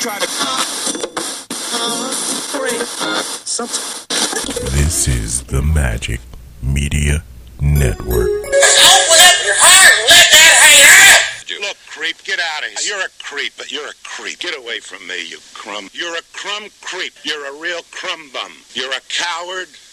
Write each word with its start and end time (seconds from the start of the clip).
try 0.00 0.18
to. 0.18 0.26
This 4.72 5.06
is 5.06 5.42
the 5.42 5.60
Magic 5.60 6.20
Media 6.62 7.22
Network. 7.60 8.08
Open 8.08 9.20
up 9.20 9.38
your 9.44 9.60
heart 9.60 9.92
and 9.92 10.08
let 10.08 10.26
that 10.32 10.56
hang 10.64 10.80
out. 10.88 11.68
Look, 11.68 11.76
creep, 11.86 12.16
get 12.24 12.40
out 12.40 12.64
of 12.64 12.70
here. 12.80 12.96
You're 12.96 13.04
a 13.04 13.10
creep, 13.22 13.52
but 13.58 13.70
you're 13.70 13.88
a 13.88 13.92
creep. 14.02 14.38
Get 14.38 14.56
away 14.56 14.80
from 14.80 15.06
me, 15.06 15.28
you 15.28 15.36
crumb. 15.52 15.90
You're 15.92 16.16
a 16.16 16.22
crumb 16.32 16.70
creep. 16.80 17.12
You're 17.22 17.54
a 17.54 17.60
real 17.60 17.82
crumb 17.90 18.30
bum. 18.32 18.52
You're 18.72 18.92
a 18.92 19.00
coward. 19.10 19.68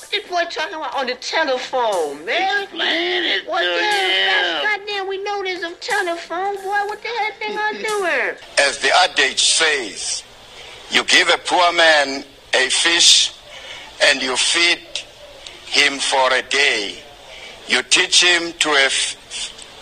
What 0.00 0.10
this 0.10 0.26
boy 0.28 0.44
talking 0.50 0.74
about 0.76 0.94
on 0.96 1.06
the 1.06 1.14
telephone, 1.16 2.24
man? 2.24 2.62
Explain 2.62 3.24
it 3.24 3.46
What 3.48 3.60
to 3.60 3.66
the 3.66 3.82
hell? 3.82 4.62
him. 4.62 4.78
Goddamn, 4.80 5.08
we 5.08 5.22
know 5.22 5.42
there's 5.42 5.62
a 5.62 5.74
telephone, 5.76 6.56
boy. 6.56 6.62
What 6.86 7.02
the 7.02 7.08
hell 7.08 7.32
thing 7.38 7.56
I 7.58 7.72
do 7.72 8.04
here? 8.06 8.36
As 8.58 8.78
the 8.78 8.90
adage 8.96 9.42
says, 9.42 10.22
you 10.90 11.04
give 11.04 11.28
a 11.28 11.38
poor 11.38 11.72
man 11.72 12.24
a 12.54 12.68
fish 12.70 13.32
and 14.04 14.22
you 14.22 14.36
feed 14.36 14.78
him 15.66 15.98
for 15.98 16.32
a 16.32 16.42
day. 16.42 16.94
You 17.66 17.82
teach 17.82 18.22
him 18.24 18.52
to 18.60 18.70
a 18.70 18.84
f- 18.86 19.16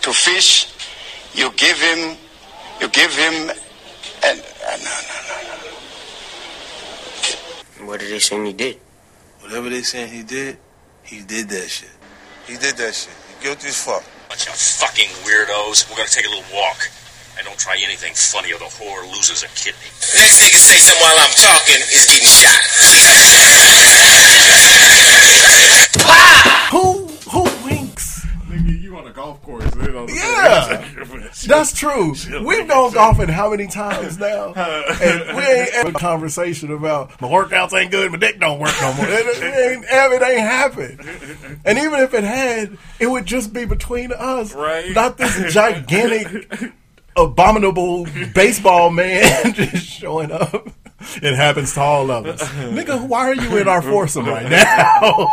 to 0.01 0.11
fish. 0.11 0.67
You 1.33 1.51
give 1.55 1.79
him, 1.79 2.17
you 2.81 2.87
give 2.89 3.15
him, 3.15 3.33
and 4.25 4.39
uh, 4.67 4.77
no, 4.83 4.91
no, 5.07 5.37
no, 5.43 5.57
no. 7.79 7.85
What 7.87 7.99
did 8.01 8.09
they 8.11 8.19
say 8.19 8.43
he 8.43 8.53
did? 8.53 8.79
Whatever 9.47 9.71
they 9.71 9.79
saying 9.79 10.11
he 10.11 10.27
did, 10.27 10.59
he 11.07 11.23
did 11.23 11.47
that 11.47 11.71
shit. 11.71 11.95
He 12.51 12.59
did 12.59 12.75
that 12.83 12.91
shit. 12.91 13.15
He 13.31 13.47
guilty 13.47 13.71
as 13.71 13.79
fuck. 13.79 14.03
Bunch 14.27 14.43
of 14.43 14.59
fucking 14.59 15.07
weirdos. 15.23 15.87
We're 15.87 15.95
gonna 15.95 16.11
take 16.11 16.27
a 16.27 16.29
little 16.35 16.51
walk. 16.51 16.91
I 17.39 17.47
don't 17.47 17.55
try 17.55 17.79
anything 17.79 18.11
funny 18.11 18.51
or 18.51 18.59
the 18.59 18.67
whore 18.67 19.07
loses 19.07 19.47
a 19.47 19.49
kidney. 19.55 19.87
The 20.03 20.19
next 20.19 20.43
nigga 20.43 20.59
say 20.59 20.83
something 20.83 20.99
while 20.99 21.15
I'm 21.15 21.31
talking 21.31 21.79
is 21.79 22.11
getting 22.11 22.27
shot. 22.27 22.59
Golf 29.27 29.43
course. 29.43 29.75
You 29.75 29.91
know, 29.91 30.07
Yeah. 30.07 30.87
That's 31.47 31.73
true. 31.73 32.13
We've 32.45 32.67
gone 32.67 32.93
golfing 32.93 33.27
how 33.27 33.51
many 33.51 33.67
times 33.67 34.17
now? 34.17 34.53
And 34.97 35.37
we 35.37 35.43
ain't 35.43 35.71
had 35.71 35.87
a 35.87 35.91
conversation 35.93 36.71
about 36.71 37.19
my 37.21 37.27
workouts 37.27 37.73
ain't 37.79 37.91
good, 37.91 38.11
my 38.11 38.17
dick 38.17 38.39
don't 38.39 38.59
work 38.59 38.73
no 38.81 38.93
more. 38.93 39.05
It, 39.07 39.43
ain't, 39.43 39.85
it 39.85 40.21
ain't 40.21 40.39
happened. 40.39 40.99
And 41.65 41.77
even 41.77 41.99
if 41.99 42.13
it 42.13 42.23
had, 42.23 42.77
it 42.99 43.07
would 43.07 43.25
just 43.25 43.53
be 43.53 43.65
between 43.65 44.11
us. 44.11 44.53
Right. 44.53 44.91
Not 44.93 45.17
this 45.17 45.53
gigantic, 45.53 46.51
abominable 47.15 48.07
baseball 48.33 48.89
man 48.89 49.53
just 49.53 49.85
showing 49.85 50.31
up. 50.31 50.69
It 51.21 51.35
happens 51.35 51.73
to 51.75 51.81
all 51.81 52.09
of 52.09 52.25
us. 52.25 52.41
Nigga, 52.49 53.07
why 53.07 53.27
are 53.27 53.35
you 53.35 53.57
in 53.57 53.67
our 53.67 53.81
foursome 53.81 54.25
right 54.25 54.49
now? 54.49 55.27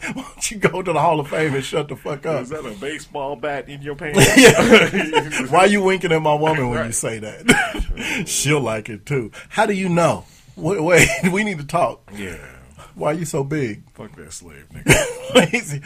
Why 0.12 0.22
don't 0.22 0.50
you 0.50 0.58
go 0.58 0.80
to 0.80 0.92
the 0.92 1.00
Hall 1.00 1.18
of 1.18 1.28
Fame 1.28 1.54
and 1.54 1.64
shut 1.64 1.88
the 1.88 1.96
fuck 1.96 2.24
up? 2.24 2.42
Is 2.42 2.50
that 2.50 2.64
a 2.64 2.70
baseball 2.70 3.34
bat 3.34 3.68
in 3.68 3.82
your 3.82 3.94
pants? 3.96 4.18
Yeah. 4.36 5.46
Why 5.50 5.64
you 5.64 5.82
winking 5.82 6.12
at 6.12 6.22
my 6.22 6.34
woman 6.34 6.70
when 6.70 6.86
you 6.86 6.92
say 6.92 7.18
that? 7.18 8.24
She'll 8.26 8.60
like 8.60 8.88
it 8.88 9.06
too. 9.06 9.32
How 9.48 9.66
do 9.66 9.72
you 9.72 9.88
know? 9.88 10.24
Wait, 10.56 10.80
wait 10.82 11.08
we 11.32 11.42
need 11.42 11.58
to 11.58 11.66
talk. 11.66 12.10
Yeah. 12.14 12.38
Why 12.94 13.12
are 13.12 13.14
you 13.14 13.24
so 13.24 13.44
big? 13.44 13.88
Fuck 13.92 14.14
that 14.16 14.32
slave 14.32 14.66
nigga. 14.72 15.48
he's, 15.50 15.80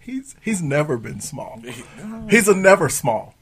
he's 0.00 0.34
he's 0.40 0.62
never 0.62 0.96
been 0.96 1.20
small. 1.20 1.62
He's 2.28 2.48
a 2.48 2.54
never 2.54 2.88
small. 2.88 3.34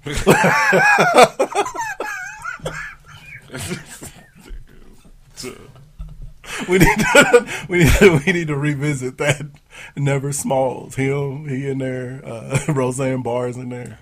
we 6.69 6.79
need 6.79 6.99
to 6.99 7.47
we 7.69 7.79
need 7.79 7.93
to, 7.93 8.21
we 8.25 8.33
need 8.33 8.49
to 8.49 8.57
revisit 8.57 9.19
that. 9.19 9.47
Never 9.97 10.33
smalls. 10.33 10.95
Him, 10.95 11.49
he 11.49 11.69
in 11.69 11.79
there. 11.79 12.21
Uh, 12.25 12.59
Roseanne 12.69 13.23
Barr's 13.23 13.57
in 13.57 13.71
there. 13.71 13.99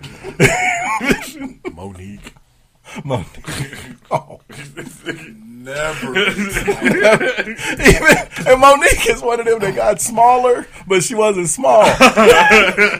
Monique. 1.73 2.33
Monique. 3.03 3.27
Oh. 4.11 4.41
Never. 5.07 6.19
Even, 6.19 8.17
and 8.47 8.59
Monique 8.61 9.09
is 9.09 9.21
one 9.21 9.39
of 9.39 9.45
them 9.47 9.59
that 9.59 9.73
got 9.75 10.01
smaller, 10.01 10.67
but 10.87 11.03
she 11.03 11.15
wasn't 11.15 11.47
small. 11.47 11.83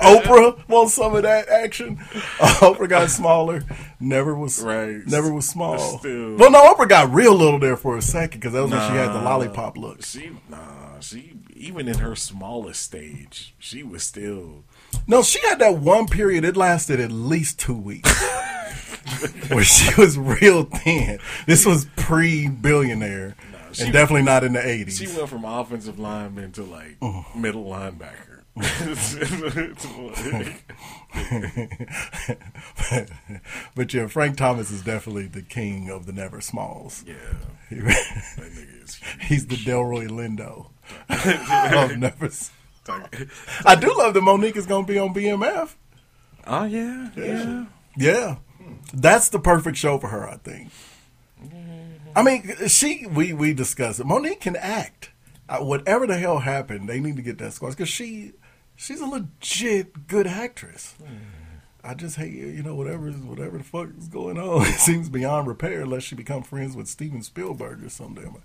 Oprah 0.01 0.67
wants 0.67 0.93
some 0.93 1.13
of 1.15 1.23
that 1.23 1.49
action. 1.49 1.99
Uh, 2.39 2.53
Oprah 2.61 2.89
got 2.89 3.09
smaller, 3.09 3.63
never 3.99 4.33
was 4.35 4.61
Right. 4.63 5.05
never 5.05 5.31
was 5.31 5.47
small. 5.47 5.99
Still- 5.99 6.37
Well, 6.37 6.49
no, 6.51 6.73
Oprah 6.73 6.87
got 6.89 7.13
real 7.13 7.35
little 7.35 7.59
there 7.59 7.77
for 7.77 7.97
a 7.97 8.01
second 8.01 8.39
because 8.39 8.53
that 8.53 8.61
was 8.63 8.71
when 8.71 8.81
she 8.89 8.95
had 8.97 9.09
the 9.13 9.21
lollipop 9.21 9.77
look. 9.77 10.03
She 10.03 10.31
nah, 10.49 10.99
she 10.99 11.33
even 11.55 11.87
in 11.87 11.99
her 11.99 12.15
smallest 12.15 12.81
stage, 12.81 13.53
she 13.59 13.83
was 13.83 14.03
still 14.03 14.63
No, 15.07 15.21
she 15.21 15.39
had 15.47 15.59
that 15.59 15.75
one 15.77 16.07
period. 16.07 16.43
It 16.45 16.57
lasted 16.57 16.99
at 16.99 17.11
least 17.11 17.59
two 17.59 17.77
weeks. 17.77 18.09
Where 19.49 19.63
she 19.63 19.93
was 19.99 20.17
real 20.17 20.63
thin. 20.63 21.19
This 21.45 21.65
was 21.65 21.85
pre 21.95 22.47
billionaire, 22.47 23.35
and 23.79 23.93
definitely 23.93 24.23
not 24.23 24.43
in 24.43 24.53
the 24.53 24.65
eighties. 24.65 24.97
she 24.97 25.07
went 25.07 25.29
from 25.29 25.45
offensive 25.45 25.99
lineman 25.99 26.51
to 26.53 26.63
like 26.63 26.99
mm. 26.99 27.35
middle 27.35 27.65
linebacker. 27.65 28.29
but 33.75 33.93
yeah, 33.93 34.07
Frank 34.07 34.37
Thomas 34.37 34.69
is 34.69 34.83
definitely 34.83 35.25
the 35.25 35.41
king 35.41 35.89
of 35.89 36.05
the 36.05 36.13
never 36.13 36.39
smalls. 36.39 37.03
yeah, 37.07 37.15
that 37.71 38.37
nigga 38.37 38.83
is 38.83 38.99
he's 39.21 39.47
the 39.47 39.55
Delroy 39.55 40.07
Lindo 40.07 40.67
of 41.09 41.97
never. 41.97 42.29
I 43.65 43.75
do 43.75 43.93
love 43.97 44.13
that 44.13 44.21
Monique 44.21 44.57
is 44.57 44.65
going 44.65 44.85
to 44.85 44.91
be 44.91 44.99
on 44.99 45.13
BMF. 45.13 45.75
Oh 46.45 46.65
yeah, 46.65 47.09
yeah. 47.15 47.65
Yeah, 47.95 48.37
that's 48.93 49.29
the 49.29 49.39
perfect 49.39 49.77
show 49.77 49.97
for 49.97 50.07
her. 50.07 50.29
I 50.29 50.37
think. 50.37 50.71
I 52.15 52.21
mean, 52.21 52.67
she 52.67 53.05
we 53.07 53.33
we 53.33 53.53
discussed 53.53 53.99
it. 53.99 54.05
Monique 54.05 54.41
can 54.41 54.55
act. 54.55 55.11
Uh, 55.49 55.57
whatever 55.57 56.07
the 56.07 56.17
hell 56.17 56.39
happened, 56.39 56.87
they 56.87 56.99
need 56.99 57.17
to 57.17 57.21
get 57.21 57.37
that 57.39 57.53
squad 57.53 57.71
because 57.71 57.89
she 57.89 58.33
she's 58.75 59.01
a 59.01 59.05
legit 59.05 60.07
good 60.07 60.27
actress. 60.27 60.95
I 61.83 61.95
just 61.95 62.15
hate 62.15 62.33
you 62.33 62.63
know 62.63 62.75
whatever 62.75 63.11
whatever 63.11 63.57
the 63.57 63.63
fuck 63.63 63.89
is 63.97 64.07
going 64.07 64.37
on. 64.37 64.65
It 64.67 64.79
seems 64.79 65.09
beyond 65.09 65.47
repair 65.47 65.81
unless 65.81 66.03
she 66.03 66.15
become 66.15 66.43
friends 66.43 66.75
with 66.75 66.87
Steven 66.87 67.21
Spielberg 67.23 67.83
or 67.83 67.89
something. 67.89 68.41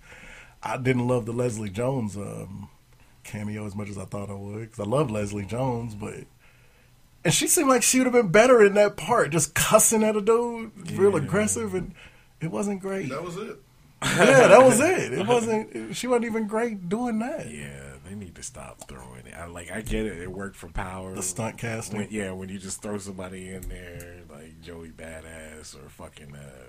I 0.62 0.76
didn't 0.76 1.06
love 1.06 1.24
the 1.26 1.32
Leslie 1.32 1.70
Jones 1.70 2.16
um, 2.16 2.68
cameo 3.22 3.64
as 3.64 3.76
much 3.76 3.88
as 3.90 3.98
I 3.98 4.06
thought 4.06 4.30
I 4.30 4.34
would 4.34 4.62
because 4.62 4.80
I 4.80 4.88
love 4.88 5.10
Leslie 5.10 5.44
Jones, 5.44 5.94
but 5.94 6.24
and 7.24 7.34
she 7.34 7.46
seemed 7.46 7.68
like 7.68 7.82
she 7.82 7.98
would 7.98 8.06
have 8.06 8.12
been 8.12 8.30
better 8.30 8.64
in 8.64 8.74
that 8.74 8.96
part, 8.96 9.30
just 9.30 9.54
cussing 9.54 10.02
at 10.04 10.16
a 10.16 10.20
dude, 10.20 10.90
real 10.98 11.16
aggressive, 11.16 11.74
and 11.74 11.94
it 12.40 12.50
wasn't 12.50 12.80
great. 12.80 13.08
That 13.08 13.22
was 13.22 13.36
it. 13.36 13.58
yeah, 14.02 14.48
that 14.48 14.62
was 14.62 14.80
it. 14.80 15.12
It 15.12 15.26
wasn't. 15.26 15.96
She 15.96 16.06
wasn't 16.06 16.26
even 16.26 16.46
great 16.46 16.88
doing 16.88 17.18
that. 17.18 17.50
Yeah, 17.50 17.94
they 18.08 18.14
need 18.14 18.34
to 18.36 18.42
stop 18.42 18.88
throwing 18.88 19.26
it. 19.26 19.34
I 19.36 19.46
like. 19.46 19.70
I 19.70 19.80
get 19.80 20.06
it. 20.06 20.18
It 20.18 20.30
worked 20.30 20.56
for 20.56 20.68
power. 20.68 21.14
The 21.14 21.22
stunt 21.22 21.58
casting. 21.58 21.98
When, 21.98 22.08
yeah, 22.10 22.30
when 22.32 22.48
you 22.48 22.58
just 22.58 22.80
throw 22.82 22.98
somebody 22.98 23.48
in 23.48 23.68
there 23.68 24.18
like 24.30 24.60
Joey 24.62 24.90
Badass 24.90 25.74
or 25.74 25.88
fucking 25.88 26.34
uh, 26.34 26.64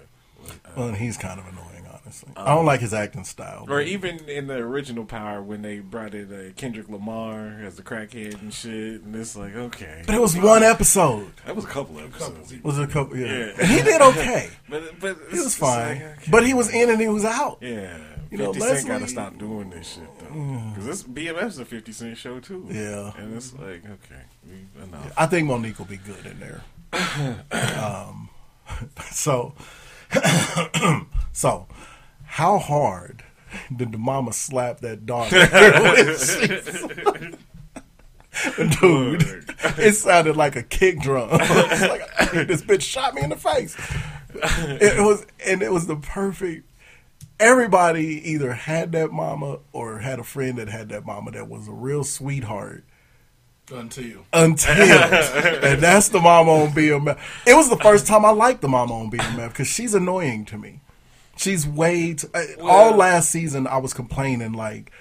Well, 0.76 0.94
he's 0.94 1.18
kind 1.18 1.40
of 1.40 1.48
annoying, 1.48 1.86
honestly. 1.92 2.32
I 2.38 2.54
don't 2.56 2.66
like 2.66 2.80
his 2.82 2.94
acting 2.94 3.24
style. 3.24 3.66
Or 3.70 3.82
even 3.82 4.20
in 4.30 4.48
the 4.48 4.56
original 4.56 5.06
Power 5.06 5.42
when 5.42 5.62
they 5.62 5.80
brought 5.80 6.14
in 6.14 6.32
uh, 6.34 6.52
Kendrick 6.56 6.90
Lamar 6.90 7.60
as 7.64 7.76
the 7.76 7.84
crackhead 7.84 8.42
and 8.42 8.54
shit, 8.54 9.02
and 9.04 9.16
it's 9.16 9.36
like 9.36 9.56
okay. 9.56 10.04
But 10.06 10.16
it 10.16 10.22
was 10.22 10.38
one 10.38 10.64
episode. 10.64 11.32
That 11.46 11.56
was 11.56 11.66
a 11.66 11.68
couple 11.70 12.00
episodes. 12.00 12.54
Was 12.64 12.78
it 12.80 12.84
a 12.84 12.88
couple? 12.88 13.18
Yeah. 13.18 13.52
Yeah. 13.58 13.66
He 13.66 13.82
did 13.82 14.02
okay. 14.02 14.50
but 14.70 15.00
but 15.00 15.18
He 15.32 15.40
was 15.40 15.56
fine. 15.56 16.00
like, 16.02 16.18
okay. 16.20 16.32
But 16.32 16.46
he 16.46 16.54
was 16.54 16.70
in 16.74 16.90
and 16.90 17.00
he 17.02 17.08
was 17.08 17.26
out. 17.26 17.58
Yeah. 17.62 17.98
You 18.32 18.38
know, 18.38 18.54
50 18.54 18.60
Cent 18.68 18.88
got 18.88 19.00
to 19.00 19.08
stop 19.08 19.38
doing 19.40 19.72
this 19.72 19.96
shit 19.96 20.20
though, 20.20 20.70
because 20.70 20.86
this 20.86 21.02
BMF 21.02 21.48
is 21.48 21.58
a 21.58 21.66
Fifty 21.66 21.92
Cent 21.92 22.16
show 22.16 22.40
too. 22.40 22.68
Yeah. 22.70 23.12
and 23.18 23.36
it's 23.36 23.54
like 23.54 23.84
okay, 23.84 24.22
enough. 24.84 25.12
I 25.18 25.26
think 25.26 25.48
Monique 25.48 25.80
will 25.80 25.88
be 25.88 25.98
good 25.98 26.24
in 26.28 26.40
there. 26.40 26.62
um, 27.82 28.30
so, 29.12 29.56
so, 31.32 31.68
how 32.26 32.58
hard 32.58 33.24
did 33.76 33.92
the 33.92 33.98
mama 33.98 34.34
slap 34.34 34.80
that 34.82 35.06
daughter? 35.06 35.38
Dude, 38.80 39.46
it 39.78 39.96
sounded 39.96 40.38
like 40.38 40.56
a 40.56 40.64
kick 40.64 41.00
drum. 41.00 41.30
Like, 41.40 42.48
this 42.48 42.62
bitch 42.62 42.82
shot 42.82 43.16
me 43.16 43.24
in 43.24 43.32
the 43.32 43.36
face. 43.36 43.76
It 44.34 45.04
was, 45.04 45.26
and 45.46 45.62
it 45.62 45.72
was 45.72 45.88
the 45.88 45.96
perfect. 45.96 46.70
Everybody 47.40 48.32
either 48.32 48.54
had 48.54 48.92
that 48.92 49.12
mama 49.12 49.60
or 49.72 50.00
had 50.00 50.20
a 50.20 50.24
friend 50.24 50.58
that 50.58 50.70
had 50.70 50.90
that 50.90 51.06
mama 51.06 51.32
that 51.32 51.48
was 51.48 51.68
a 51.68 51.72
real 51.72 52.04
sweetheart 52.04 52.84
Until. 53.72 54.26
until 54.34 54.72
and 54.74 55.82
that's 55.82 56.10
the 56.10 56.20
mama 56.20 56.52
on 56.52 56.70
BMF. 56.70 57.20
It 57.46 57.54
was 57.54 57.70
the 57.70 57.78
first 57.78 58.08
time 58.08 58.26
I 58.26 58.32
liked 58.32 58.62
the 58.62 58.68
mama 58.68 58.94
on 58.94 59.12
BMF 59.12 59.50
because 59.50 59.68
she's 59.68 59.94
annoying 59.94 60.46
to 60.46 60.58
me. 60.58 60.80
She's 61.38 61.66
way 61.68 62.16
too, 62.16 62.30
uh, 62.34 62.44
all 62.62 62.96
last 62.96 63.30
season. 63.30 63.68
I 63.68 63.78
was 63.78 63.94
complaining 63.94 64.54
like. 64.54 64.92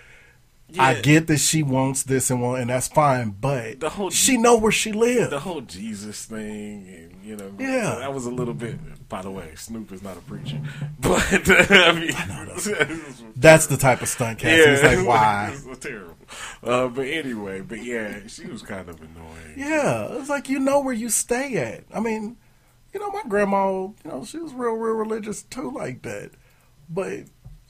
I 0.78 0.94
get 1.00 1.28
that 1.28 1.38
she 1.38 1.62
wants 1.62 2.02
this 2.02 2.30
and 2.30 2.42
want, 2.42 2.60
and 2.60 2.68
that's 2.70 2.88
fine, 2.88 3.30
but 3.30 3.82
whole- 3.82 4.10
she 4.10 4.36
know 4.36 4.56
where 4.58 4.72
she 4.72 4.92
lives. 4.92 5.30
the 5.30 5.40
whole 5.40 5.62
Jesus 5.62 6.26
thing, 6.26 6.86
and 6.88 7.24
you 7.24 7.36
know, 7.36 7.52
Yeah. 7.58 7.96
that 8.00 8.12
was 8.12 8.26
a 8.26 8.30
little 8.30 8.52
bit. 8.54 8.76
By 9.08 9.22
the 9.22 9.30
way, 9.30 9.52
Snoop 9.54 9.90
is 9.92 10.02
not 10.02 10.18
a 10.18 10.20
preacher, 10.20 10.60
but 11.00 11.22
I 11.70 11.92
mean, 11.92 12.10
That's 13.36 13.66
the 13.66 13.76
type 13.78 14.02
of 14.02 14.08
stunt 14.08 14.38
casting. 14.40 14.72
It's 14.74 14.82
like 14.82 15.06
why? 15.06 15.56
it's 15.66 15.78
terrible. 15.78 16.16
Uh, 16.62 16.88
but 16.88 17.06
anyway, 17.06 17.60
but 17.62 17.82
yeah, 17.82 18.20
she 18.26 18.46
was 18.46 18.60
kind 18.62 18.88
of 18.90 18.96
annoying. 19.00 19.54
Yeah, 19.56 20.08
it's 20.18 20.28
like 20.28 20.48
you 20.50 20.58
know 20.58 20.80
where 20.80 20.92
you 20.94 21.08
stay 21.08 21.56
at. 21.56 21.84
I 21.94 22.00
mean, 22.00 22.36
you 22.92 23.00
know, 23.00 23.10
my 23.10 23.22
grandma, 23.26 23.82
you 23.84 23.94
know, 24.04 24.24
she 24.24 24.38
was 24.38 24.52
real, 24.52 24.74
real 24.74 24.94
religious 24.96 25.42
too, 25.44 25.70
like 25.70 26.02
that. 26.02 26.32
But 26.90 27.24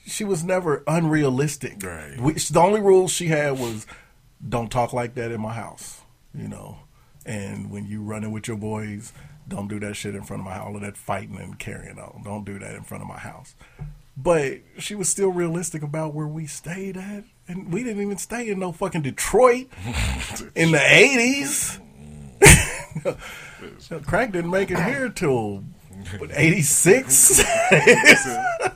she 0.09 0.23
was 0.23 0.43
never 0.43 0.83
unrealistic. 0.87 1.83
Right. 1.83 2.19
We, 2.19 2.33
the 2.33 2.59
only 2.59 2.81
rule 2.81 3.07
she 3.07 3.27
had 3.27 3.59
was 3.59 3.85
don't 4.47 4.71
talk 4.71 4.93
like 4.93 5.15
that 5.15 5.31
in 5.31 5.41
my 5.41 5.53
house, 5.53 6.01
you 6.33 6.47
know. 6.47 6.79
And 7.25 7.69
when 7.69 7.85
you 7.85 8.01
running 8.01 8.31
with 8.31 8.47
your 8.47 8.57
boys, 8.57 9.13
don't 9.47 9.67
do 9.67 9.79
that 9.81 9.95
shit 9.95 10.15
in 10.15 10.23
front 10.23 10.41
of 10.41 10.45
my 10.45 10.53
house. 10.53 10.67
All 10.67 10.75
of 10.75 10.81
that 10.81 10.97
fighting 10.97 11.37
and 11.37 11.57
carrying 11.59 11.99
on. 11.99 12.23
Don't 12.23 12.45
do 12.45 12.57
that 12.59 12.75
in 12.75 12.83
front 12.83 13.03
of 13.03 13.07
my 13.07 13.19
house. 13.19 13.55
But 14.17 14.59
she 14.77 14.95
was 14.95 15.07
still 15.07 15.29
realistic 15.29 15.81
about 15.81 16.13
where 16.13 16.27
we 16.27 16.45
stayed 16.45 16.97
at. 16.97 17.23
And 17.47 17.71
we 17.73 17.83
didn't 17.83 18.01
even 18.01 18.17
stay 18.17 18.49
in 18.49 18.59
no 18.59 18.71
fucking 18.71 19.01
Detroit 19.01 19.67
in 20.55 20.71
the 20.71 20.77
80s. 20.77 21.79
Mm. 23.59 24.05
Crack 24.05 24.31
didn't 24.31 24.51
make 24.51 24.71
it 24.71 24.79
here 24.79 25.09
till 25.09 25.63
what, 26.17 26.31
86. 26.33 27.41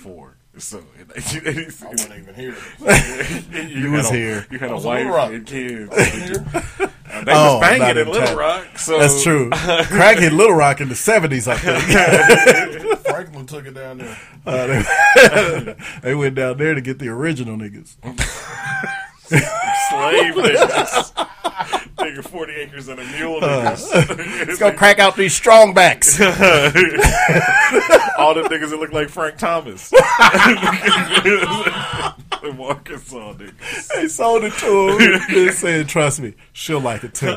I 0.06 0.08
don't 0.08 0.16
know. 0.16 0.16
I 0.16 0.16
was 0.16 0.16
like 0.16 0.16
four. 0.16 0.36
So 0.58 0.78
in 0.78 1.06
1986, 1.08 1.82
I 1.82 1.88
wasn't 1.88 2.18
even 2.18 2.34
here. 2.34 2.56
you, 3.68 3.82
You 3.84 3.92
was 3.92 4.10
a, 4.10 4.14
here. 4.14 4.46
You 4.50 4.58
had 4.58 4.70
a 4.70 4.74
was 4.74 4.84
in 4.84 4.90
Little 4.90 5.12
wife 5.12 5.32
and 5.32 5.46
kids. 5.46 5.90
Uh, 5.92 6.88
they 7.24 7.32
Oh, 7.32 7.58
was 7.58 7.60
banging 7.60 7.98
in 8.02 8.08
Little. 8.10 8.36
Rock. 8.36 8.78
So 8.78 8.98
That's 8.98 9.22
true. 9.22 9.50
Crack 9.50 10.18
hit 10.18 10.32
Little 10.32 10.54
Rock 10.56 10.80
in 10.80 10.88
the 10.88 10.94
70s, 10.94 11.46
I 11.46 11.56
think. 11.56 12.98
Franklin 13.06 13.46
took 13.46 13.66
it 13.66 13.74
down 13.74 13.98
there. 13.98 14.18
Uh, 14.44 14.66
they, 14.66 15.76
they 16.02 16.14
went 16.14 16.34
down 16.34 16.56
there 16.58 16.74
to 16.74 16.80
get 16.80 16.98
the 16.98 17.08
original 17.08 17.56
niggas. 17.56 17.96
Slave 19.28 20.34
niggas. 20.34 21.12
Nigga, 22.00 22.24
40 22.24 22.52
acres 22.54 22.88
and 22.88 22.98
a 22.98 23.04
mule 23.04 23.40
niggas. 23.40 24.16
Let's 24.46 24.58
go 24.58 24.72
crack 24.72 24.98
out 24.98 25.16
these 25.16 25.34
strong 25.34 25.74
backs. 25.74 26.18
All 26.20 26.30
the 28.34 28.42
niggas 28.50 28.70
that 28.70 28.78
look 28.80 28.92
like 28.92 29.10
Frank 29.10 29.36
Thomas. 29.36 29.90
the 29.90 29.98
Arkansas 32.58 33.34
niggas. 33.34 33.88
They 33.88 34.08
sold 34.08 34.44
it 34.44 34.54
to 34.54 34.96
him. 34.98 35.20
They 35.34 35.50
said, 35.52 35.88
trust 35.88 36.20
me, 36.20 36.32
she'll 36.52 36.80
like 36.80 37.04
it 37.04 37.12
too. 37.14 37.36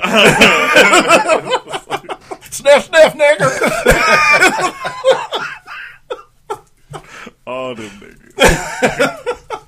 sniff, 2.50 2.86
sniff, 2.86 3.14
nigga. 3.14 3.50
All 7.46 7.76
them 7.76 7.90
niggas. 7.90 9.63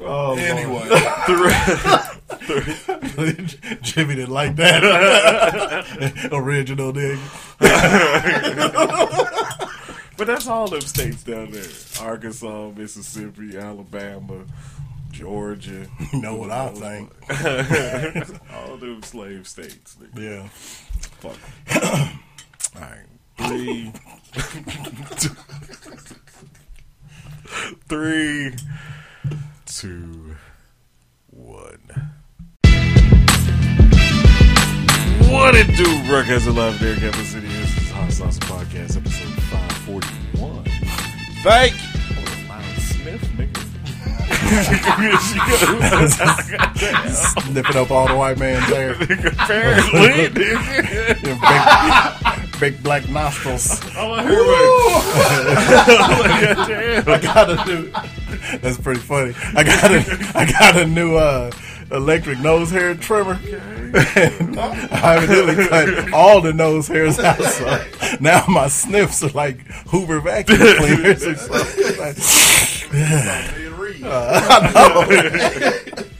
Oh, 0.00 0.36
anyway. 0.36 0.86
Oh, 0.90 2.14
Anyway, 2.48 3.46
Jimmy 3.82 4.14
didn't 4.14 4.30
like 4.30 4.56
that. 4.56 4.82
Original 6.32 6.92
nigga. 6.92 7.18
But 10.16 10.26
that's 10.26 10.46
all 10.46 10.68
them 10.68 10.80
states 10.80 11.22
down 11.22 11.50
there: 11.50 11.62
Arkansas, 12.00 12.70
Mississippi, 12.76 13.56
Alabama, 13.56 14.44
Georgia. 15.10 15.86
You 16.12 16.20
know 16.22 16.34
what 16.36 16.50
I 16.50 16.68
think. 16.70 17.12
all 18.54 18.76
them 18.78 19.02
slave 19.02 19.46
states. 19.46 19.96
Nigga. 20.00 20.18
Yeah. 20.18 20.48
Fuck. 21.20 21.38
all 22.76 22.82
right, 22.82 23.06
three, 23.36 23.92
three, 27.88 28.54
two, 29.68 30.34
one. 31.30 31.78
What 35.30 35.54
it 35.54 35.66
do, 35.76 35.84
Broadcast 36.08 36.46
Alive 36.46 36.80
there, 36.80 36.96
Capital 36.96 37.24
City. 37.24 37.48
This 37.48 37.76
is 37.76 37.90
Hot 37.90 38.10
Sauce 38.10 38.38
Podcast, 38.38 38.96
episode 38.96 39.42
541. 39.84 40.64
Thank 41.42 41.74
you. 41.74 41.78
Sniff, 42.80 43.20
nigga. 43.36 43.58
Sniffing 47.44 47.76
up 47.76 47.90
all 47.90 48.08
the 48.08 48.16
white 48.16 48.38
man's 48.38 48.64
hair. 48.64 48.92
Apparently, 49.00 50.30
nigga. 50.30 51.30
Big, 52.50 52.60
big 52.60 52.82
black 52.82 53.06
nostrils. 53.10 53.82
All 53.96 54.14
I 54.14 54.22
heard 54.22 54.38
was, 54.38 55.04
I 57.08 57.20
got 57.22 57.50
a 57.50 57.64
new. 57.66 57.92
That's 58.60 58.78
pretty 58.78 59.00
funny. 59.00 59.34
I 59.54 59.62
got 59.64 59.90
a, 59.90 60.32
I 60.34 60.50
got 60.50 60.76
a 60.76 60.86
new 60.86 61.16
uh, 61.16 61.50
electric 61.90 62.38
nose 62.40 62.70
hair 62.70 62.94
trimmer. 62.94 63.38
I 63.44 65.18
evidently 65.22 65.66
cut 65.66 66.12
all 66.12 66.40
the 66.40 66.52
nose 66.52 66.88
hairs 66.88 67.18
out. 67.18 67.40
So 67.42 67.84
now 68.20 68.44
my 68.48 68.68
sniffs 68.68 69.22
are 69.22 69.30
like 69.30 69.60
Hoover 69.88 70.20
vacuum 70.20 70.58
cleaners. 70.78 71.24
or 71.26 71.34
something. 71.36 71.98
Like, 71.98 72.16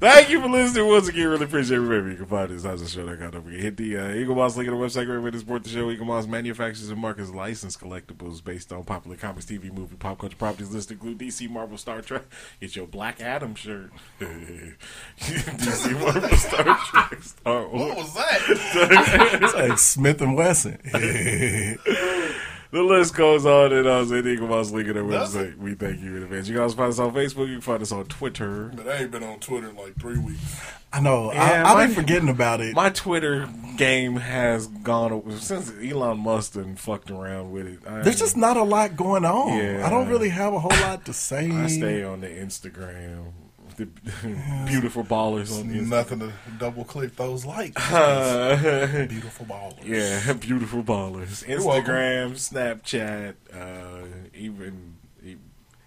Thank 0.00 0.28
you 0.28 0.40
for 0.40 0.48
listening 0.48 0.86
once 0.88 1.08
again. 1.08 1.28
Really 1.28 1.44
appreciate 1.44 1.76
it. 1.76 1.80
Remember, 1.80 2.10
you 2.10 2.16
can 2.16 2.26
find 2.26 2.50
this 2.50 2.64
house 2.64 2.88
show. 2.90 3.08
I 3.08 3.14
got 3.14 3.32
don't 3.32 3.44
forget 3.44 3.60
hit 3.60 3.76
the 3.76 3.96
uh, 3.96 4.08
Eaglemoss 4.08 4.56
link 4.56 4.68
on 4.68 4.78
the 4.78 4.84
website. 4.86 5.06
Where 5.06 5.30
to 5.30 5.38
support 5.38 5.64
the 5.64 5.70
show. 5.70 5.86
Eaglemoss 5.86 6.26
manufactures 6.26 6.90
and 6.90 7.00
markets 7.00 7.30
licensed 7.30 7.80
collectibles 7.80 8.42
based 8.44 8.72
on 8.72 8.84
popular 8.84 9.16
comics, 9.16 9.46
TV, 9.46 9.72
movie, 9.72 9.96
pop 9.96 10.18
culture 10.18 10.36
properties 10.36 10.70
listed 10.72 10.96
include 10.96 11.18
DC, 11.18 11.48
Marvel, 11.48 11.78
Star 11.78 12.02
Trek. 12.02 12.24
Get 12.60 12.76
your 12.76 12.86
Black 12.86 13.20
Adam 13.20 13.54
shirt. 13.54 13.90
DC, 14.20 16.00
Marvel, 16.00 16.36
Star 16.36 16.78
Trek, 16.90 17.22
Star 17.22 17.68
Wars. 17.68 17.88
what 17.88 17.96
was 17.96 18.14
that? 18.14 18.38
it's 19.42 19.54
like 19.54 19.78
Smith 19.78 20.20
and 20.20 20.36
Wesson. 20.36 20.78
The 22.74 22.82
list 22.82 23.14
goes 23.14 23.46
on 23.46 23.72
and 23.72 23.86
on. 23.86 24.08
So 24.08 24.20
Eaglemoss 24.20 24.72
link 24.72 24.88
on 24.88 24.96
our 24.96 25.08
Does 25.08 25.36
website. 25.36 25.56
We 25.58 25.74
thank 25.74 26.00
you 26.00 26.16
in 26.16 26.24
advance. 26.24 26.48
You 26.48 26.56
guys 26.56 26.74
find 26.74 26.90
us 26.90 26.98
on 26.98 27.14
Facebook. 27.14 27.46
You 27.46 27.54
can 27.54 27.60
find 27.60 27.80
us 27.80 27.92
on 27.92 28.04
Twitter. 28.06 28.72
But 28.74 28.88
I 28.88 28.96
ain't 28.96 29.12
been 29.12 29.22
on 29.22 29.38
Twitter 29.38 29.68
in 29.68 29.76
like 29.76 29.94
three 29.94 30.18
weeks. 30.18 30.60
I 30.92 30.98
know. 30.98 31.32
Yeah, 31.32 31.62
I, 31.64 31.72
I've 31.72 31.86
been 31.86 31.94
forgetting 31.94 32.28
about 32.28 32.60
it. 32.60 32.74
My 32.74 32.90
Twitter 32.90 33.48
game 33.76 34.16
has 34.16 34.66
gone 34.66 35.12
over 35.12 35.36
since 35.38 35.72
Elon 35.80 36.18
Musk 36.18 36.56
and 36.56 36.76
fucked 36.76 37.12
around 37.12 37.52
with 37.52 37.68
it. 37.68 37.78
I, 37.86 38.00
There's 38.00 38.18
just 38.18 38.36
not 38.36 38.56
a 38.56 38.64
lot 38.64 38.96
going 38.96 39.24
on. 39.24 39.56
Yeah. 39.56 39.86
I 39.86 39.88
don't 39.88 40.08
really 40.08 40.30
have 40.30 40.52
a 40.52 40.58
whole 40.58 40.76
lot 40.80 41.04
to 41.04 41.12
say. 41.12 41.52
I 41.52 41.68
stay 41.68 42.02
on 42.02 42.22
the 42.22 42.28
Instagram. 42.28 43.34
The 43.76 43.86
beautiful 44.66 45.04
ballers 45.04 45.58
on 45.58 45.68
Instagram. 45.68 45.88
Nothing 45.88 46.18
to 46.20 46.32
double 46.58 46.84
click 46.84 47.16
those 47.16 47.44
likes. 47.44 47.92
Uh, 47.92 49.06
Beautiful 49.08 49.46
ballers. 49.46 49.86
Yeah, 49.86 50.32
beautiful 50.40 50.82
ballers. 50.82 51.44
Instagram, 51.44 52.32
Snapchat, 52.32 53.34
uh, 53.52 54.06
even, 54.34 54.96
even 55.22 55.40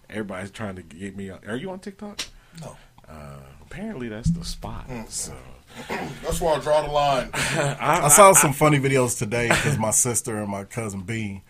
everybody's 0.09 0.51
trying 0.51 0.75
to 0.75 0.83
get 0.83 1.15
me. 1.15 1.29
On. 1.29 1.39
Are 1.47 1.55
you 1.55 1.69
on 1.71 1.79
TikTok? 1.79 2.21
No. 2.61 2.77
Uh, 3.07 3.37
apparently, 3.61 4.09
that's 4.09 4.29
the 4.31 4.43
spot. 4.43 4.87
Mm. 4.89 5.09
So 5.09 5.33
That's 6.23 6.41
where 6.41 6.55
I 6.55 6.59
draw 6.59 6.81
the 6.81 6.91
line. 6.91 7.29
I, 7.33 8.01
I 8.05 8.07
saw 8.07 8.33
some 8.33 8.53
funny 8.53 8.79
videos 8.79 9.17
today 9.17 9.49
because 9.49 9.77
my 9.77 9.91
sister 9.91 10.37
and 10.37 10.49
my 10.49 10.63
cousin 10.63 11.01
B, 11.01 11.43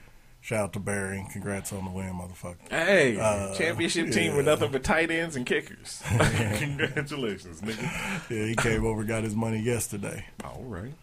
shout 0.48 0.63
out 0.63 0.74
to 0.74 0.80
Barry, 0.80 1.27
congrats 1.34 1.74
on 1.74 1.84
the 1.84 1.92
win, 1.92 2.13
motherfucker. 2.13 2.56
Hey, 2.70 3.20
Uh, 3.20 3.54
championship 3.54 4.12
team 4.12 4.32
yeah. 4.32 4.38
with 4.38 4.46
nothing 4.46 4.72
but 4.72 4.82
tight 4.82 5.12
ends 5.12 5.36
and 5.36 5.46
kickers. 5.46 6.01
Congratulations, 6.58 7.60
nigga. 7.60 8.30
Yeah, 8.30 8.46
he 8.46 8.56
came 8.56 8.86
over, 8.86 9.04
got 9.04 9.24
his 9.24 9.36
money 9.36 9.60
yesterday. 9.60 10.25
All 10.46 10.63
right. 10.66 10.94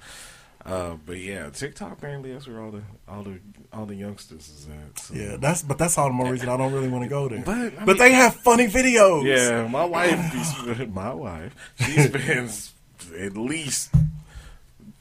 Uh, 0.65 0.97
but 1.05 1.19
yeah, 1.19 1.51
TikTok 1.51 1.93
apparently 1.93 2.33
that's 2.33 2.49
where 2.49 2.63
all 2.63 2.71
the 2.71 2.81
all 3.07 3.23
the 3.23 3.39
all 3.71 3.85
the 3.85 3.95
youngsters 3.95 4.49
is 4.49 4.67
at. 4.67 4.99
So. 4.99 5.13
Yeah, 5.13 5.37
that's 5.37 5.61
but 5.61 5.77
that's 5.77 5.99
all 5.99 6.07
the 6.09 6.15
more 6.15 6.33
reason 6.33 6.49
I 6.49 6.57
don't 6.57 6.73
really 6.73 6.89
want 6.89 7.05
to 7.05 7.11
go 7.11 7.29
there. 7.29 7.43
But, 7.45 7.79
I 7.79 7.85
but 7.85 7.99
they 7.99 8.13
have 8.13 8.35
funny 8.37 8.67
videos. 8.67 9.25
Yeah, 9.25 9.69
my 9.69 9.85
wife, 9.85 10.89
my 10.89 11.13
wife, 11.13 11.55
she 11.85 12.01
spends 12.01 12.73
at 13.21 13.37
least 13.37 13.91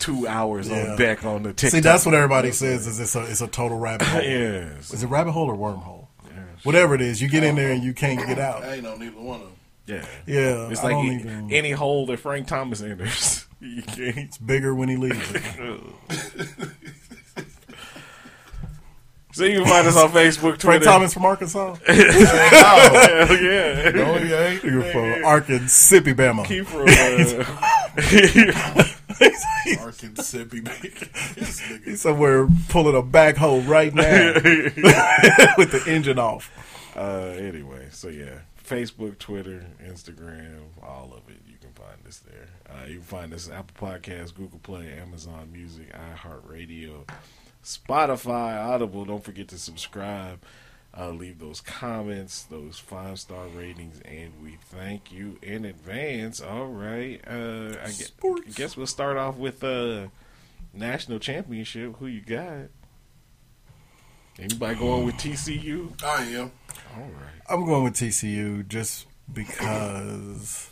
two 0.03 0.27
hours 0.27 0.69
Yeah. 0.69 0.91
on 0.91 0.97
deck 0.97 1.23
on 1.25 1.43
the 1.43 1.53
TikTok. 1.53 1.71
See, 1.71 1.79
that's 1.79 2.05
what 2.05 2.13
everybody 2.15 2.51
says 2.51 2.85
is 2.87 2.99
it's 2.99 3.15
a 3.15 3.23
it's 3.23 3.41
a 3.41 3.47
total 3.47 3.79
rabbit 3.79 4.07
hole. 4.07 4.21
Yes. 4.23 4.93
Is 4.93 5.03
it 5.03 5.07
rabbit 5.07 5.31
hole 5.31 5.49
or 5.49 5.55
wormhole? 5.55 6.07
Whatever 6.63 6.95
it 6.95 7.01
is, 7.01 7.21
you 7.21 7.27
get 7.27 7.43
in 7.43 7.55
there 7.55 7.71
and 7.71 7.83
you 7.83 7.93
can't 7.93 8.25
get 8.25 8.39
out. 8.39 8.63
I 8.63 8.75
ain't 8.75 8.83
know 8.83 8.95
neither 8.95 9.19
one 9.19 9.41
of 9.41 9.47
them. 9.47 9.55
Yeah, 9.85 10.05
Yeah, 10.25 10.69
It's 10.69 10.79
I 10.79 10.83
like 10.83 10.91
don't 10.93 11.05
any, 11.07 11.15
even- 11.19 11.51
any 11.51 11.71
hole 11.71 12.05
that 12.05 12.17
Frank 12.21 12.47
Thomas 12.47 12.81
enters. 12.81 13.45
you 13.59 13.81
can't. 13.81 14.17
It's 14.17 14.37
bigger 14.37 14.73
when 14.73 14.87
he 14.89 14.95
leaves. 14.95 15.17
So 19.35 19.45
you 19.45 19.61
can 19.61 19.67
find 19.67 19.87
us 19.87 19.97
on 19.97 20.09
Facebook, 20.11 20.59
Twitter. 20.59 20.67
Frank 20.67 20.83
Thomas 20.83 21.11
from 21.11 21.25
Arkansas. 21.25 21.73
Hell 21.87 21.95
yeah. 23.41 23.89
No, 23.89 24.13
he 24.19 24.31
ain't. 24.31 24.63
You're 24.63 24.83
from 24.83 25.25
Arkansas, 25.25 25.95
Bama. 26.01 26.45
Keep 26.45 26.67
from. 26.67 26.85
Uh, 28.75 28.83
This 31.35 31.61
nigga. 31.61 31.83
He's 31.83 32.01
somewhere 32.01 32.47
pulling 32.69 32.95
a 32.95 33.01
backhoe 33.03 33.67
right 33.67 33.93
now 33.93 34.33
with 35.57 35.71
the 35.71 35.83
engine 35.87 36.19
off. 36.19 36.51
Uh, 36.95 37.33
anyway, 37.37 37.87
so 37.91 38.07
yeah, 38.07 38.39
Facebook, 38.63 39.17
Twitter, 39.17 39.65
Instagram, 39.83 40.63
all 40.81 41.13
of 41.15 41.29
it. 41.33 41.41
You 41.47 41.55
can 41.59 41.71
find 41.71 42.05
us 42.07 42.19
there. 42.19 42.49
Uh, 42.69 42.85
you 42.87 42.95
can 42.95 43.03
find 43.03 43.33
us 43.33 43.49
Apple 43.49 43.87
Podcasts, 43.87 44.33
Google 44.33 44.59
Play, 44.59 44.93
Amazon 45.01 45.49
Music, 45.51 45.91
iHeartRadio, 45.93 47.07
Spotify, 47.63 48.63
Audible. 48.63 49.05
Don't 49.05 49.23
forget 49.23 49.47
to 49.49 49.57
subscribe. 49.57 50.39
Uh, 50.95 51.09
leave 51.09 51.39
those 51.39 51.59
comments, 51.59 52.43
those 52.43 52.77
five 52.77 53.19
star 53.19 53.47
ratings, 53.55 53.99
and 54.01 54.31
we 54.43 54.57
thank 54.65 55.11
you 55.11 55.37
in 55.41 55.65
advance. 55.65 56.39
All 56.39 56.67
right, 56.67 57.19
uh, 57.27 57.75
I 57.81 57.87
guess, 57.87 58.11
guess 58.53 58.77
we'll 58.77 58.85
start 58.85 59.17
off 59.17 59.35
with 59.35 59.63
uh, 59.63 60.07
national 60.71 61.17
championship. 61.17 61.95
Who 61.97 62.05
you 62.05 62.21
got? 62.21 62.69
Anybody 64.37 64.75
going 64.75 65.05
with 65.05 65.15
TCU? 65.15 66.03
I 66.03 66.23
am. 66.25 66.51
All 66.95 67.03
right. 67.03 67.41
I'm 67.49 67.65
going 67.65 67.83
with 67.83 67.93
TCU 67.93 68.67
just 68.67 69.05
because 69.31 70.69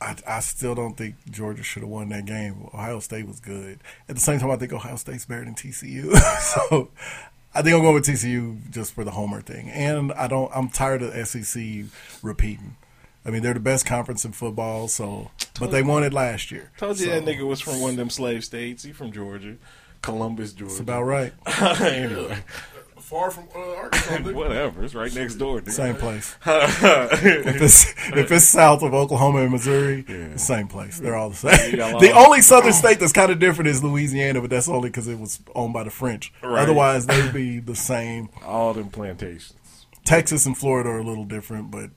I, 0.00 0.16
I 0.26 0.40
still 0.40 0.74
don't 0.74 0.96
think 0.96 1.14
Georgia 1.30 1.62
should 1.62 1.82
have 1.82 1.90
won 1.90 2.08
that 2.10 2.26
game. 2.26 2.68
Ohio 2.74 2.98
State 3.00 3.26
was 3.26 3.40
good. 3.40 3.80
At 4.08 4.16
the 4.16 4.20
same 4.20 4.40
time, 4.40 4.50
I 4.50 4.56
think 4.56 4.72
Ohio 4.72 4.96
State's 4.96 5.24
better 5.24 5.44
than 5.44 5.54
TCU. 5.54 6.14
so 6.40 6.90
I 7.54 7.60
think 7.62 7.74
I'm 7.76 7.82
going 7.82 7.94
with 7.94 8.06
TCU 8.06 8.70
just 8.70 8.94
for 8.94 9.04
the 9.04 9.10
homer 9.10 9.42
thing. 9.42 9.68
And 9.70 10.12
I 10.12 10.26
don't. 10.26 10.50
I'm 10.54 10.68
tired 10.68 11.02
of 11.02 11.28
SEC 11.28 11.62
repeating. 12.22 12.76
I 13.24 13.30
mean, 13.30 13.42
they're 13.42 13.54
the 13.54 13.60
best 13.60 13.86
conference 13.86 14.24
in 14.24 14.32
football. 14.32 14.88
So, 14.88 15.30
but 15.60 15.70
they 15.70 15.82
won 15.82 16.02
it 16.02 16.12
last 16.12 16.50
year. 16.50 16.70
Told 16.78 16.98
you 16.98 17.06
So, 17.06 17.10
that 17.12 17.24
nigga 17.24 17.46
was 17.46 17.60
from 17.60 17.80
one 17.80 17.90
of 17.92 17.96
them 17.96 18.10
slave 18.10 18.44
states. 18.44 18.82
He 18.82 18.92
from 18.92 19.12
Georgia, 19.12 19.56
Columbus, 20.00 20.52
Georgia. 20.52 20.72
It's 20.72 20.80
about 20.80 21.02
right. 21.04 21.32
anyway, 21.80 22.38
Far 23.12 23.30
from 23.30 23.44
uh, 23.54 23.74
Arkansas. 23.76 24.10
nigga. 24.16 24.32
whatever. 24.34 24.82
It's 24.84 24.94
right 24.94 25.14
next 25.14 25.34
door. 25.34 25.60
Nigga. 25.60 25.70
Same 25.70 25.94
place. 25.96 26.34
if 26.46 27.60
it's 27.62 27.84
if 28.16 28.32
it's 28.32 28.44
south 28.46 28.82
of 28.82 28.94
Oklahoma 28.94 29.42
and 29.42 29.50
Missouri, 29.52 30.04
Yeah. 30.08 30.36
same 30.36 30.66
place. 30.66 30.98
They're 30.98 31.14
all 31.14 31.28
the 31.28 31.36
same. 31.36 31.70
You 31.72 31.76
got 31.76 31.90
a 31.90 31.92
lot 31.96 32.00
The 32.00 32.12
only 32.12 32.40
southern 32.40 32.72
state 32.72 32.98
that's 33.00 33.12
kind 33.12 33.30
of 33.30 33.38
different 33.38 33.68
is 33.68 33.84
Louisiana, 33.84 34.40
but 34.40 34.48
that's 34.48 34.66
only 34.68 34.88
because 34.88 35.08
it 35.08 35.18
was 35.20 35.40
owned 35.54 35.74
by 35.74 35.84
the 35.84 35.90
French. 35.90 36.32
Right. 36.42 36.62
Otherwise, 36.62 37.04
they'd 37.06 37.32
be 37.34 37.58
the 37.60 37.76
same. 37.76 38.30
All 38.46 38.72
them 38.72 38.88
plantations. 38.88 39.52
Texas 40.06 40.46
and 40.46 40.56
Florida 40.56 40.88
are 40.88 40.98
a 40.98 41.04
little 41.04 41.24
different, 41.26 41.70
but 41.70 41.90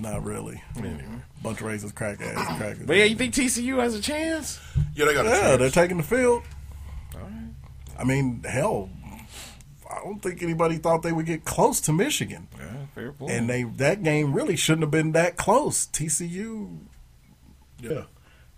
not 0.00 0.22
really. 0.24 0.62
Anyway. 0.76 1.04
Bunch 1.42 1.60
of 1.60 1.66
racist 1.66 1.94
crack 1.96 2.20
ass 2.22 2.56
crackers. 2.56 2.86
But 2.86 2.96
yeah, 2.96 3.04
you 3.04 3.16
think 3.16 3.34
TCU 3.34 3.78
has 3.82 3.94
a 3.94 4.00
chance? 4.00 4.60
Yeah, 4.94 5.06
they 5.06 5.12
got 5.14 5.26
a 5.26 5.28
Yeah, 5.28 5.40
chance. 5.40 5.58
they're 5.58 5.70
taking 5.70 5.96
the 5.96 6.02
field. 6.04 6.42
All 7.14 7.20
right. 7.20 7.50
I 7.98 8.04
mean, 8.04 8.42
hell, 8.48 8.88
I 9.03 9.03
don't 10.04 10.20
think 10.22 10.42
anybody 10.42 10.76
thought 10.76 11.02
they 11.02 11.12
would 11.12 11.26
get 11.26 11.44
close 11.44 11.80
to 11.82 11.92
Michigan. 11.92 12.48
Yeah, 12.58 12.86
fair 12.94 13.12
point. 13.12 13.32
And 13.32 13.48
they 13.48 13.62
that 13.64 14.02
game 14.02 14.32
really 14.32 14.56
shouldn't 14.56 14.82
have 14.82 14.90
been 14.90 15.12
that 15.12 15.36
close. 15.36 15.86
TCU, 15.86 16.78
yeah. 17.80 18.04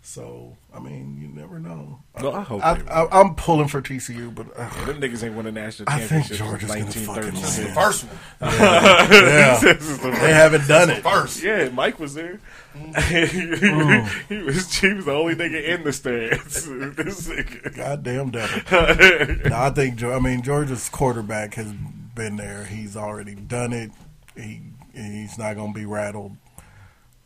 So 0.09 0.57
I 0.73 0.79
mean, 0.79 1.19
you 1.21 1.27
never 1.27 1.59
know. 1.59 1.99
Well, 2.23 2.33
I 2.33 2.43
hope 2.43 2.65
I, 2.65 2.75
they 2.75 2.89
I, 2.89 3.21
I'm 3.21 3.35
pulling 3.35 3.67
for 3.67 3.83
TCU, 3.83 4.33
but 4.33 4.47
uh, 4.57 4.71
Yeah, 4.79 4.85
them 4.85 5.01
niggas 5.01 5.25
ain't 5.25 5.35
won 5.35 5.47
a 5.47 5.53
national 5.53 5.87
championship. 5.87 5.91
I 5.91 6.07
think 6.07 6.27
championship 6.29 6.47
Georgia's 6.47 6.71
gonna 6.71 6.93
since 6.93 7.07
fucking 7.07 7.31
This 7.33 7.59
is 7.59 7.75
the 7.75 7.75
1936. 7.75 7.75
first 7.75 8.05
one. 8.05 8.53
yeah, 9.21 9.59
This 9.75 9.91
is 9.91 9.99
the 9.99 10.11
they 10.13 10.33
haven't 10.33 10.69
done 10.69 10.91
it. 10.91 11.03
First. 11.03 11.43
Yeah, 11.43 11.69
Mike 11.71 11.99
was 11.99 12.15
there. 12.15 12.39
Mm. 12.79 14.29
he 14.29 14.37
was 14.43 14.73
he 14.77 14.93
was 14.95 15.05
the 15.07 15.13
only 15.13 15.35
nigga 15.35 15.65
in 15.65 15.83
the 15.83 15.93
stands. 15.93 16.65
this 16.95 17.29
nigga. 17.29 17.75
Goddamn 17.75 18.31
devil. 18.31 19.51
no, 19.51 19.57
I 19.57 19.71
think 19.71 19.99
Geor- 19.99 20.17
I 20.17 20.21
mean 20.21 20.41
Georgia's 20.43 20.89
quarterback 20.89 21.55
has 21.55 21.73
been 22.15 22.37
there. 22.37 22.65
He's 22.65 22.97
already 22.97 23.35
done 23.35 23.73
it. 23.73 23.91
He 24.37 24.61
he's 24.95 25.37
not 25.37 25.57
going 25.57 25.73
to 25.75 25.79
be 25.79 25.85
rattled. 25.85 26.37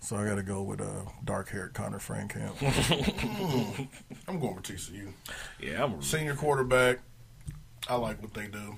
So 0.03 0.17
I 0.17 0.25
got 0.27 0.37
to 0.37 0.43
go 0.43 0.63
with 0.63 0.81
uh, 0.81 0.85
a 0.85 1.07
dark 1.25 1.51
haired 1.51 1.75
Connor 1.75 1.99
Frankamp. 1.99 2.57
I'm 4.29 4.41
going 4.41 4.55
with 4.57 4.65
TCU. 4.65 5.13
Yeah, 5.61 5.85
I'm 5.85 5.95
a 5.95 6.03
Senior 6.03 6.35
quarterback. 6.35 6.99
I 7.89 7.97
like 7.97 8.21
what 8.23 8.33
they 8.35 8.47
do 8.47 8.77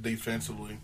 defensively. 0.00 0.78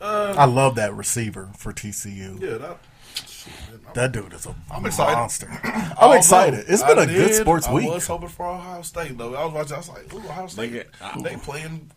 Uh, 0.00 0.34
I 0.36 0.44
love 0.46 0.76
that 0.76 0.94
receiver 0.94 1.50
for 1.56 1.72
TCU. 1.72 2.40
Yeah, 2.40 2.58
that. 2.58 2.78
shit, 3.26 3.52
I'm- 3.72 3.80
That 3.94 4.12
dude 4.12 4.32
is 4.32 4.46
a 4.46 4.54
I'm 4.70 4.84
excited. 4.86 5.14
monster. 5.16 5.48
I'm 5.64 5.92
Although 5.98 6.16
excited. 6.16 6.64
It's 6.68 6.82
been 6.82 6.98
I 6.98 7.02
a 7.04 7.06
good 7.06 7.34
sports 7.34 7.68
week. 7.68 7.88
I 7.88 7.94
was 7.94 8.06
hoping 8.06 8.28
for 8.28 8.46
Ohio 8.48 8.82
State 8.82 9.16
though. 9.18 9.34
I 9.34 9.44
was 9.44 9.52
watching. 9.54 9.74
I 9.74 9.78
was 9.78 9.88
like, 9.88 10.12
"Ooh, 10.14 10.18
Ohio 10.18 10.46
State! 10.48 10.72
Nigga, 10.72 10.84
I- 11.00 11.22
they 11.22 11.36
playing 11.36 11.90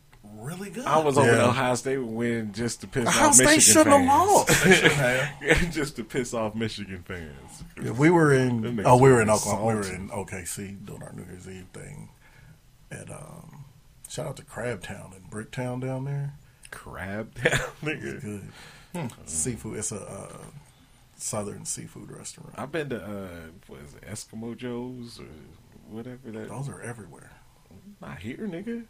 really 0.45 0.69
good." 0.69 0.85
I 0.85 0.99
was 0.99 1.15
hoping 1.15 1.33
Yeah. 1.33 1.47
Ohio 1.47 1.75
State 1.75 1.97
would 1.97 2.07
win 2.09 2.53
just 2.53 2.81
to 2.81 2.87
piss 2.87 3.07
Ohio 3.07 3.27
off 3.29 3.33
State 3.35 3.45
Michigan 3.45 3.61
shouldn't 3.83 4.07
have 4.07 4.07
fans. 4.07 4.31
lost. 4.49 4.63
They 4.63 4.75
should 4.75 4.91
have. 4.91 5.71
just 5.71 5.95
to 5.97 6.03
piss 6.03 6.33
off 6.33 6.55
Michigan 6.55 7.03
fans. 7.07 7.63
Yeah, 7.81 7.91
we 7.91 8.09
were 8.09 8.33
in. 8.33 8.81
Oh, 8.85 8.95
we 8.97 9.09
were 9.09 9.15
were 9.15 9.21
in 9.21 9.29
Oklahoma. 9.29 9.67
We 9.67 9.73
were 9.75 9.93
in 9.95 10.09
OKC 10.09 10.85
doing 10.85 11.03
our 11.03 11.11
New 11.13 11.23
Year's 11.25 11.47
Eve 11.49 11.65
thing. 11.73 12.09
At 12.91 13.09
um, 13.09 13.65
shout 14.07 14.27
out 14.27 14.37
to 14.37 14.43
Crabtown 14.43 15.15
and 15.15 15.29
Bricktown 15.29 15.81
down 15.81 16.05
there. 16.05 16.33
Crab 16.71 17.33
down, 17.35 17.53
It's 17.81 17.81
nigga. 17.83 18.21
good. 18.21 19.11
Seafood. 19.25 19.77
It's 19.77 19.91
a 19.91 20.01
uh, 20.01 20.37
southern 21.17 21.65
seafood 21.65 22.11
restaurant. 22.11 22.53
I've 22.57 22.71
been 22.71 22.89
to 22.89 23.03
uh, 23.03 23.27
what 23.67 23.79
is 23.81 23.93
it, 23.95 24.01
Eskimo 24.09 24.55
Joe's 24.55 25.19
or 25.19 25.25
whatever 25.89 26.31
that. 26.31 26.49
Those 26.49 26.69
are 26.69 26.81
everywhere. 26.81 27.31
Not 28.01 28.19
here, 28.19 28.37
nigga. 28.37 28.83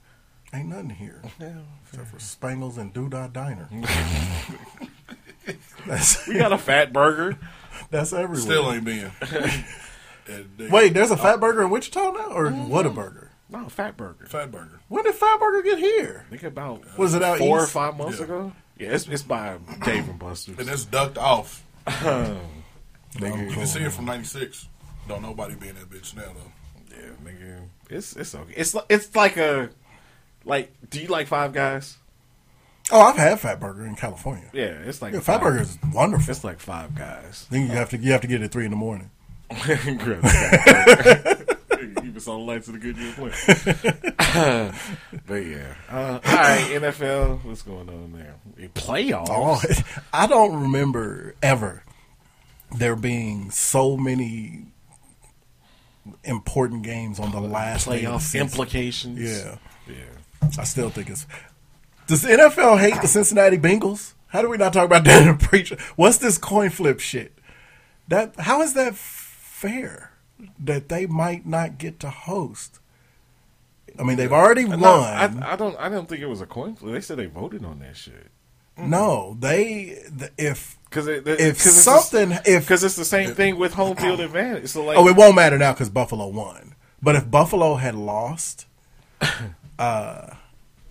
Ain't 0.54 0.70
nothing 0.70 0.92
here 0.92 1.22
Yeah, 1.40 1.60
except 1.90 2.08
for 2.08 2.20
Spangles 2.20 2.78
and 2.78 2.94
Doodah 2.94 3.34
Diner. 3.34 3.70
that's 5.86 6.28
we 6.28 6.38
got 6.38 6.54
a 6.54 6.58
fat 6.58 6.94
burger. 6.94 7.38
that's 7.90 8.14
everywhere. 8.14 8.40
Still 8.40 8.72
ain't 8.72 8.86
been. 8.86 9.12
Wait, 10.72 10.94
there's 10.94 11.12
a 11.12 11.18
Fat 11.18 11.36
uh, 11.36 11.38
Burger 11.38 11.64
in 11.64 11.70
Wichita 11.70 12.12
now, 12.12 12.32
or 12.32 12.48
mm-hmm. 12.48 12.70
what 12.70 12.86
a 12.86 12.90
burger? 12.90 13.32
No, 13.50 13.70
fat 13.70 13.96
burger. 13.96 14.26
Fat 14.26 14.52
burger. 14.52 14.80
When 14.88 15.04
did 15.04 15.14
Fat 15.14 15.40
Burger 15.40 15.62
get 15.62 15.78
here? 15.78 16.26
Think 16.32 16.44
about 16.44 16.98
Was 16.98 17.14
it 17.14 17.22
out 17.22 17.38
four 17.38 17.60
or 17.60 17.68
five 17.68 17.96
months 17.96 18.18
Yeah. 18.18 18.26
ago? 18.26 18.54
Yeah, 18.78 18.90
it's, 18.90 19.08
it's 19.08 19.22
by 19.22 19.58
Dave 19.86 20.10
and 20.10 20.18
Buster's. 20.18 20.58
And 20.58 20.68
it's 20.68 20.84
ducked 20.84 21.18
off. 21.20 21.64
Nigga, 21.86 23.50
You 23.50 23.54
can 23.54 23.68
see 23.68 23.82
it 23.82 23.92
from 23.92 24.06
'96. 24.06 24.68
Don't 25.08 25.22
nobody 25.22 25.56
be 25.56 25.70
in 25.70 25.76
that 25.76 25.90
bitch 25.90 26.16
now 26.16 26.24
though. 26.24 26.96
Yeah, 26.98 27.12
nigga. 27.24 27.68
It's 27.90 28.16
it's 28.16 28.34
okay. 28.34 28.54
It's 28.58 28.76
it's 28.90 29.16
like 29.16 29.38
a 29.38 29.70
like. 30.46 30.72
Do 30.90 31.02
you 31.02 31.08
like 31.08 31.28
Five 31.28 31.54
Guys? 31.54 31.98
Oh, 32.92 33.02
I've 33.02 33.16
had 33.18 33.40
Fat 33.40 33.60
Burger 33.60 33.86
in 33.86 33.96
California. 33.96 34.50
Yeah, 34.54 34.66
it's 34.86 35.02
like 35.02 35.14
Yeah, 35.14 35.20
Fat 35.20 35.42
Burger 35.42 35.62
is 35.62 35.78
wonderful. 35.92 36.30
It's 36.32 36.44
like 36.44 36.60
Five 36.60 36.94
Guys. 36.96 37.48
Then 37.50 37.64
you 37.64 37.70
have 37.70 37.90
to 37.90 37.98
you 37.98 38.12
have 38.12 38.22
to 38.22 38.28
get 38.28 38.42
it 38.42 38.46
at 38.46 38.52
three 38.52 38.66
in 38.66 38.72
the 38.72 38.78
morning. 38.78 39.10
Grab 39.50 40.22
the 40.22 40.30
Fat 40.30 41.48
Burger. 41.70 42.02
Keep 42.02 42.18
us 42.18 42.28
on 42.28 42.40
the 42.40 42.46
lights 42.46 42.68
of 42.68 42.74
the 42.74 42.80
good 42.80 42.96
play. 43.16 43.32
but 45.28 45.36
yeah, 45.36 45.74
uh, 45.90 46.20
all 46.24 46.34
right. 46.34 46.68
NFL, 46.72 47.44
what's 47.44 47.62
going 47.64 47.90
on 47.90 48.14
there? 48.14 48.36
Playoffs. 48.76 49.28
Oh, 49.30 49.62
I 50.14 50.28
don't 50.28 50.62
remember 50.64 51.36
ever 51.42 51.84
there 52.78 52.96
being 52.96 53.50
so 53.52 53.98
many 53.98 54.66
important 56.24 56.84
games 56.84 57.20
on 57.20 57.32
the 57.32 57.40
last 57.40 57.88
day 57.88 58.06
of 58.06 58.12
the 58.14 58.18
playoff 58.18 58.40
implications. 58.40 59.20
Yeah. 59.20 59.58
I 60.58 60.64
still 60.64 60.90
think 60.90 61.10
it's. 61.10 61.26
Does 62.08 62.22
the 62.22 62.30
NFL 62.30 62.80
hate 62.80 63.02
the 63.02 63.08
Cincinnati 63.08 63.58
Bengals? 63.58 64.14
How 64.28 64.42
do 64.42 64.50
we 64.50 64.58
not 64.58 64.74
talk 64.74 64.86
about 64.86 65.04
that 65.06 65.28
in 65.28 65.38
preacher? 65.38 65.78
What's 65.96 66.18
this 66.18 66.38
coin 66.38 66.70
flip 66.70 67.00
shit? 67.00 67.38
That 68.08 68.40
how 68.40 68.62
is 68.62 68.74
that 68.74 68.96
fair? 68.96 70.12
That 70.60 70.90
they 70.90 71.06
might 71.06 71.46
not 71.46 71.78
get 71.78 72.00
to 72.02 72.10
host. 72.10 72.80
I 73.98 74.04
mean, 74.04 74.18
they've 74.18 74.32
already 74.32 74.66
won. 74.66 74.82
No, 74.82 74.96
I, 74.96 75.32
I 75.42 75.56
don't. 75.56 75.76
I 75.80 75.90
don't 75.90 76.08
think 76.08 76.22
it 76.22 76.28
was 76.28 76.42
a 76.42 76.46
coin 76.46 76.76
flip. 76.76 76.94
They 76.94 77.02
said 77.02 77.18
they 77.18 77.28
voted 77.28 77.64
on 77.64 77.80
that 77.80 77.96
shit. 77.96 78.30
Mm-hmm. 78.78 78.90
No, 78.90 79.38
they 79.40 80.04
if 80.38 80.78
because 80.90 81.08
if 81.08 81.26
it's 81.26 81.64
something 81.64 82.30
the, 82.30 82.42
if 82.46 82.64
because 82.64 82.84
it's 82.84 82.98
the 82.98 83.06
same 83.06 83.34
thing 83.34 83.58
with 83.58 83.74
home 83.74 83.96
field 83.96 84.20
advantage. 84.20 84.70
So 84.70 84.84
like, 84.84 84.98
oh, 84.98 85.08
it 85.08 85.16
won't 85.16 85.36
matter 85.36 85.58
now 85.58 85.72
because 85.72 85.90
Buffalo 85.90 86.28
won. 86.28 86.76
But 87.02 87.16
if 87.16 87.30
Buffalo 87.32 87.76
had 87.76 87.96
lost, 87.96 88.66
uh, 89.80 90.36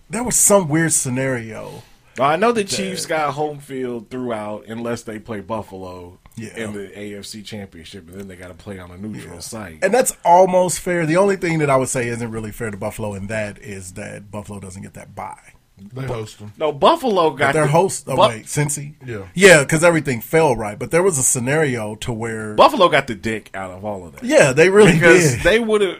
there 0.09 0.23
was 0.23 0.35
some 0.35 0.67
weird 0.69 0.93
scenario. 0.93 1.83
I 2.19 2.37
know 2.37 2.51
the 2.53 2.63
Chiefs 2.63 3.05
got 3.05 3.33
home 3.33 3.59
field 3.59 4.09
throughout 4.09 4.67
unless 4.67 5.03
they 5.03 5.19
play 5.19 5.41
Buffalo 5.41 6.17
Yeah. 6.37 6.55
in 6.55 6.71
the 6.73 6.87
AFC 6.97 7.43
Championship, 7.43 8.07
and 8.09 8.17
then 8.19 8.27
they 8.29 8.35
got 8.37 8.47
to 8.47 8.53
play 8.53 8.79
on 8.79 8.89
a 8.91 8.97
neutral 8.97 9.41
site. 9.41 9.79
And 9.83 9.93
that's 9.93 10.15
almost 10.23 10.79
fair. 10.79 11.05
The 11.05 11.17
only 11.17 11.35
thing 11.35 11.59
that 11.59 11.69
I 11.69 11.75
would 11.75 11.89
say 11.89 12.07
isn't 12.07 12.31
really 12.31 12.51
fair 12.53 12.71
to 12.71 12.77
Buffalo 12.77 13.13
in 13.15 13.27
that 13.27 13.57
is 13.59 13.93
that 13.93 14.31
Buffalo 14.31 14.59
doesn't 14.61 14.81
get 14.81 14.93
that 14.93 15.13
bye. 15.13 15.53
They 15.77 16.05
host 16.05 16.39
them. 16.39 16.53
No, 16.57 16.71
Buffalo 16.71 17.31
But 17.31 17.35
got 17.37 17.53
their 17.53 17.65
the- 17.65 17.71
host. 17.71 18.05
Oh 18.07 18.15
Bu- 18.15 18.21
wait, 18.29 18.45
Cincy. 18.45 18.95
Yeah. 19.05 19.27
yeah, 19.33 19.61
because 19.63 19.83
everything 19.83 20.21
fell 20.21 20.55
right. 20.55 20.79
But 20.79 20.91
there 20.91 21.03
was 21.03 21.17
a 21.17 21.23
scenario 21.23 21.95
to 21.97 22.13
where 22.13 22.53
Buffalo 22.55 22.87
got 22.89 23.07
the 23.07 23.15
dick 23.15 23.49
out 23.53 23.71
of 23.71 23.83
all 23.83 24.05
of 24.07 24.13
that. 24.13 24.23
Yeah, 24.23 24.53
they 24.53 24.69
really 24.69 24.93
because 24.93 25.33
did. 25.35 25.41
they 25.43 25.59
would 25.59 25.81
have. 25.81 25.99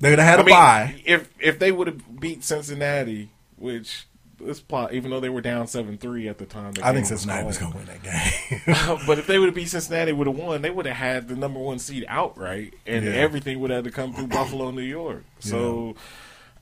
They 0.00 0.10
would 0.10 0.18
have 0.18 0.28
had 0.28 0.38
I 0.38 0.42
a 0.42 0.44
mean, 0.44 0.54
bye. 0.54 1.02
if 1.06 1.28
if 1.40 1.58
they 1.58 1.72
would 1.72 1.86
have 1.86 2.20
beat 2.20 2.44
Cincinnati, 2.44 3.30
which 3.56 4.06
this 4.38 4.60
plot, 4.60 4.92
even 4.92 5.10
though 5.10 5.20
they 5.20 5.30
were 5.30 5.40
down 5.40 5.66
seven 5.66 5.96
three 5.96 6.28
at 6.28 6.36
the 6.36 6.44
time, 6.44 6.72
the 6.72 6.86
I 6.86 6.92
think 6.92 7.06
Cincinnati 7.06 7.46
was 7.46 7.56
called. 7.56 7.72
going 7.72 7.86
to 7.86 7.92
win 7.92 8.00
that 8.04 8.66
game. 8.66 8.98
but 9.06 9.18
if 9.18 9.26
they 9.26 9.38
would 9.38 9.46
have 9.46 9.54
beat 9.54 9.70
Cincinnati, 9.70 10.12
would 10.12 10.26
have 10.26 10.36
won. 10.36 10.60
They 10.60 10.68
would 10.70 10.84
have 10.84 10.96
had 10.96 11.28
the 11.28 11.36
number 11.36 11.58
one 11.58 11.78
seed 11.78 12.04
outright, 12.06 12.74
and 12.86 13.06
Yeah. 13.06 13.12
everything 13.12 13.60
would 13.60 13.70
have 13.70 13.84
to 13.84 13.90
come 13.90 14.12
through 14.12 14.26
Buffalo, 14.26 14.70
New 14.72 14.82
York. 14.82 15.24
So 15.38 15.96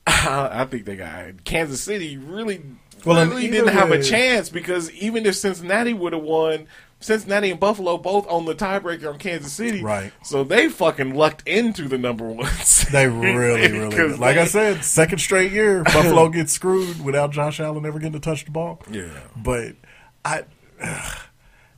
I 0.07 0.65
think 0.65 0.85
they 0.85 0.95
got 0.95 1.43
Kansas 1.43 1.81
City 1.81 2.17
really, 2.17 2.61
Well, 3.05 3.25
really 3.27 3.47
didn't 3.49 3.69
have 3.73 3.91
a 3.91 4.01
chance 4.01 4.49
because 4.49 4.91
even 4.91 5.25
if 5.25 5.35
Cincinnati 5.35 5.93
would 5.93 6.13
have 6.13 6.23
won. 6.23 6.67
Cincinnati 7.01 7.51
and 7.51 7.59
Buffalo 7.59 7.97
both 7.97 8.25
on 8.29 8.45
the 8.45 8.55
tiebreaker 8.55 9.11
on 9.13 9.19
Kansas 9.19 9.51
City, 9.53 9.83
Right. 9.83 10.11
So 10.23 10.43
they 10.43 10.69
fucking 10.69 11.13
lucked 11.13 11.47
into 11.47 11.87
the 11.87 11.97
number 11.99 12.25
one. 12.27 12.47
seed. 12.63 12.91
They 12.93 13.07
really, 13.07 13.69
really, 13.71 13.89
did. 13.95 14.17
like 14.17 14.35
they- 14.37 14.41
I 14.41 14.45
said, 14.45 14.83
second 14.83 15.19
straight 15.19 15.51
year, 15.51 15.83
Buffalo 15.83 16.29
gets 16.29 16.53
screwed 16.53 17.03
without 17.03 17.31
Josh 17.31 17.59
Allen 17.59 17.85
ever 17.85 17.99
getting 17.99 18.13
to 18.13 18.19
touch 18.19 18.45
the 18.45 18.51
ball. 18.51 18.81
Yeah. 18.89 19.09
but 19.35 19.75
I 20.23 20.45
ugh. 20.81 21.17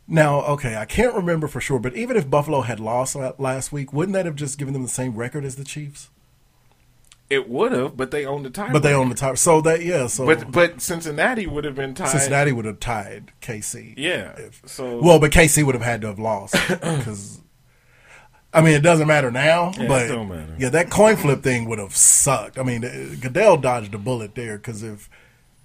now 0.07 0.41
okay, 0.43 0.77
I 0.77 0.85
can't 0.85 1.15
remember 1.15 1.47
for 1.47 1.59
sure, 1.59 1.79
but 1.79 1.95
even 1.95 2.15
if 2.15 2.29
Buffalo 2.29 2.61
had 2.61 2.79
lost 2.79 3.15
last 3.15 3.71
week, 3.73 3.91
wouldn't 3.91 4.13
that 4.13 4.25
have 4.27 4.35
just 4.35 4.57
given 4.57 4.73
them 4.73 4.83
the 4.83 4.87
same 4.87 5.15
record 5.15 5.43
as 5.43 5.55
the 5.55 5.65
Chiefs? 5.65 6.09
It 7.29 7.49
would 7.49 7.73
have, 7.73 7.97
but 7.97 8.11
they 8.11 8.25
own 8.25 8.43
the 8.43 8.49
tiebreaker. 8.49 8.71
But 8.73 8.83
they 8.83 8.93
own 8.93 9.09
the 9.09 9.15
top, 9.15 9.37
so 9.37 9.59
that 9.61 9.83
yeah, 9.83 10.07
so 10.07 10.25
But 10.25 10.49
but 10.51 10.81
Cincinnati 10.81 11.45
would 11.45 11.65
have 11.65 11.75
been 11.75 11.93
tied. 11.93 12.07
Cincinnati 12.09 12.53
would 12.53 12.63
have 12.65 12.79
tied 12.79 13.31
KC. 13.41 13.95
Yeah. 13.97 14.37
so 14.65 15.01
Well, 15.01 15.19
but 15.19 15.31
KC 15.31 15.63
would 15.65 15.75
have 15.75 15.83
had 15.83 16.01
to 16.01 16.07
have 16.07 16.19
lost 16.19 16.53
because. 16.69 17.41
I 18.53 18.61
mean, 18.61 18.73
it 18.75 18.81
doesn't 18.81 19.07
matter 19.07 19.29
now, 19.29 19.73
Yeah, 19.75 19.83
it 19.83 19.87
but 19.89 20.07
don't 20.07 20.29
matter. 20.29 20.55
yeah, 20.57 20.69
that 20.69 20.89
coin 20.89 21.17
flip 21.17 21.43
thing 21.43 21.67
would 21.67 21.79
have 21.79 21.95
sucked. 21.95 22.57
I 22.57 22.63
mean, 22.63 22.83
uh, 22.85 23.15
Goodell 23.19 23.57
dodged 23.57 23.93
a 23.93 23.97
bullet 23.97 24.35
there 24.35 24.57
because 24.57 24.81
if 24.83 25.09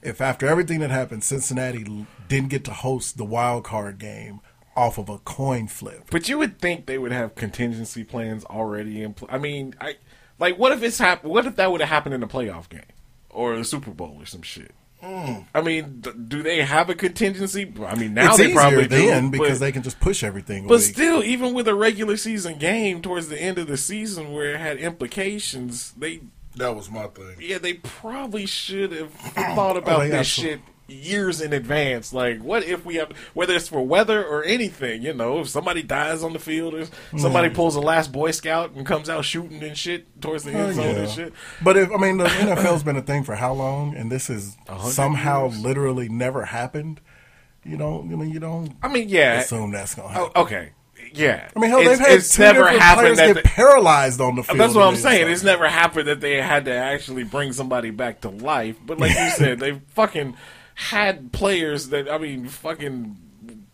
if 0.03 0.21
after 0.21 0.49
everything 0.49 0.81
that 0.81 0.91
happened, 0.91 1.23
Cincinnati 1.23 2.07
didn't 2.29 2.49
get 2.49 2.65
to 2.65 2.73
host 2.73 3.17
the 3.19 3.25
wild 3.25 3.63
card 3.63 3.99
game 3.99 4.41
off 4.77 4.99
of 4.99 5.09
a 5.09 5.19
coin 5.19 5.69
flip, 5.69 6.05
But 6.11 6.29
you 6.29 6.39
would 6.39 6.59
think 6.59 6.87
they 6.87 6.99
would 6.99 7.13
have 7.13 7.35
contingency 7.37 8.03
plans 8.05 8.45
already 8.47 9.03
in. 9.03 9.15
Pl- 9.15 9.29
I 9.31 9.39
mean, 9.39 9.75
I 9.81 9.95
like 10.43 10.59
what 10.59 10.73
if 10.73 10.83
it's 10.83 10.99
hap- 10.99 11.25
What 11.25 11.47
if 11.47 11.57
that 11.57 11.71
would 11.73 11.81
have 11.81 11.89
happened 11.89 12.15
in 12.15 12.23
a 12.23 12.29
playoff 12.29 12.69
game 12.69 12.83
or 13.31 13.57
the 13.57 13.65
Super 13.65 13.93
Bowl 13.93 14.17
or 14.21 14.27
some 14.27 14.43
shit? 14.43 14.73
Hmm. 15.01 15.41
I 15.55 15.63
mean, 15.63 16.01
d- 16.01 16.11
do 16.29 16.43
they 16.43 16.63
have 16.63 16.89
a 16.91 16.95
contingency? 16.95 17.73
I 17.85 17.95
mean, 17.97 18.15
now 18.15 18.29
it's 18.31 18.39
they 18.39 18.53
probably 18.53 18.87
then 18.87 19.25
do, 19.25 19.31
because 19.31 19.59
but, 19.59 19.65
they 19.67 19.73
can 19.73 19.83
just 19.83 19.99
push 19.99 20.23
everything. 20.23 20.67
But 20.69 20.75
away. 20.75 20.83
still, 20.83 21.25
even 21.25 21.55
with 21.55 21.67
a 21.67 21.75
regular 21.75 22.17
season 22.17 22.59
game 22.59 23.03
towards 23.03 23.29
the 23.29 23.41
end 23.41 23.59
of 23.59 23.67
the 23.67 23.77
season 23.77 24.33
where 24.33 24.55
it 24.55 24.61
had 24.61 24.77
implications, 24.79 25.93
they 25.93 26.21
That 26.57 26.77
was 26.77 26.91
my 26.91 27.07
thing. 27.07 27.37
yeah 27.41 27.59
they 27.59 27.75
probably 27.75 28.47
should 28.47 28.93
have 28.93 29.11
thought 29.57 29.77
oh, 29.77 29.79
about 29.79 30.01
they 30.01 30.11
this 30.11 30.27
shit 30.27 30.61
years 30.93 31.41
in 31.41 31.53
advance. 31.53 32.13
Like, 32.13 32.41
what 32.43 32.63
if 32.65 32.85
we 32.85 32.97
have 32.97 33.11
whether 33.35 33.55
it's 33.55 33.69
for 33.69 33.85
weather 33.87 34.25
or 34.25 34.45
anything? 34.45 35.03
You 35.03 35.15
know, 35.15 35.41
if 35.41 35.49
somebody 35.49 35.83
dies 35.83 36.23
on 36.23 36.33
the 36.33 36.39
field 36.39 36.75
or 36.75 36.87
somebody 37.19 37.49
Mhm. 37.49 37.55
pulls 37.55 37.77
a 37.77 37.81
last 37.81 38.13
Boy 38.13 38.31
Scout 38.31 38.73
and 38.75 38.87
comes 38.87 39.09
out 39.11 39.25
shooting 39.25 39.63
and 39.63 39.77
shit 39.77 40.21
towards 40.21 40.45
the 40.45 40.53
Oh, 40.53 40.67
end 40.67 40.75
zone 40.77 40.85
yeah. 40.95 41.01
and 41.03 41.11
shit. 41.11 41.33
But 41.63 41.77
if 41.77 41.91
I 41.91 41.97
mean 41.97 42.19
the 42.19 42.25
NFL's 42.29 42.83
been 42.83 42.97
a 42.97 43.03
thing 43.03 43.25
for 43.25 43.35
how 43.35 43.53
long, 43.53 43.95
and 43.97 44.11
this 44.13 44.29
is 44.31 44.57
somehow 44.89 45.49
years? 45.49 45.59
literally 45.61 46.09
never 46.09 46.45
happened. 46.45 47.01
You 47.65 47.77
don't. 47.77 48.13
I 48.13 48.17
mean, 48.17 48.31
you 48.31 48.41
don't. 48.41 48.75
I 48.83 48.89
mean, 48.89 49.09
yeah. 49.09 49.41
Assume 49.41 49.71
that's 49.71 49.95
gonna 49.95 50.09
happen. 50.09 50.31
Oh, 50.35 50.43
okay. 50.43 50.71
Yeah. 51.15 51.49
I 51.55 51.59
mean, 51.59 51.69
hell, 51.71 51.81
It's- 51.81 51.99
they've 51.99 52.07
had 52.09 52.17
it's 52.19 52.35
two 52.37 52.43
never 52.43 52.69
happened 52.69 53.17
players 53.17 53.19
that 53.19 53.35
get 53.35 53.45
paralyzed 53.45 54.21
on 54.21 54.35
the 54.37 54.43
field. 54.43 54.59
That's 54.59 54.75
what 54.75 54.87
I'm 54.89 54.97
saying. 54.97 55.29
It's 55.31 55.43
never 55.43 55.69
happened 55.69 56.09
that 56.09 56.21
they 56.21 56.41
had 56.41 56.65
to 56.65 56.73
actually 56.73 57.25
bring 57.25 57.53
somebody 57.53 57.91
back 57.91 58.23
to 58.23 58.31
life. 58.31 58.77
But 58.87 58.99
like 58.99 59.11
you 59.11 59.31
said, 59.37 59.59
they 59.61 59.81
fucking 59.95 60.35
had 60.75 61.33
players 61.33 61.89
that 61.89 62.11
I 62.11 62.19
mean, 62.19 62.49
fucking 62.49 63.17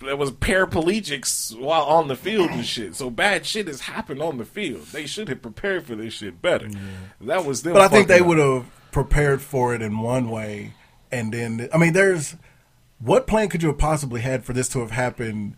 that 0.00 0.18
was 0.18 0.30
paraplegics 0.30 1.58
while 1.58 1.84
on 1.84 2.08
the 2.08 2.16
field 2.16 2.50
and 2.50 2.64
shit. 2.64 2.94
So 2.94 3.10
bad 3.10 3.44
shit 3.44 3.66
has 3.66 3.80
happened 3.80 4.22
on 4.22 4.38
the 4.38 4.44
field. 4.44 4.86
They 4.86 5.06
should 5.06 5.28
have 5.28 5.42
prepared 5.42 5.86
for 5.86 5.96
this 5.96 6.14
shit 6.14 6.40
better. 6.40 6.68
That 7.20 7.44
was 7.44 7.62
them. 7.62 7.72
But 7.72 7.82
I 7.82 7.88
think 7.88 8.08
they 8.08 8.22
would 8.22 8.38
have 8.38 8.66
prepared 8.92 9.42
for 9.42 9.74
it 9.74 9.82
in 9.82 9.98
one 9.98 10.30
way, 10.30 10.72
and 11.10 11.32
then 11.32 11.68
I 11.72 11.78
mean, 11.78 11.92
there's 11.92 12.36
what 13.00 13.26
plan 13.26 13.48
could 13.48 13.62
you 13.62 13.68
have 13.68 13.78
possibly 13.78 14.20
had 14.20 14.44
for 14.44 14.52
this 14.52 14.68
to 14.70 14.80
have 14.80 14.90
happened? 14.90 15.56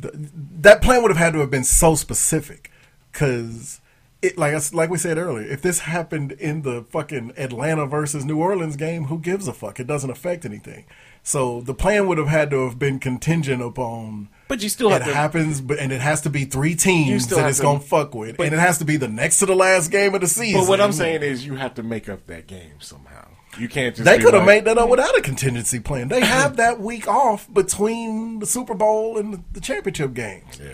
Th- 0.00 0.14
that 0.14 0.82
plan 0.82 1.02
would 1.02 1.10
have 1.10 1.18
had 1.18 1.32
to 1.34 1.40
have 1.40 1.50
been 1.50 1.64
so 1.64 1.94
specific, 1.94 2.70
because 3.12 3.80
it 4.24 4.38
like 4.38 4.54
like 4.72 4.90
we 4.90 4.98
said 4.98 5.18
earlier, 5.18 5.46
if 5.46 5.62
this 5.62 5.80
happened 5.80 6.32
in 6.32 6.62
the 6.62 6.84
fucking 6.90 7.32
Atlanta 7.36 7.86
versus 7.86 8.24
New 8.24 8.38
Orleans 8.38 8.76
game, 8.76 9.04
who 9.04 9.18
gives 9.18 9.46
a 9.48 9.52
fuck? 9.52 9.78
It 9.78 9.86
doesn't 9.86 10.10
affect 10.10 10.44
anything. 10.44 10.84
So 11.22 11.60
the 11.62 11.74
plan 11.74 12.06
would 12.08 12.18
have 12.18 12.28
had 12.28 12.50
to 12.50 12.64
have 12.64 12.78
been 12.78 12.98
contingent 12.98 13.62
upon. 13.62 14.28
But 14.48 14.62
you 14.62 14.68
still 14.68 14.88
it 14.90 15.00
have 15.00 15.04
to- 15.08 15.14
happens, 15.14 15.60
but 15.60 15.78
and 15.78 15.90
it 15.92 16.00
has 16.00 16.20
to 16.22 16.30
be 16.30 16.44
three 16.44 16.74
teams 16.74 17.26
that 17.28 17.48
it's 17.48 17.58
to- 17.58 17.62
gonna 17.62 17.80
fuck 17.80 18.14
with, 18.14 18.36
but- 18.36 18.46
and 18.46 18.54
it 18.54 18.58
has 18.58 18.78
to 18.78 18.84
be 18.84 18.96
the 18.96 19.08
next 19.08 19.38
to 19.38 19.46
the 19.46 19.54
last 19.56 19.90
game 19.90 20.14
of 20.14 20.20
the 20.20 20.26
season. 20.26 20.60
But 20.60 20.68
what 20.68 20.80
I'm 20.80 20.92
saying 20.92 21.22
is, 21.22 21.46
you 21.46 21.54
have 21.56 21.74
to 21.74 21.82
make 21.82 22.08
up 22.08 22.26
that 22.26 22.46
game 22.46 22.74
somehow. 22.80 23.28
You 23.58 23.68
can't 23.68 23.94
just. 23.94 24.04
They 24.04 24.18
could 24.18 24.34
have 24.34 24.42
like- 24.46 24.46
made 24.46 24.64
that 24.66 24.78
up 24.78 24.88
without 24.90 25.16
a 25.16 25.22
contingency 25.22 25.78
plan. 25.80 26.08
They 26.08 26.20
have 26.20 26.56
that 26.64 26.80
week 26.80 27.06
off 27.08 27.46
between 27.52 28.40
the 28.40 28.46
Super 28.46 28.74
Bowl 28.74 29.16
and 29.16 29.32
the, 29.34 29.40
the 29.52 29.60
championship 29.60 30.12
games. 30.12 30.60
Yeah. 30.62 30.70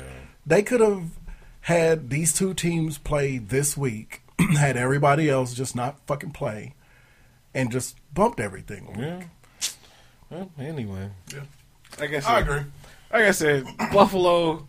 They 0.46 0.62
could 0.62 0.80
have 0.80 1.02
had 1.62 2.10
these 2.10 2.32
two 2.32 2.54
teams 2.54 2.98
play 2.98 3.38
this 3.38 3.76
week, 3.76 4.22
had 4.58 4.76
everybody 4.76 5.28
else 5.28 5.54
just 5.54 5.76
not 5.76 5.98
fucking 6.06 6.30
play, 6.32 6.74
and 7.54 7.70
just 7.70 7.96
bumped 8.14 8.40
everything. 8.40 8.94
Yeah. 8.98 9.22
Well, 10.30 10.50
anyway. 10.58 11.10
Yeah. 11.32 11.40
Like 11.98 12.10
I 12.14 12.20
said, 12.20 12.30
I 12.30 12.40
agree. 12.40 12.60
Like 13.12 13.22
I 13.24 13.30
said, 13.32 13.64
Buffalo. 13.92 14.66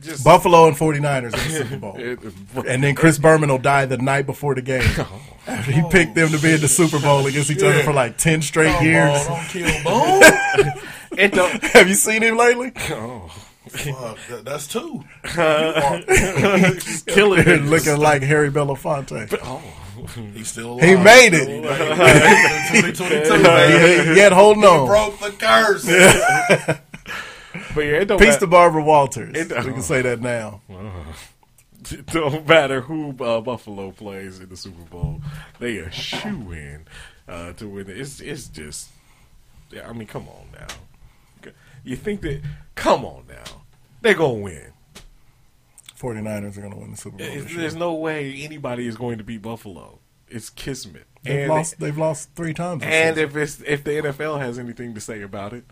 Just 0.00 0.24
Buffalo 0.24 0.66
and 0.66 0.76
49ers 0.76 1.24
in 1.24 1.30
the 1.30 1.38
Super 1.38 1.76
Bowl. 1.76 1.94
It- 1.98 2.18
and 2.66 2.82
then 2.82 2.94
Chris 2.96 3.18
Berman 3.18 3.48
will 3.50 3.58
die 3.58 3.86
the 3.86 3.98
night 3.98 4.26
before 4.26 4.54
the 4.54 4.62
game. 4.62 4.82
Oh. 4.98 5.52
After 5.54 5.72
he 5.72 5.82
picked 5.90 6.14
them 6.14 6.28
to 6.28 6.38
be 6.38 6.52
in 6.52 6.60
the 6.60 6.68
Super 6.68 7.00
Bowl 7.00 7.26
against 7.26 7.50
each 7.50 7.62
other 7.62 7.82
for 7.82 7.94
like 7.94 8.18
10 8.18 8.42
straight 8.42 8.74
Come 8.74 8.84
years. 8.84 9.26
on, 9.26 9.26
don't 9.26 9.48
kill 9.48 9.82
Boone. 9.84 10.72
It 11.18 11.32
don't. 11.32 11.64
Have 11.64 11.88
you 11.88 11.94
seen 11.94 12.22
him 12.22 12.36
lately? 12.36 12.72
Oh. 12.90 13.32
Fuck, 13.70 14.18
that, 14.28 14.44
that's 14.44 14.66
two. 14.66 15.04
Killing 17.06 17.46
it. 17.46 17.62
Looking 17.64 17.96
like 17.98 18.22
Harry 18.22 18.50
Belafonte. 18.50 19.38
Oh, 19.42 19.62
He's 20.34 20.48
still 20.48 20.72
alive. 20.72 20.84
He 20.84 20.96
made 20.96 21.34
it. 21.34 21.48
He 21.48 21.60
made 21.60 21.70
it. 21.70 22.96
2022, 22.96 23.42
man. 23.42 24.06
He- 24.14 24.16
Yet 24.16 24.32
holding 24.32 24.62
He 24.62 24.68
on. 24.68 24.86
broke 24.86 25.18
the 25.20 25.30
curse. 25.38 25.84
But 27.74 27.80
yeah, 27.80 28.00
it 28.00 28.04
don't 28.06 28.18
Peace 28.18 28.28
matter. 28.28 28.40
to 28.40 28.46
Barbara 28.46 28.82
Walters. 28.82 29.36
It 29.36 29.48
we 29.48 29.54
don't- 29.54 29.72
can 29.74 29.82
say 29.82 30.02
that 30.02 30.20
now. 30.20 30.60
It 31.90 32.06
don't 32.06 32.46
matter 32.46 32.80
who 32.82 33.10
uh, 33.24 33.40
Buffalo 33.40 33.90
plays 33.90 34.38
in 34.40 34.48
the 34.48 34.56
Super 34.56 34.82
Bowl; 34.84 35.20
they 35.58 35.78
are 35.78 35.90
shoe 35.90 36.52
in 36.52 36.84
uh, 37.28 37.52
to 37.54 37.66
win. 37.68 37.88
it. 37.90 37.98
It's 37.98 38.20
it's 38.20 38.46
just, 38.48 38.88
yeah, 39.72 39.88
I 39.88 39.92
mean, 39.92 40.06
come 40.06 40.28
on 40.28 40.46
now. 40.52 41.52
You 41.82 41.96
think 41.96 42.20
that? 42.20 42.42
Come 42.80 43.04
on 43.04 43.24
now, 43.28 43.62
they're 44.02 44.14
gonna 44.14 44.34
win. 44.34 44.72
49ers 45.98 46.56
are 46.56 46.60
going 46.62 46.72
to 46.72 46.78
win 46.78 46.90
the 46.92 46.96
Super 46.96 47.18
Bowl. 47.18 47.26
It's- 47.26 47.42
this 47.42 47.52
year. 47.52 47.60
there's 47.60 47.76
no 47.76 47.92
way 47.92 48.32
anybody 48.42 48.86
is 48.86 48.96
going 48.96 49.18
to 49.18 49.24
beat 49.24 49.42
Buffalo. 49.42 49.98
It's 50.28 50.48
kismet. 50.48 51.06
They've 51.22 51.40
And- 51.40 51.48
lost. 51.50 51.78
They've 51.78 51.98
lost 51.98 52.30
three 52.34 52.54
times. 52.54 52.82
And 52.82 53.16
season. 53.16 53.28
if 53.30 53.36
it's 53.36 53.60
if 53.66 53.84
the 53.84 53.90
NFL 53.98 54.38
has 54.40 54.58
anything 54.58 54.94
to 54.94 55.00
say 55.00 55.20
about 55.20 55.52
it, 55.52 55.64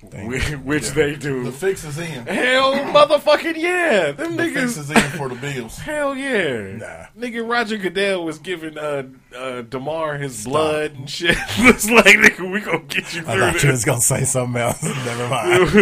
which, 0.00 0.44
which 0.50 0.84
Yeah. 0.88 0.92
they 0.94 1.16
do, 1.16 1.42
The 1.44 1.50
fix 1.52 1.82
is 1.84 1.98
in. 1.98 2.24
hell, 2.26 2.72
motherfucking 2.74 3.56
yeah, 3.56 4.12
them 4.12 4.36
The 4.36 4.44
fix 4.50 4.76
is 4.76 4.90
in 4.90 4.96
for 5.18 5.28
the 5.28 5.34
Bills. 5.34 5.76
Hell 5.78 6.14
yeah, 6.16 6.76
Nah. 6.76 7.06
nigga. 7.18 7.48
Roger 7.48 7.76
Goodell 7.78 8.24
was 8.24 8.38
giving 8.38 8.78
uh, 8.78 9.04
uh, 9.36 9.62
Damar 9.62 10.16
his 10.18 10.44
blood 10.44 10.92
and 10.92 11.10
shit. 11.10 11.36
it's 11.58 11.90
like 11.90 12.16
nigga, 12.16 12.50
we 12.52 12.60
gonna 12.60 12.78
get 12.80 13.12
you 13.14 13.22
through. 13.22 13.32
I 13.32 13.50
through 13.50 13.50
thought 13.52 13.62
you 13.64 13.70
was 13.72 13.84
going 13.84 13.98
to 13.98 14.04
say 14.04 14.24
something 14.24 14.60
else. 14.62 14.82
Never 14.84 15.28
mind. 15.28 15.72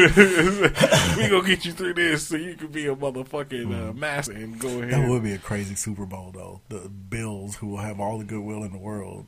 we 1.16 1.29
gonna 1.29 1.46
get 1.46 1.64
you 1.66 1.72
through 1.72 1.94
this 1.94 2.26
so 2.26 2.37
you 2.37 2.55
can 2.55 2.68
be 2.68 2.87
a 2.87 2.96
motherfucking 2.96 3.90
uh, 3.90 3.92
master 3.92 4.33
and 4.33 4.59
go 4.59 4.68
ahead. 4.81 4.90
That 4.92 5.09
would 5.11 5.22
be 5.24 5.33
a 5.35 5.38
crazy 5.38 5.74
Super 5.74 6.07
Bowl, 6.07 6.31
though. 6.35 6.61
The 6.70 6.88
Bills, 6.88 7.57
who 7.57 7.68
will 7.68 7.76
have 7.79 8.00
all 8.00 8.18
the 8.18 8.24
goodwill 8.24 8.64
in 8.64 8.72
the 8.72 8.79
world, 8.79 9.26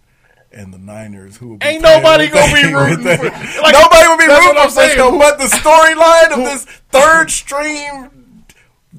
and 0.52 0.72
the 0.72 0.78
Niners, 0.78 1.36
who 1.36 1.48
will 1.48 1.56
be 1.58 1.66
Ain't 1.66 1.82
nobody 1.82 2.28
gonna 2.28 2.52
be 2.54 2.72
rooting 2.72 3.04
for- 3.04 3.24
like, 3.62 3.72
nobody 3.74 4.08
will 4.08 4.16
be 4.18 4.26
that's 4.26 4.40
rooting 4.44 4.54
what 4.56 4.56
for 4.56 4.60
I'm 4.60 4.70
saying. 4.70 4.96
Frisco. 4.96 5.18
But 5.18 5.38
the 5.38 5.44
storyline 5.44 6.32
of 6.32 6.38
this 6.44 6.64
third 6.90 7.30
stream 7.30 8.44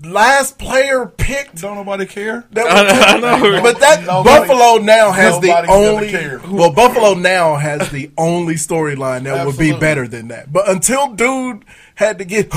last 0.03 0.57
player 0.57 1.05
picked. 1.07 1.61
Don't 1.61 1.75
nobody 1.75 2.05
care. 2.05 2.45
That 2.51 2.67
I- 2.67 3.15
I 3.15 3.19
know. 3.19 3.61
But 3.61 3.79
that 3.79 4.03
Nobody- 4.05 4.47
Buffalo 4.47 4.77
now 4.77 5.11
has 5.11 5.39
the 5.39 5.53
only. 5.69 6.09
care. 6.09 6.39
Well, 6.49 6.71
Buffalo 6.71 7.15
now 7.15 7.55
has 7.55 7.89
the 7.89 8.11
only 8.17 8.55
storyline 8.55 9.23
that 9.23 9.45
would 9.45 9.57
be 9.57 9.73
better 9.73 10.07
than 10.07 10.29
that. 10.29 10.53
But 10.53 10.69
until 10.69 11.13
dude 11.13 11.65
had 11.99 12.17
to 12.17 12.23
get 12.23 12.49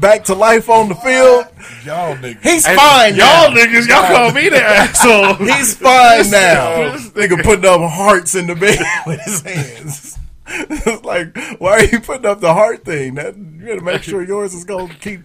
back 0.00 0.22
to 0.22 0.34
life 0.34 0.70
on 0.70 0.88
the 0.88 0.94
field, 0.94 1.46
Y'all 1.84 2.14
niggas. 2.16 2.42
he's 2.44 2.64
Hey, 2.64 2.76
fine. 2.76 3.16
y'all 3.16 3.50
now. 3.50 3.56
niggas, 3.56 3.88
y'all 3.88 4.06
call 4.06 4.30
me 4.32 4.48
the 4.48 4.62
asshole. 4.64 5.34
He's 5.34 5.74
fine 5.76 6.30
now. 6.30 6.94
Nigga 7.10 7.42
putting 7.42 7.64
up 7.66 7.80
hearts 7.90 8.36
in 8.36 8.46
the 8.46 8.54
bed 8.54 8.78
with 9.06 9.20
his 9.22 9.40
hands. 9.42 10.18
It's 10.46 11.04
like, 11.04 11.36
why 11.60 11.70
are 11.72 11.84
you 11.86 11.98
putting 11.98 12.26
up 12.26 12.38
the 12.40 12.54
heart 12.54 12.84
thing? 12.84 13.14
That 13.16 13.36
you 13.36 13.66
got 13.66 13.78
to 13.80 13.84
make 13.84 14.02
sure 14.04 14.22
yours 14.22 14.54
is 14.54 14.64
going 14.64 14.90
to 14.90 14.94
keep. 14.96 15.22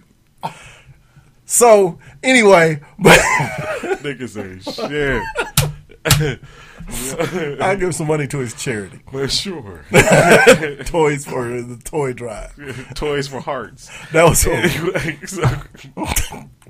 So 1.44 1.98
anyway, 2.24 2.80
but 2.98 3.18
Niggas 4.02 4.36
ain't 4.42 4.64
shit. 4.64 6.40
I 7.60 7.76
give 7.78 7.94
some 7.94 8.06
money 8.06 8.26
to 8.28 8.38
his 8.38 8.54
charity. 8.54 9.00
But 9.12 9.30
sure. 9.30 9.84
Toys 10.84 11.24
for 11.24 11.48
the 11.60 11.80
toy 11.84 12.12
drive. 12.14 12.54
Toys 12.94 13.28
for 13.28 13.40
hearts. 13.40 13.90
That 14.12 14.24
was 14.24 14.40
so- 14.40 14.52
Anyway, 14.52 15.18
so- 15.26 15.44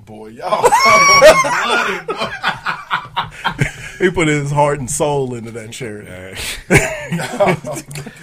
Boy, 0.05 0.27
y'all. 0.29 0.69
He 3.99 4.09
put 4.09 4.27
his 4.27 4.49
heart 4.51 4.79
and 4.79 4.89
soul 4.89 5.33
into 5.35 5.51
that 5.51 5.71
charity. 5.71 6.07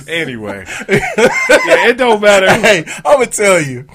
anyway, 0.09 0.65
yeah, 0.89 1.89
it 1.89 1.97
don't 1.99 2.21
matter. 2.21 2.51
Hey, 2.51 2.85
I'm 3.05 3.19
gonna 3.19 3.27
tell 3.27 3.61
you. 3.61 3.87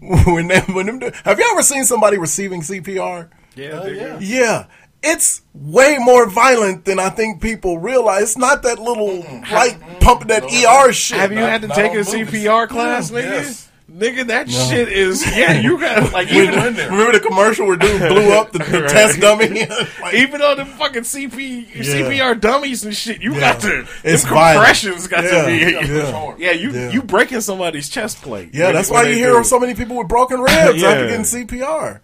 when 0.00 0.48
they, 0.48 0.60
when 0.60 0.86
them, 0.86 1.00
have 1.24 1.38
you 1.38 1.48
ever 1.52 1.62
seen 1.62 1.84
somebody 1.84 2.18
receiving 2.18 2.60
CPR? 2.62 3.30
Yeah, 3.56 3.68
Uh, 3.70 3.84
nigga. 3.86 4.18
Yeah. 4.20 4.66
It's 5.02 5.40
way 5.54 5.96
more 5.98 6.28
violent 6.28 6.84
than 6.84 6.98
I 6.98 7.08
think 7.08 7.40
people 7.40 7.78
realize. 7.78 8.22
It's 8.22 8.36
not 8.38 8.62
that 8.64 8.78
little 8.78 9.20
light 9.50 9.78
pumping 10.00 10.28
that 10.28 10.44
ER 10.44 10.92
shit. 10.92 11.16
Have 11.18 11.32
you 11.32 11.38
had 11.38 11.62
to 11.62 11.68
take 11.68 11.92
a. 11.92 12.00
CPR 12.00 12.68
class, 12.68 13.10
nigga? 13.10 13.22
Yes. 13.22 13.66
Nigga, 13.90 14.28
that 14.28 14.48
shit 14.48 14.88
is 14.88 15.26
yeah. 15.36 15.58
You 15.60 15.76
got 15.80 16.12
like 16.12 16.30
even 16.30 16.54
remember 16.54 17.10
the 17.10 17.18
commercial 17.18 17.66
where 17.66 17.76
dude 17.76 17.98
blew 17.98 18.30
up 18.32 18.52
the, 18.52 18.58
the 18.60 18.64
Right. 18.82 18.88
test 18.88 19.20
dummy? 19.20 19.66
Like, 20.00 20.14
even 20.14 20.40
on 20.42 20.58
the 20.58 20.64
fucking 20.64 21.02
CP 21.02 21.66
CPR 21.72 22.40
dummies 22.40 22.84
and 22.84 22.94
shit, 22.94 23.20
you 23.20 23.34
Yeah. 23.34 23.40
got 23.40 23.60
to 23.62 23.86
It's 24.04 24.22
them 24.22 24.32
violent. 24.34 24.58
compressions 24.58 25.08
got 25.08 25.24
Yeah. 25.24 25.30
to 25.42 25.46
be 25.46 25.58
Yeah. 25.88 26.34
yeah. 26.38 26.50
you 26.52 26.70
Yeah. 26.70 26.90
you 26.90 27.02
breaking 27.02 27.40
somebody's 27.40 27.88
chest 27.88 28.22
plate. 28.22 28.50
yeah, 28.52 28.70
that's 28.70 28.90
why 28.90 29.08
you 29.08 29.14
hear 29.14 29.36
of 29.36 29.44
so 29.46 29.58
many 29.58 29.74
people 29.74 29.96
with 29.96 30.06
broken 30.06 30.38
ribs 30.40 30.80
Yeah. 30.80 30.88
after 30.90 31.06
getting 31.08 31.24
CPR. 31.24 32.00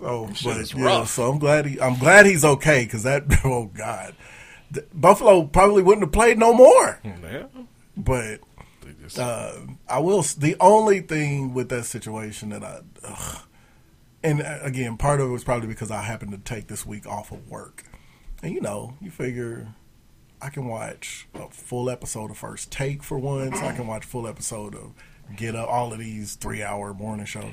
So, 0.00 0.28
Shit 0.34 0.44
but 0.72 0.74
yeah, 0.74 0.84
rough. 0.84 1.10
so 1.10 1.30
I'm 1.30 1.38
glad 1.38 1.66
he, 1.66 1.80
I'm 1.80 1.98
glad 1.98 2.26
he's 2.26 2.44
okay 2.44 2.84
because 2.84 3.02
that 3.04 3.24
oh 3.44 3.66
god, 3.66 4.14
The- 4.70 4.86
Buffalo 4.94 5.44
probably 5.44 5.82
wouldn't 5.82 6.04
have 6.06 6.12
played 6.12 6.38
no 6.38 6.52
more. 6.54 6.98
Yeah. 7.04 7.44
But 7.96 8.40
uh, 9.18 9.52
I 9.88 9.98
will. 9.98 10.22
The 10.22 10.56
only 10.60 11.00
thing 11.00 11.52
with 11.52 11.68
that 11.68 11.84
situation 11.84 12.48
that 12.50 12.62
I, 12.64 12.80
ugh, 13.06 13.42
and 14.22 14.40
uh, 14.42 14.58
again, 14.62 14.96
part 14.96 15.20
of 15.20 15.28
it 15.28 15.32
was 15.32 15.44
probably 15.44 15.68
because 15.68 15.90
I 15.90 16.02
happened 16.02 16.32
to 16.32 16.38
take 16.38 16.68
this 16.68 16.86
week 16.86 17.06
off 17.06 17.30
of 17.32 17.48
work, 17.48 17.84
and 18.42 18.54
you 18.54 18.60
know, 18.60 18.94
you 19.02 19.10
figure 19.10 19.68
I 20.40 20.48
can 20.48 20.66
watch 20.66 21.28
a 21.34 21.50
full 21.50 21.90
episode 21.90 22.30
of 22.30 22.38
First 22.38 22.70
Take 22.72 23.02
for 23.02 23.18
once. 23.18 23.58
I 23.60 23.74
can 23.76 23.86
watch 23.86 24.04
full 24.06 24.26
episode 24.26 24.74
of 24.74 24.94
Get 25.36 25.54
Up, 25.54 25.68
all 25.68 25.92
of 25.92 25.98
these 25.98 26.36
three 26.36 26.62
hour 26.62 26.94
morning 26.94 27.26
shows. 27.26 27.52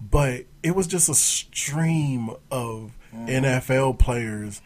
But 0.00 0.44
it 0.62 0.74
was 0.74 0.86
just 0.86 1.08
a 1.08 1.14
stream 1.14 2.30
of 2.50 2.92
mm-hmm. 3.12 3.26
NFL 3.26 3.98
players 3.98 4.62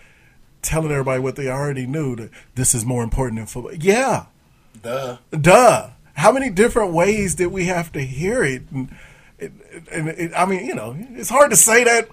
telling 0.60 0.92
everybody 0.92 1.20
what 1.20 1.36
they 1.36 1.48
already 1.48 1.86
knew 1.86 2.16
that 2.16 2.30
this 2.54 2.74
is 2.74 2.84
more 2.84 3.02
important 3.02 3.38
than 3.38 3.46
football. 3.46 3.74
Yeah, 3.74 4.26
Duh. 4.80 5.18
duh. 5.30 5.90
How 6.14 6.32
many 6.32 6.50
different 6.50 6.92
ways 6.92 7.34
did 7.34 7.46
we 7.46 7.66
have 7.66 7.90
to 7.92 8.00
hear 8.00 8.44
it? 8.44 8.62
And, 8.70 8.94
it, 9.38 9.52
and 9.90 10.08
it, 10.08 10.32
I 10.36 10.44
mean, 10.44 10.66
you 10.66 10.74
know, 10.74 10.96
it's 11.12 11.30
hard 11.30 11.50
to 11.50 11.56
say 11.56 11.84
that, 11.84 12.08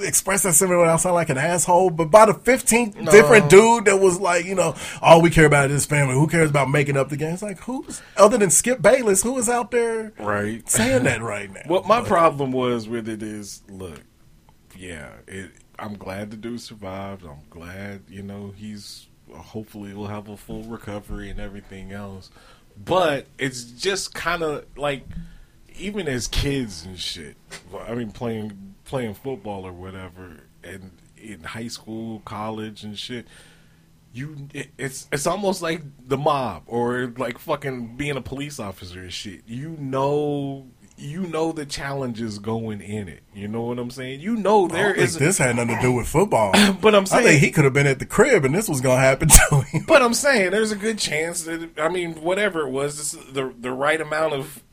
express 0.00 0.42
that 0.44 0.52
similar 0.54 0.78
without 0.80 1.00
sound 1.00 1.14
like 1.14 1.28
an 1.30 1.38
asshole. 1.38 1.90
But 1.90 2.06
by 2.10 2.26
the 2.26 2.34
fifteenth 2.34 2.94
different 3.10 3.48
dude 3.50 3.84
that 3.86 3.98
was 4.00 4.18
like, 4.20 4.44
you 4.44 4.54
know, 4.54 4.74
all 5.02 5.20
we 5.22 5.30
care 5.30 5.46
about 5.46 5.70
is 5.70 5.86
family. 5.86 6.14
Who 6.14 6.26
cares 6.26 6.50
about 6.50 6.70
making 6.70 6.96
up 6.96 7.08
the 7.08 7.16
game? 7.16 7.32
It's 7.34 7.42
like 7.42 7.58
who's 7.60 8.02
other 8.16 8.38
than 8.38 8.50
Skip 8.50 8.80
Bayless? 8.82 9.22
Who 9.22 9.36
is 9.38 9.48
out 9.48 9.70
there 9.70 10.12
right 10.18 10.68
saying 10.68 11.04
that 11.04 11.22
right 11.22 11.50
now? 11.52 11.62
What 11.66 11.86
my 11.86 12.00
But- 12.00 12.08
problem 12.08 12.52
was 12.52 12.88
with 12.88 13.08
it 13.08 13.22
is, 13.22 13.62
look, 13.68 14.00
yeah, 14.76 15.10
it, 15.26 15.50
I'm 15.78 15.94
glad 15.96 16.30
the 16.30 16.36
dude 16.36 16.60
survived. 16.60 17.24
I'm 17.24 17.42
glad, 17.50 18.02
you 18.08 18.22
know, 18.22 18.52
he's 18.56 19.06
hopefully 19.32 19.94
will 19.94 20.08
have 20.08 20.28
a 20.28 20.36
full 20.36 20.62
recovery 20.64 21.30
and 21.30 21.38
everything 21.40 21.92
else. 21.92 22.30
But 22.82 23.26
it's 23.38 23.62
just 23.64 24.14
kind 24.14 24.42
of 24.42 24.64
like, 24.76 25.04
even 25.78 26.08
as 26.08 26.26
kids 26.28 26.84
and 26.84 26.98
shit. 26.98 27.36
I 27.86 27.94
mean, 27.94 28.10
playing 28.10 28.69
playing 28.90 29.14
football 29.14 29.64
or 29.66 29.72
whatever, 29.72 30.38
and 30.62 30.90
in 31.16 31.42
high 31.44 31.68
school, 31.68 32.20
college, 32.24 32.82
and 32.84 32.98
shit. 32.98 33.26
You, 34.12 34.48
it's 34.76 35.06
it's 35.12 35.24
almost 35.28 35.62
like 35.62 35.82
the 36.08 36.18
mob 36.18 36.64
or 36.66 37.12
like 37.16 37.38
fucking 37.38 37.96
being 37.96 38.16
a 38.16 38.20
police 38.20 38.58
officer 38.58 38.98
and 38.98 39.12
shit. 39.12 39.42
You 39.46 39.76
know, 39.78 40.66
you 40.98 41.20
know 41.28 41.52
the 41.52 41.64
challenges 41.64 42.40
going 42.40 42.80
in 42.80 43.08
it. 43.08 43.22
You 43.32 43.46
know 43.46 43.62
what 43.62 43.78
I'm 43.78 43.90
saying? 43.90 44.18
You 44.18 44.34
know 44.34 44.64
I 44.66 44.82
don't 44.82 44.96
think 44.96 45.12
this 45.12 45.38
had 45.38 45.54
nothing 45.54 45.76
to 45.76 45.80
do 45.80 45.92
with 45.92 46.08
football. 46.08 46.50
But 46.80 46.96
I'm 46.96 47.02
I 47.02 47.04
saying- 47.04 47.24
think 47.24 47.40
he 47.40 47.50
could 47.52 47.62
have 47.62 47.72
been 47.72 47.86
at 47.86 48.00
the 48.00 48.06
crib 48.06 48.44
and 48.44 48.52
this 48.52 48.68
was 48.68 48.80
going 48.80 48.96
to 48.98 49.00
happen 49.00 49.28
to 49.28 49.60
him. 49.60 49.84
But 49.86 50.02
I'm 50.02 50.14
saying 50.14 50.50
there's 50.50 50.72
a 50.72 50.76
good 50.76 50.98
chance 50.98 51.44
that 51.44 51.70
I 51.78 51.88
mean 51.88 52.20
whatever 52.20 52.66
it 52.66 52.70
was, 52.70 52.96
this, 52.98 53.24
the 53.32 53.54
the 53.56 53.70
right 53.70 54.00
amount 54.00 54.32
of 54.32 54.64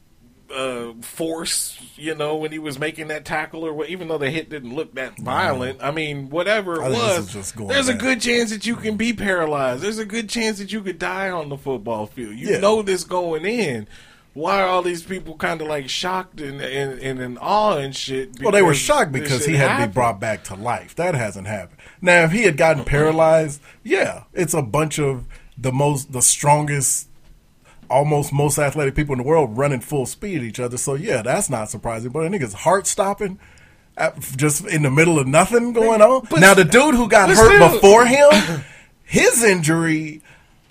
uh, 0.54 0.94
force, 1.02 1.78
you 1.96 2.16
know, 2.16 2.36
when 2.36 2.52
he 2.52 2.60
was 2.60 2.80
making 2.80 3.08
that 3.10 3.26
tackle 3.26 3.66
or 3.66 3.74
what, 3.74 3.90
even 3.90 4.08
though 4.08 4.18
the 4.18 4.30
hit 4.30 4.50
didn't 4.50 4.74
look 4.74 4.94
that 4.96 5.18
violent. 5.18 5.80
I 5.84 5.92
mean, 5.92 6.30
whatever 6.30 6.76
it 6.76 6.92
was, 6.92 7.28
is 7.28 7.34
just 7.34 7.56
going 7.56 7.70
there's 7.70 7.90
a 7.90 7.94
good 7.94 8.22
chance 8.22 8.52
that 8.52 8.66
you 8.66 8.76
can 8.76 8.96
be 8.98 9.14
paralyzed. 9.14 9.84
There's 9.84 9.98
a 9.98 10.06
good 10.06 10.30
chance 10.30 10.58
that 10.60 10.72
you 10.72 10.82
could 10.82 11.00
die 11.00 11.30
on 11.30 11.50
the 11.50 11.58
football 11.58 12.06
field. 12.06 12.36
You 12.36 12.50
Yeah. 12.52 12.60
know 12.60 12.82
this 12.82 13.04
going 13.04 13.46
in. 13.46 13.88
Why 14.34 14.62
are 14.62 14.68
all 14.68 14.84
these 14.84 15.02
people 15.02 15.36
kind 15.36 15.62
of 15.62 15.68
like 15.68 15.90
shocked 15.90 16.40
and, 16.40 16.62
and, 16.62 17.00
and 17.00 17.20
in 17.20 17.38
awe 17.40 17.78
and 17.78 17.96
shit? 17.96 18.40
Well, 18.40 18.52
they 18.52 18.62
were 18.62 18.76
shocked 18.76 19.12
because 19.12 19.46
he 19.46 19.56
had 19.56 19.82
to 19.82 19.88
be 19.88 19.94
brought 19.94 20.20
back 20.20 20.44
to 20.46 20.56
life. 20.56 20.94
That 20.96 21.16
hasn't 21.16 21.48
happened. 21.48 21.80
Now, 22.02 22.24
if 22.24 22.32
he 22.32 22.44
had 22.44 22.56
gotten 22.56 22.84
paralyzed, 22.84 23.60
yeah, 23.84 24.26
it's 24.34 24.54
a 24.54 24.62
bunch 24.62 25.00
of 25.00 25.26
the 25.58 25.72
most, 25.72 26.12
the 26.12 26.22
strongest, 26.22 27.08
almost 27.90 28.32
most 28.34 28.58
athletic 28.58 28.96
people 28.96 29.14
in 29.14 29.20
the 29.20 29.28
world 29.28 29.58
running 29.58 29.80
full 29.82 30.06
speed 30.06 30.38
at 30.38 30.44
each 30.44 30.60
other. 30.60 30.78
So 30.78 30.96
yeah, 30.96 31.22
that's 31.22 31.50
not 31.50 31.70
surprising. 31.70 32.12
But 32.12 32.26
a 32.26 32.30
nigga's 32.30 32.54
heart 32.54 32.88
stopping. 32.88 33.40
Just 34.36 34.66
in 34.68 34.84
the 34.84 34.92
middle 34.92 35.18
of 35.18 35.26
nothing 35.28 35.74
going 35.74 36.02
on. 36.04 36.28
now 36.40 36.54
the 36.54 36.64
dude 36.64 36.94
who 36.94 37.08
got 37.10 37.30
hurt 37.30 37.72
before 37.74 38.06
him, 38.06 38.30
his 39.04 39.44
injury, 39.44 40.22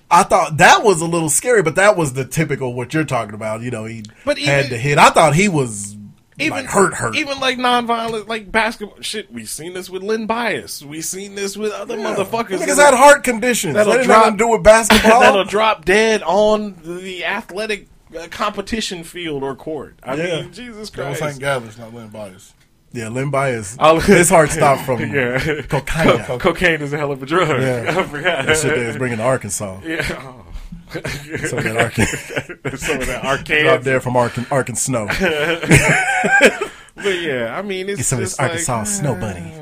I 0.09 0.23
thought 0.23 0.59
that 0.59 0.85
was 0.85 1.01
a 1.01 1.07
little 1.07 1.29
scary, 1.29 1.63
but 1.63 1.75
that 1.75 1.97
was 1.97 2.13
the 2.13 2.25
typical 2.25 2.73
what 2.75 2.95
you're 2.95 3.03
talking 3.05 3.35
about. 3.35 3.63
You 3.63 3.73
know, 3.73 3.85
he 3.85 4.05
But 4.25 4.39
had 4.39 4.69
to 4.69 4.79
hit. 4.79 4.99
I 4.99 5.11
thought 5.11 5.35
he 5.35 5.49
was 5.49 5.97
even 6.39 6.59
like 6.59 6.67
hurt, 6.67 6.95
hurt. 6.95 7.17
Even 7.17 7.41
like 7.41 7.59
non-violent, 7.59 8.29
like 8.29 8.51
basketball 8.53 9.01
shit. 9.01 9.33
We 9.33 9.45
seen 9.47 9.73
this 9.75 9.89
with 9.89 10.03
Len 10.03 10.27
Bias. 10.27 10.83
We 10.83 11.01
seen 11.01 11.35
this 11.35 11.57
with 11.57 11.73
other 11.73 11.97
motherfuckers. 11.97 12.59
Niggas 12.59 12.77
had 12.77 12.95
heart 12.95 13.25
conditions. 13.25 13.75
That'll 13.75 13.95
That 13.95 14.05
drop- 14.05 14.19
nothing 14.25 14.39
to 14.39 14.45
do 14.45 14.49
with 14.49 14.63
basketball. 14.63 15.21
that'll 15.21 15.45
drop 15.45 15.85
dead 15.85 16.23
on 16.23 16.77
the 16.85 17.25
athletic 17.25 17.89
uh, 18.17 18.27
competition 18.31 19.03
field 19.05 19.43
or 19.43 19.55
court. 19.55 19.99
I 20.03 20.15
Yeah. 20.15 20.41
mean, 20.43 20.53
Jesus 20.53 20.91
That 20.91 21.09
was 21.09 21.19
Christ. 21.19 21.33
St. 21.35 21.41
Gathers, 21.41 21.79
not 21.79 21.95
Len 21.95 22.09
Bias. 22.09 22.53
Yeah, 22.93 23.09
Len 23.09 23.31
Bias. 23.31 23.77
His 24.07 24.31
heart 24.31 24.51
stopped 24.51 24.83
from 24.87 25.01
yeah. 25.13 25.39
cocaine. 25.69 26.19
Co- 26.25 26.39
cocaine 26.39 26.81
is 26.81 26.93
a 26.93 26.97
hell 26.99 27.13
of 27.13 27.23
a 27.23 27.27
drug. 27.27 27.49
Yeah. 27.61 27.95
I 27.99 28.03
forgot. 28.05 28.47
That 28.47 28.57
shit 28.57 28.75
they 28.75 28.87
was 28.87 28.97
bringing 28.97 29.19
to 29.19 29.25
Arkansas. 29.25 29.81
Yeah. 29.85 30.07
Oh. 30.23 30.46
Some 31.49 31.59
of 31.59 31.65
that 31.65 31.77
Arkansas. 31.77 32.77
Some 32.77 33.01
of 33.01 33.07
that 33.07 33.25
Arkansas. 33.25 33.63
Dropped 33.63 33.85
there 33.85 34.01
from 34.01 34.15
Arkan- 34.15 34.51
Arkansas. 34.51 35.07
But 36.97 37.21
yeah, 37.21 37.57
I 37.57 37.61
mean, 37.61 37.91
it's 37.91 37.99
Get 37.99 38.07
some 38.07 38.19
of 38.19 38.25
this 38.25 38.31
just 38.31 38.41
like, 38.41 38.51
Arkansas 38.53 38.81
ah. 38.81 38.85
snow 38.85 39.15
bunny. 39.15 39.53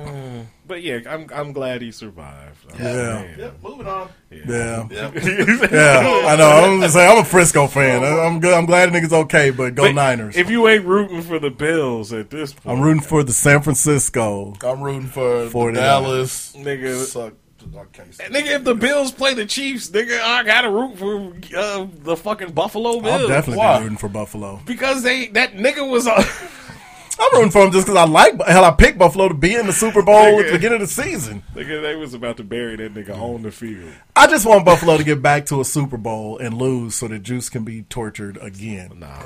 But 0.67 0.83
yeah, 0.83 1.01
I'm 1.09 1.27
I'm 1.35 1.53
glad 1.53 1.83
he 1.83 1.91
survived. 1.91 2.65
Oh, 2.73 2.77
Yeah. 2.79 2.85
man. 2.85 3.39
Yep, 3.39 3.63
moving 3.63 3.87
on. 3.89 4.09
Yeah. 4.31 4.89
Yep. 4.89 5.15
yeah, 5.73 6.23
I 6.27 6.37
know. 6.37 6.49
I'm 6.49 6.81
just 6.81 6.95
saying, 6.95 7.11
I'm 7.11 7.19
a 7.19 7.25
Frisco 7.25 7.67
fan. 7.67 8.03
I'm 8.05 8.39
good. 8.41 8.55
I'm 8.55 8.65
glad 8.67 8.91
the 8.93 8.99
niggas 8.99 9.13
okay, 9.25 9.51
but 9.51 9.75
go 9.75 9.83
But 9.89 9.95
Niners. 9.97 10.37
If 10.37 10.49
you 10.49 10.67
ain't 10.69 10.85
rooting 10.87 11.21
for 11.23 11.39
the 11.41 11.51
Bills 11.51 12.13
at 12.13 12.31
this 12.31 12.55
point, 12.55 12.79
I'm 12.79 12.83
rooting 12.83 13.03
for 13.03 13.23
the 13.25 13.33
San 13.33 13.61
Francisco. 13.63 14.55
I'm 14.65 14.81
rooting 14.81 15.09
for, 15.09 15.49
For 15.51 15.71
the 15.73 15.75
the- 15.77 15.81
Dallas. 15.85 16.55
Nigga. 16.57 17.05
Suck. 17.05 17.35
Nigga, 17.75 18.57
if 18.57 18.65
the 18.65 18.75
Bills 18.75 19.11
play 19.13 19.35
the 19.35 19.47
Chiefs, 19.47 19.91
nigga, 19.91 20.21
I 20.21 20.43
gotta 20.45 20.71
root 20.71 20.99
for 20.99 21.33
uh, 21.57 21.87
the 22.03 22.17
fucking 22.17 22.53
Buffalo 22.53 23.01
Bills. 23.01 23.23
I'll 23.23 23.29
definitely 23.29 23.59
Why? 23.59 23.79
be 23.79 23.83
rooting 23.85 23.99
for 23.99 24.09
Buffalo. 24.09 24.61
because 24.65 25.03
they 25.03 25.29
that 25.29 25.55
nigga 25.55 25.89
was 25.89 26.07
uh, 26.07 26.23
I'm 27.19 27.33
rooting 27.37 27.51
for 27.51 27.63
them 27.63 27.73
just 27.73 27.87
because 27.87 27.97
I 27.97 28.05
like. 28.11 28.41
Hell, 28.43 28.65
I 28.65 28.73
picked 28.73 28.99
Buffalo 28.99 29.29
to 29.29 29.35
be 29.35 29.55
in 29.55 29.67
the 29.67 29.73
Super 29.73 30.03
Bowl 30.03 30.41
at 30.41 30.47
the 30.47 30.53
beginning 30.53 30.83
of 30.83 30.89
the 30.89 30.93
season. 31.03 31.43
nigga 31.55 31.81
they 31.83 31.95
was 31.95 32.15
about 32.15 32.37
to 32.39 32.45
bury 32.45 32.77
that 32.77 32.95
nigga 32.95 33.17
on 33.17 33.43
the 33.43 33.51
field. 33.51 33.93
I 34.17 34.27
just 34.27 34.47
want 34.47 34.65
Buffalo 34.65 34.97
to 34.97 35.05
get 35.05 35.23
back 35.23 35.47
to 35.47 35.61
a 35.61 35.65
Super 35.65 35.97
Bowl 35.97 36.39
and 36.39 36.55
lose 36.57 36.95
so 36.97 37.09
that 37.09 37.23
Juice 37.23 37.49
can 37.49 37.65
be 37.65 37.83
tortured 37.83 38.37
again. 38.41 38.99
Nah. 38.99 39.23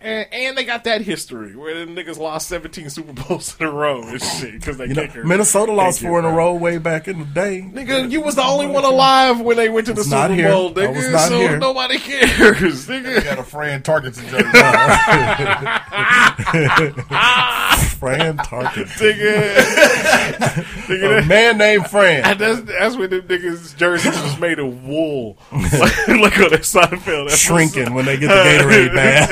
And, 0.00 0.26
and 0.32 0.58
they 0.58 0.64
got 0.64 0.84
that 0.84 1.02
history 1.02 1.54
where 1.54 1.84
the 1.84 1.92
niggas 1.92 2.18
lost 2.18 2.48
17 2.48 2.90
Super 2.90 3.12
Bowls 3.12 3.56
in 3.60 3.66
a 3.66 3.70
row 3.70 4.02
and 4.02 4.20
shit 4.20 4.52
because 4.54 4.76
they 4.76 4.86
You 4.86 4.94
know, 4.94 5.08
Minnesota 5.24 5.70
lost 5.72 6.00
four 6.00 6.18
in 6.18 6.24
a 6.24 6.30
row 6.32 6.54
way 6.54 6.78
back 6.78 7.06
in 7.06 7.20
the 7.20 7.24
day. 7.24 7.64
Nigga, 7.72 8.10
you 8.10 8.20
was 8.20 8.34
the 8.34 8.42
only 8.42 8.66
one 8.66 8.84
alive 8.84 9.40
when 9.40 9.56
they 9.56 9.68
went 9.68 9.86
to 9.86 9.92
the 9.92 10.04
not 10.08 10.30
Super 10.30 10.34
here. 10.34 10.48
Bowl, 10.48 10.70
I 10.70 10.72
nigga. 10.72 10.96
was 10.96 11.08
not 11.10 11.28
so 11.28 11.38
here. 11.38 11.58
nobody 11.58 11.98
cares, 11.98 12.86
They 12.86 13.00
nigga. 13.00 13.24
got 13.24 13.38
a 13.38 13.44
Fran 13.44 13.82
Tarkenton 13.82 14.28
jersey. 14.28 14.42
Fran 18.02 18.36
Tarkin. 18.38 18.86
nigga. 18.98 19.54
nigga 20.88 21.22
A 21.22 21.26
man 21.26 21.58
named 21.58 21.86
Fran. 21.88 22.36
That's 22.38 22.60
that's 22.62 22.96
when 22.96 23.10
them 23.10 23.22
niggas 23.22 23.76
jerseys 23.76 24.20
was 24.20 24.38
made 24.40 24.58
of 24.58 24.82
wool, 24.84 25.36
like, 25.52 26.08
like 26.08 26.38
on 26.40 26.50
that 26.50 26.62
Seinfeld. 26.62 27.26
episode. 27.26 27.38
Shrinking 27.38 27.94
when 27.94 28.06
they 28.06 28.16
get 28.16 28.28
the 28.28 28.34
Gatorade 28.34 28.94
bath. 28.94 29.30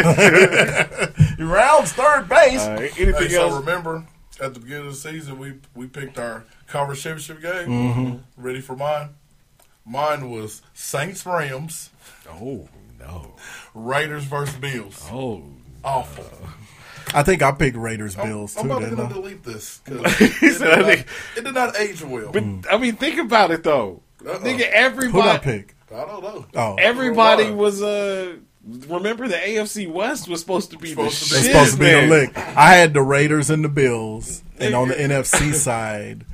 He 1.36 1.42
rounds 1.42 1.92
third 1.92 2.28
base. 2.28 2.60
Uh, 2.60 2.88
anything 2.98 3.14
Hey, 3.14 3.28
so 3.28 3.48
else? 3.48 3.54
remember 3.60 4.04
at 4.40 4.54
the 4.54 4.60
beginning 4.60 4.86
of 4.86 4.92
the 4.92 4.98
season 4.98 5.38
we 5.38 5.54
we 5.74 5.86
picked 5.86 6.18
our 6.18 6.44
conference 6.66 7.02
championship 7.02 7.40
game. 7.42 7.68
Mm-hmm. 7.68 8.42
Ready 8.42 8.60
for 8.60 8.76
mine? 8.76 9.10
Mine 9.84 10.30
was 10.30 10.62
Saints 10.74 11.24
Rams, 11.26 11.90
Oh 12.28 12.68
no! 12.98 13.34
Raiders 13.74 14.24
versus 14.24 14.54
Bills. 14.56 15.06
Oh, 15.10 15.42
Awful. 15.82 16.26
I 17.14 17.22
think 17.24 17.42
I 17.42 17.50
picked 17.52 17.76
Raiders 17.76 18.14
Bills 18.14 18.54
too. 18.54 18.60
I'm 18.60 18.66
too. 18.68 18.72
about 18.72 18.78
to 18.84 18.90
Didn't 18.90 19.06
I? 19.06 19.12
delete 19.12 19.42
this. 19.42 19.78
'cause 19.84 20.00
It 20.20 20.40
did, 20.40 20.60
not, 20.60 20.84
think- 20.84 21.06
it 21.36 21.44
did 21.44 21.54
not 21.54 21.76
age 21.76 22.02
well. 22.04 22.30
but 22.30 22.44
I 22.70 22.78
mean, 22.78 22.96
think 22.96 23.18
about 23.18 23.50
it 23.50 23.64
though, 23.64 24.02
Uh-oh. 24.24 24.38
nigga. 24.38 24.44
Who 24.52 24.58
did 24.58 24.66
I 24.66 24.70
Everybody, 24.76 25.38
pick? 25.42 25.74
I 25.92 26.04
don't 26.04 26.22
know. 26.22 26.46
Oh, 26.54 26.76
everybody 26.78 27.44
Why? 27.46 27.50
was 27.50 27.82
uh. 27.82 28.36
Remember 28.66 29.26
the 29.26 29.36
AFC 29.36 29.90
West 29.90 30.28
was 30.28 30.40
supposed 30.40 30.70
to 30.72 30.78
be 30.78 30.90
Supposed 30.90 31.22
the 31.22 31.26
to 31.26 31.30
They're 31.32 31.40
be- 31.40 31.46
shit, 31.46 31.52
supposed 31.54 31.72
to 31.74 31.78
be 31.78 31.84
man. 31.86 32.08
the 32.08 32.14
lick. 32.14 32.36
I 32.36 32.74
had 32.74 32.92
the 32.92 33.02
Raiders 33.02 33.48
and 33.50 33.64
the 33.64 33.68
Bills, 33.70 34.42
and 34.58 34.74
on 34.74 34.88
the 34.88 34.94
NFC 34.94 35.54
side, 35.54 36.26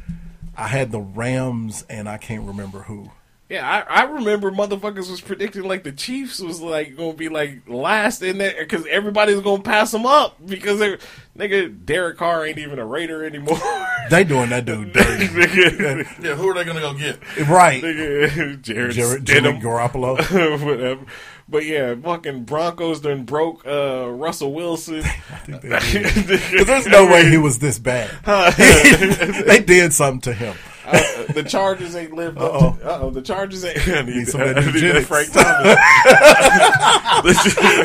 I 0.56 0.66
had 0.68 0.90
the 0.90 1.00
Rams, 1.00 1.84
and 1.88 2.08
I 2.08 2.16
can't 2.18 2.42
remember 2.42 2.80
who. 2.80 3.10
Yeah, 3.48 3.64
I, 3.88 4.00
I 4.00 4.02
remember 4.06 4.50
motherfuckers 4.50 5.08
was 5.08 5.20
predicting 5.20 5.62
like 5.62 5.84
the 5.84 5.92
Chiefs 5.92 6.40
was 6.40 6.60
like 6.60 6.96
gonna 6.96 7.12
be 7.12 7.28
like 7.28 7.60
last 7.68 8.20
in 8.20 8.38
there 8.38 8.56
because 8.58 8.84
everybody's 8.86 9.38
gonna 9.40 9.62
pass 9.62 9.92
them 9.92 10.04
up 10.04 10.36
because 10.44 10.80
they're 10.80 10.98
nigga 11.38 11.86
Derek 11.86 12.16
Carr 12.18 12.44
ain't 12.44 12.58
even 12.58 12.80
a 12.80 12.84
Raider 12.84 13.24
anymore. 13.24 13.56
They 14.10 14.22
doing 14.22 14.50
that 14.50 14.64
dude 14.64 14.92
dirty. 14.94 15.24
Yeah, 15.26 16.36
who 16.36 16.48
are 16.48 16.54
they 16.54 16.62
going 16.62 16.76
to 16.76 16.80
go 16.80 16.94
get? 16.94 17.18
right? 17.48 17.82
nigga, 17.82 18.60
Jared, 18.62 18.92
Jared, 18.92 19.24
Jimmy 19.24 19.48
Stidham, 19.50 19.60
Garoppolo. 19.60 20.64
whatever. 20.64 21.04
But 21.48 21.64
yeah, 21.64 21.94
fucking 21.94 22.44
Broncos 22.44 23.00
done 23.00 23.24
broke 23.24 23.64
uh, 23.66 24.08
Russell 24.08 24.52
Wilson. 24.52 25.02
Because 25.46 25.92
there's 26.66 26.86
no 26.88 27.06
way 27.06 27.30
he 27.30 27.36
was 27.38 27.60
this 27.60 27.78
bad. 27.78 28.10
they 29.46 29.60
did 29.60 29.92
something 29.92 30.20
to 30.22 30.32
him. 30.32 30.56
Uh, 30.84 31.32
the 31.32 31.44
Chargers 31.44 31.94
ain't 31.94 32.12
lived 32.14 32.38
up. 32.38 32.80
To, 32.80 32.88
uh-oh, 32.88 33.10
the 33.10 33.22
Chargers 33.22 33.64
ain't. 33.64 33.86
I 33.88 34.02
need, 34.02 34.16
Need 34.16 34.28
some 34.28 34.40
of 34.40 34.56
I 34.56 34.60
need 34.60 34.80
that. 34.80 35.04
Frank 35.04 35.30
Thomas. 35.32 35.76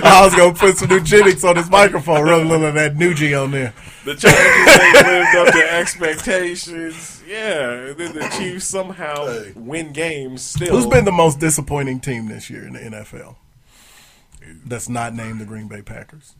I 0.03 0.21
was 0.23 0.35
gonna 0.35 0.55
put 0.55 0.77
some 0.77 0.89
eugenics 0.89 1.43
on 1.43 1.55
his 1.55 1.69
microphone, 1.69 2.23
run 2.23 2.47
a 2.47 2.49
little 2.49 2.65
of 2.65 2.73
that 2.73 2.95
Nugie 2.95 3.39
on 3.39 3.51
there. 3.51 3.73
The 4.05 4.15
Chargers 4.15 4.81
ain't 4.81 5.07
lived 5.07 5.35
up 5.35 5.53
to 5.53 5.73
expectations. 5.73 7.23
Yeah, 7.27 7.71
and 7.71 7.97
then 7.97 8.13
the 8.13 8.27
Chiefs 8.37 8.65
somehow 8.65 9.43
win 9.55 9.93
games 9.93 10.41
still. 10.41 10.75
Who's 10.75 10.87
been 10.87 11.05
the 11.05 11.11
most 11.11 11.39
disappointing 11.39 11.99
team 11.99 12.27
this 12.27 12.49
year 12.49 12.65
in 12.65 12.73
the 12.73 12.79
NFL? 12.79 13.35
That's 14.65 14.89
not 14.89 15.13
named 15.13 15.39
the 15.41 15.45
Green 15.45 15.67
Bay 15.67 15.81
Packers. 15.81 16.35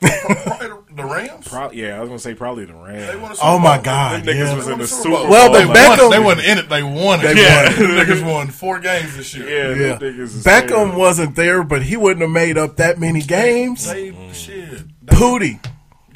The- 0.00 0.78
the 0.94 1.04
Rams? 1.04 1.48
Pro- 1.48 1.72
yeah, 1.72 1.96
I 1.96 2.00
was 2.00 2.08
gonna 2.08 2.20
say 2.20 2.34
probably 2.34 2.64
the 2.64 2.72
They 2.72 2.78
Rams. 2.78 3.16
won 3.20 3.30
a 3.30 3.34
oh 3.34 3.34
Super 3.34 3.46
Oh 3.46 3.58
my 3.58 3.76
Bowl. 3.78 3.84
God! 3.84 4.22
Them 4.24 4.36
niggas 4.36 4.38
yeah. 4.46 4.54
was 4.54 4.66
They 4.66 4.72
in 4.72 4.78
won 4.78 4.78
the 4.78 4.84
a 4.84 4.86
Super 4.86 5.08
Bowl. 5.10 5.18
Bowl. 5.22 5.30
Well, 5.30 5.52
they 5.52 5.62
the 5.62 5.66
won. 5.68 5.76
Beckham- 5.76 6.10
They 6.10 6.18
wasn't 6.20 6.46
in 6.46 6.58
it. 6.58 6.68
They 6.68 6.82
won 6.84 7.20
it. 7.20 7.22
They 7.34 7.42
yeah. 7.42 7.62
won 7.64 7.72
it. 7.72 7.76
the 7.76 7.84
niggas 8.14 8.32
won 8.32 8.46
four 8.48 8.78
games 8.78 9.16
this 9.16 9.34
year. 9.34 9.48
Yeah, 9.76 9.86
Yeah, 9.88 9.94
them 9.96 10.14
niggas 10.14 10.20
is 10.20 10.44
Beckham 10.44 10.68
terrible. 10.68 10.98
wasn't 11.00 11.34
there, 11.36 11.64
but 11.64 11.82
he 11.82 11.96
wouldn't 11.96 12.20
have 12.20 12.30
made 12.30 12.56
up 12.56 12.76
that 12.76 13.00
many 13.00 13.22
games. 13.22 13.90
They 13.90 14.14
shit. 14.32 14.70
They, 15.04 15.16
Pooty, 15.16 15.58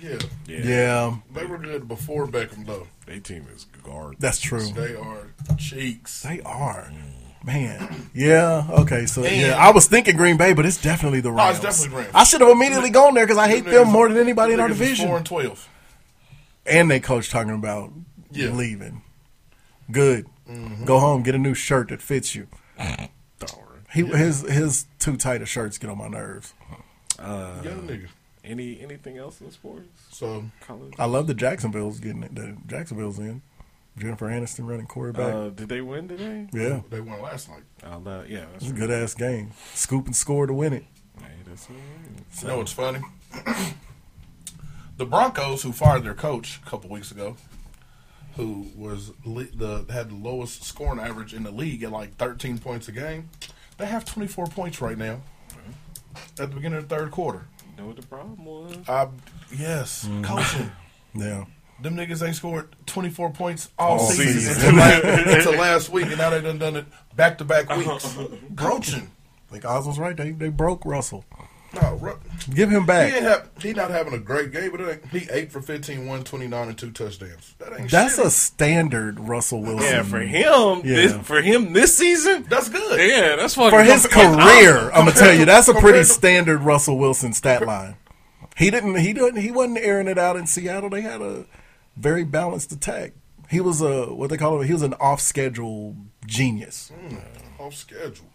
yeah, 0.01 0.18
yeah, 0.46 1.16
they 1.35 1.44
were 1.44 1.59
good 1.59 1.88
before 1.88 2.29
Beckham 2.29 2.66
though. 2.66 2.87
They 3.07 3.18
team 3.18 3.46
is 3.53 3.66
garbage. 3.83 4.18
that's 4.20 4.38
true. 4.38 4.64
They 4.64 4.94
are 4.94 5.27
cheeks. 5.59 6.22
They 6.22 6.40
are. 6.42 6.92
Mm. 6.92 7.21
Man, 7.44 8.11
yeah, 8.14 8.66
okay, 8.70 9.07
so 9.07 9.24
And- 9.24 9.37
yeah, 9.37 9.57
I 9.57 9.70
was 9.72 9.87
thinking 9.87 10.16
Green 10.16 10.37
Bay, 10.37 10.52
but 10.52 10.64
it's 10.64 10.81
definitely 10.81 11.20
the 11.20 11.31
Oh, 11.31 11.33
Rams. 11.33 11.57
it's 11.57 11.64
definitely 11.81 12.05
Rams. 12.05 12.14
I 12.14 12.24
should 12.24 12.40
have 12.40 12.50
immediately 12.50 12.90
gone 12.90 13.14
there 13.14 13.24
because 13.26 13.38
I 13.38 13.48
hate 13.48 13.64
them 13.64 13.88
more 13.88 14.09
than 14.09 14.18
anybody 14.18 14.52
in 14.52 14.61
our 14.61 14.68
division. 14.68 15.09
Four 15.09 15.16
and 15.16 15.26
twelve. 15.26 15.68
And 16.64 16.88
they 16.90 17.00
coach 17.00 17.31
talking 17.31 17.52
about 17.55 17.92
Yeah. 18.31 18.46
Mm-hmm. 18.48 18.57
leaving. 18.57 19.02
Good. 19.90 20.26
Go 20.85 20.98
home, 21.00 21.22
get 21.22 21.35
a 21.35 21.38
new 21.38 21.55
shirt 21.55 21.88
that 21.88 22.00
fits 22.02 22.35
you. 22.35 22.46
He 23.92 24.02
his 24.07 24.42
his 24.42 24.87
too 24.98 25.16
tight 25.16 25.42
of 25.42 25.48
shirts 25.48 25.76
get 25.78 25.90
on 25.90 25.98
my 25.98 26.09
nerves. 26.09 26.55
Uh, 27.18 27.61
Young 27.62 27.87
nigga. 27.87 28.07
any 28.44 28.81
anything 28.81 29.18
else 29.18 29.40
in 29.40 29.50
sports? 29.50 29.87
So 30.11 30.44
College? 30.66 30.94
I 30.98 31.05
love 31.05 31.26
the 31.26 31.35
Jacksonville's 31.35 32.00
getting 32.00 32.22
it. 32.22 32.35
The 32.35 32.57
Jacksonville's 32.66 33.18
in. 33.18 33.42
Jennifer 33.98 34.26
Aniston 34.28 34.66
running 34.66 34.87
quarterback. 34.87 35.35
Uh, 35.35 35.48
did 35.50 35.68
they 35.68 35.81
win 35.81 36.09
today? 36.09 36.48
yeah, 36.52 36.81
they 36.90 37.00
won 37.00 37.20
last 37.20 37.48
night. 37.50 37.62
Uh, 37.85 38.22
yeah, 38.28 38.46
that's 38.52 38.64
it's 38.64 38.70
a 38.72 38.74
good 38.74 38.90
ass 38.90 39.14
game. 39.14 39.50
Scoop 39.74 40.07
and 40.07 40.16
score 40.16 40.46
to 40.46 40.55
win 40.55 40.72
it. 40.72 40.85
Hey, 41.20 41.26
that's 41.46 41.68
all 41.68 41.76
right. 41.76 42.42
You 42.42 42.48
know 42.48 42.59
what's 42.59 42.72
funny? 42.72 43.00
the 44.96 45.05
Broncos, 45.07 45.62
who 45.62 45.72
fired 45.72 46.05
their 46.05 46.14
coach 46.14 46.61
a 46.64 46.68
couple 46.70 46.90
weeks 46.90 47.11
ago, 47.11 47.37
who 48.37 48.68
was 48.76 49.12
le- 49.24 49.44
the 49.44 49.85
had 49.92 50.11
the 50.11 50.14
lowest 50.14 50.64
scoring 50.64 51.00
average 51.00 51.35
in 51.35 51.42
the 51.42 51.50
league 51.50 51.83
at 51.83 51.90
like 51.92 52.16
13 52.16 52.59
points 52.59 52.88
a 52.88 52.92
game, 52.92 53.28
they 53.78 53.87
have 53.87 54.05
24 54.05 54.46
points 54.46 54.81
right 54.81 54.96
now 54.98 55.20
at 56.38 56.48
the 56.50 56.55
beginning 56.57 56.78
of 56.78 56.88
the 56.88 56.94
third 56.96 57.11
quarter. 57.11 57.46
You 57.76 57.83
know 57.83 57.87
what 57.88 57.96
the 57.96 58.07
problem 58.07 58.44
was? 58.44 58.76
Uh, 58.88 59.09
yes, 59.57 60.09
coaching. 60.22 60.70
Yeah. 61.14 61.44
Them 61.83 61.97
niggas 61.97 62.25
ain't 62.27 62.37
scored 62.37 62.75
24 62.87 63.31
points 63.31 63.71
all, 63.79 63.99
All 63.99 64.11
season, 64.11 64.40
season. 64.55 64.68
Until, 64.68 64.79
last, 64.79 65.05
until 65.29 65.53
last 65.61 65.88
week, 65.90 66.07
and 66.07 66.18
now 66.18 66.31
they 66.31 66.40
done 66.40 66.59
done 66.59 66.77
it 66.77 66.87
back 67.16 67.38
to 67.38 67.45
back 67.45 67.68
weeks. 67.77 68.16
Coaching. 68.57 69.11
I 69.49 69.53
think 69.53 69.64
Oz 69.64 69.87
was 69.87 69.99
right. 69.99 70.16
They 70.16 70.31
they 70.31 70.49
broke 70.49 70.85
Russell. 70.85 71.25
No, 71.75 71.95
Ru- 72.03 72.18
Give 72.53 72.71
him 72.71 72.83
he 72.83 72.87
back. 72.87 73.12
ain't 73.14 73.23
have, 73.23 73.49
he 73.62 73.73
not 73.73 73.90
having 73.90 74.12
a 74.12 74.18
great 74.18 74.53
game, 74.53 74.73
but 74.77 75.01
he 75.11 75.27
eight 75.31 75.51
for 75.51 75.62
15, 75.62 76.01
129, 76.01 76.68
and 76.68 76.77
two 76.77 76.90
touchdowns. 76.90 77.55
That 77.59 77.73
ain't 77.81 77.90
That's 77.90 78.16
shit. 78.16 78.27
a 78.27 78.31
standard 78.31 79.18
Russell 79.18 79.62
Wilson. 79.62 79.87
Yeah, 79.90 80.03
for 80.03 80.21
him, 80.21 80.83
Yeah. 80.85 80.95
this, 80.97 81.12
for 81.27 81.40
him 81.40 81.73
this 81.73 81.97
season, 81.97 82.45
That's 82.51 82.68
good. 82.68 83.01
yeah, 83.01 83.37
that's 83.37 83.55
fucking 83.55 83.71
for 83.71 83.83
his 83.83 84.07
career, 84.07 84.90
I'm 84.90 85.07
gonna 85.07 85.12
tell 85.12 85.33
you 85.35 85.47
that's 85.47 85.68
a 85.68 85.73
pretty 85.75 86.01
to- 86.01 86.05
standard 86.05 86.61
Russell 86.61 86.99
Wilson 86.99 87.33
stat 87.33 87.66
line. 87.66 87.97
He 88.55 88.71
didn't. 88.71 88.97
He 88.97 89.14
didn't. 89.14 89.40
He 89.40 89.51
wasn't 89.51 89.79
airing 89.79 90.09
it 90.09 90.18
out 90.18 90.37
in 90.37 90.47
Seattle. 90.47 90.90
They 90.90 91.01
had 91.01 91.23
a 91.23 91.47
very 91.96 92.24
balanced 92.24 92.72
attack. 92.72 93.12
He 93.50 93.61
was 93.61 93.81
a 93.83 94.07
what 94.14 94.31
they 94.31 94.37
call 94.37 94.61
him. 94.61 94.66
He 94.66 94.72
was 94.72 94.83
an 94.83 94.94
off 94.94 95.20
schedule 95.20 95.96
genius, 96.26 96.90
Mm, 96.94 97.20
off 97.59 97.74
schedule. 97.74 98.26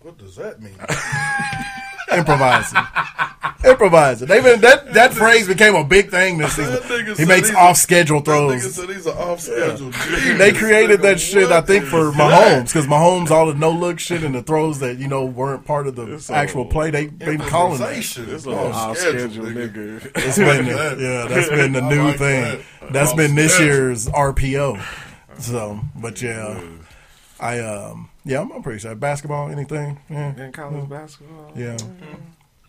What 0.00 0.18
does 0.18 0.34
that 0.36 0.60
mean? 0.60 0.74
improvising, 2.18 2.78
improvising. 3.64 4.28
They've 4.28 4.42
been 4.42 4.60
that 4.62 4.92
that 4.94 5.12
phrase 5.14 5.46
became 5.48 5.74
a 5.74 5.84
big 5.84 6.10
thing 6.10 6.38
this 6.38 6.54
season. 6.56 7.14
He 7.16 7.24
makes 7.24 7.52
off 7.54 7.76
schedule 7.76 8.20
That 8.20 8.30
nigga 8.30 8.60
throws. 8.60 8.74
said 8.74 8.88
he's 8.90 9.06
an 9.06 9.16
off 9.16 9.40
schedule. 9.40 9.90
They 10.38 10.52
created 10.52 11.02
that 11.02 11.20
shit, 11.20 11.50
I 11.50 11.60
think, 11.60 11.84
for 11.84 12.10
Mahomes 12.12 12.66
because 12.66 12.86
Mahomes 12.86 13.30
all 13.30 13.46
the 13.46 13.54
no 13.54 13.70
look 13.70 13.98
shit 13.98 14.22
and 14.24 14.34
the 14.34 14.42
throws 14.42 14.78
that 14.80 14.98
you 14.98 15.08
know 15.08 15.24
weren't 15.24 15.64
part 15.64 15.86
of 15.86 15.96
the 15.96 16.14
It's 16.14 16.30
actual 16.30 16.64
play. 16.66 16.90
They've 16.90 17.16
been 17.18 17.38
calling 17.38 17.78
that. 17.78 17.88
Improvisation. 17.96 18.26
This 18.26 18.46
Off 18.46 18.96
schedule, 18.98 19.28
schedule 19.28 19.46
nigga. 19.46 20.10
It's 20.16 20.38
been 20.38 20.66
that. 20.76 20.98
yeah, 20.98 21.26
that's 21.28 21.48
been 21.48 21.72
the 21.72 21.80
new 21.82 22.02
like 22.04 22.18
thing. 22.18 22.42
that. 22.80 22.92
That's 22.92 23.10
Off 23.10 23.16
been 23.16 23.34
this 23.34 23.54
schedule. 23.54 23.74
year's 23.74 24.06
RPO. 24.08 24.82
So, 25.38 25.80
but 25.96 26.20
yeah, 26.22 26.60
I 27.40 27.58
um 27.60 28.08
yeah, 28.24 28.40
I'm, 28.40 28.52
I'm 28.52 28.62
pretty 28.62 28.80
sure 28.80 28.94
basketball. 28.94 29.48
Anything? 29.48 30.00
Yeah, 30.08 30.36
In 30.36 30.52
college 30.52 30.88
basketball, 30.88 31.52
yeah. 31.56 31.76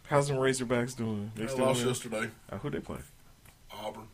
How's 0.08 0.28
the 0.28 0.34
Razorbacks 0.34 0.96
doing? 0.96 1.32
They 1.36 1.48
still 1.48 1.66
lost 1.66 1.82
in? 1.82 1.88
yesterday. 1.88 2.30
Uh, 2.50 2.58
who 2.58 2.70
they 2.70 2.80
play? 2.80 3.00
Auburn. 3.72 4.08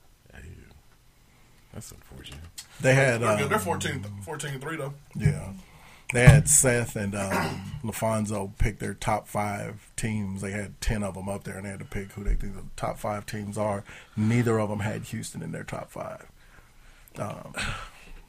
That's 1.74 1.92
unfortunate. 1.92 2.40
They 2.82 2.96
had 2.96 3.22
They're, 3.22 3.38
good. 3.38 3.50
They're 3.50 3.58
um, 3.58 3.64
14, 3.64 4.06
14 4.24 4.52
and 4.54 4.62
3, 4.62 4.78
though. 4.78 4.94
yeah, 5.16 5.54
they 6.14 6.26
had 6.26 6.48
Seth 6.48 6.96
and 6.96 7.14
um, 7.14 7.62
LaPhonso 7.84 8.58
pick 8.58 8.80
their 8.80 8.94
top 8.94 9.28
five 9.28 9.92
teams. 9.96 10.42
They 10.42 10.52
had 10.52 10.80
ten 10.82 11.04
of 11.04 11.14
them 11.14 11.30
up 11.30 11.44
there, 11.44 11.58
and 11.58 11.66
they 11.66 11.70
had 11.70 11.80
to 11.80 11.86
pick 11.86 12.14
who 12.14 12.24
they 12.24 12.36
think 12.36 12.56
the 12.56 12.64
top 12.76 12.98
five 12.98 13.26
teams 13.26 13.58
are. 13.58 13.84
Neither 14.18 14.60
of 14.60 14.70
them 14.70 14.80
had 14.80 15.04
Houston 15.04 15.44
in 15.44 15.52
their 15.52 15.64
top 15.64 15.92
five. 15.92 16.26
Um, 17.18 17.54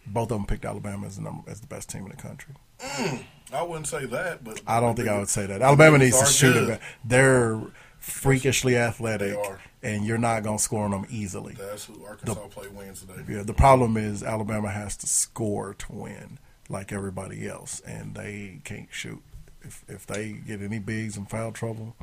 both 0.06 0.30
of 0.30 0.38
them 0.38 0.46
picked 0.46 0.64
Alabama 0.64 1.06
as 1.06 1.16
the 1.16 1.22
number 1.22 1.50
as 1.50 1.60
the 1.60 1.66
best 1.66 1.88
team 1.88 2.02
in 2.04 2.10
the 2.10 2.16
country. 2.16 2.54
Mm, 2.80 3.24
I 3.52 3.62
wouldn't 3.62 3.86
say 3.86 4.06
that, 4.06 4.42
but 4.44 4.60
I 4.66 4.80
don't 4.80 4.94
think 4.94 5.08
I 5.08 5.18
would 5.18 5.28
say 5.28 5.46
that. 5.46 5.62
Alabama 5.62 5.98
needs 5.98 6.18
to 6.18 6.26
shoot 6.26 6.52
good. 6.54 6.68
it. 6.70 6.80
They're 7.04 7.60
freakishly 7.98 8.76
athletic, 8.76 9.36
They 9.80 9.94
and 9.94 10.04
you're 10.04 10.18
not 10.18 10.42
going 10.42 10.56
to 10.58 10.62
score 10.62 10.84
on 10.84 10.90
them 10.90 11.06
easily. 11.10 11.54
That's 11.54 11.84
who 11.84 12.04
Arkansas 12.04 12.48
play 12.48 12.68
wins 12.68 13.00
today. 13.02 13.22
Yeah, 13.28 13.42
the 13.42 13.54
problem 13.54 13.96
is 13.96 14.22
Alabama 14.22 14.70
has 14.70 14.96
to 14.98 15.06
score 15.06 15.74
to 15.74 15.92
win, 15.92 16.38
like 16.68 16.92
everybody 16.92 17.46
else, 17.48 17.80
and 17.80 18.14
they 18.14 18.60
can't 18.64 18.88
shoot. 18.90 19.22
If 19.62 19.84
if 19.88 20.06
they 20.06 20.32
get 20.32 20.62
any 20.62 20.78
bigs 20.78 21.16
and 21.18 21.28
foul 21.28 21.52
trouble, 21.52 21.94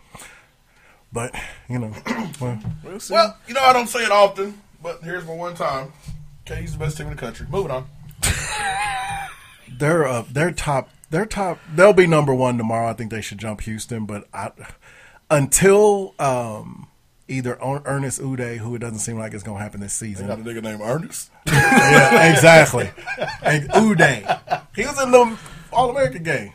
but 1.12 1.34
you 1.68 1.80
know, 1.80 1.92
well, 2.40 2.60
We'll 2.84 3.00
see. 3.00 3.14
Well, 3.16 3.36
you 3.48 3.56
know, 3.56 3.62
I 3.62 3.74
don't 3.74 3.88
say 3.88 4.04
it 4.04 4.12
often, 4.12 4.62
but 4.84 5.02
here's 5.02 5.26
my 5.26 5.34
one 5.34 5.56
time. 5.56 5.92
KU's 6.46 6.74
the 6.74 6.78
best 6.80 6.98
team 6.98 7.08
in 7.08 7.16
the 7.16 7.20
country. 7.20 7.48
Moving 7.50 7.72
on. 7.72 7.88
they're 9.78 10.06
uh, 10.06 10.24
they're 10.32 10.52
top. 10.52 10.90
They're 11.10 11.26
top. 11.26 11.60
They'll 11.74 11.94
be 11.94 12.08
number 12.08 12.34
one 12.34 12.58
tomorrow. 12.58 12.90
I 12.90 12.94
think 12.94 13.12
they 13.12 13.22
should 13.22 13.38
jump 13.38 13.62
Houston, 13.62 14.06
but 14.06 14.28
I, 14.34 14.52
until 15.30 16.14
um, 16.20 16.88
either 17.28 17.54
Er- 17.64 17.82
Ernest 17.86 18.20
Udeh, 18.22 18.58
who 18.58 18.76
it 18.76 18.80
doesn't 18.80 19.00
seem 19.00 19.18
like 19.18 19.34
it's 19.34 19.44
going 19.44 19.58
to 19.58 19.64
happen 19.64 19.80
this 19.80 19.98
They 20.00 20.08
season. 20.08 20.28
got 20.28 20.40
a 20.40 20.42
nigga 20.42 20.62
named 20.62 20.82
Ernest. 20.82 21.32
yeah, 21.46 22.32
exactly. 22.34 22.90
And 23.42 23.70
Uday, 23.70 24.62
he 24.76 24.86
was 24.86 25.02
in 25.02 25.12
the 25.12 25.38
All 25.72 25.90
American 25.92 26.24
game. 26.24 26.54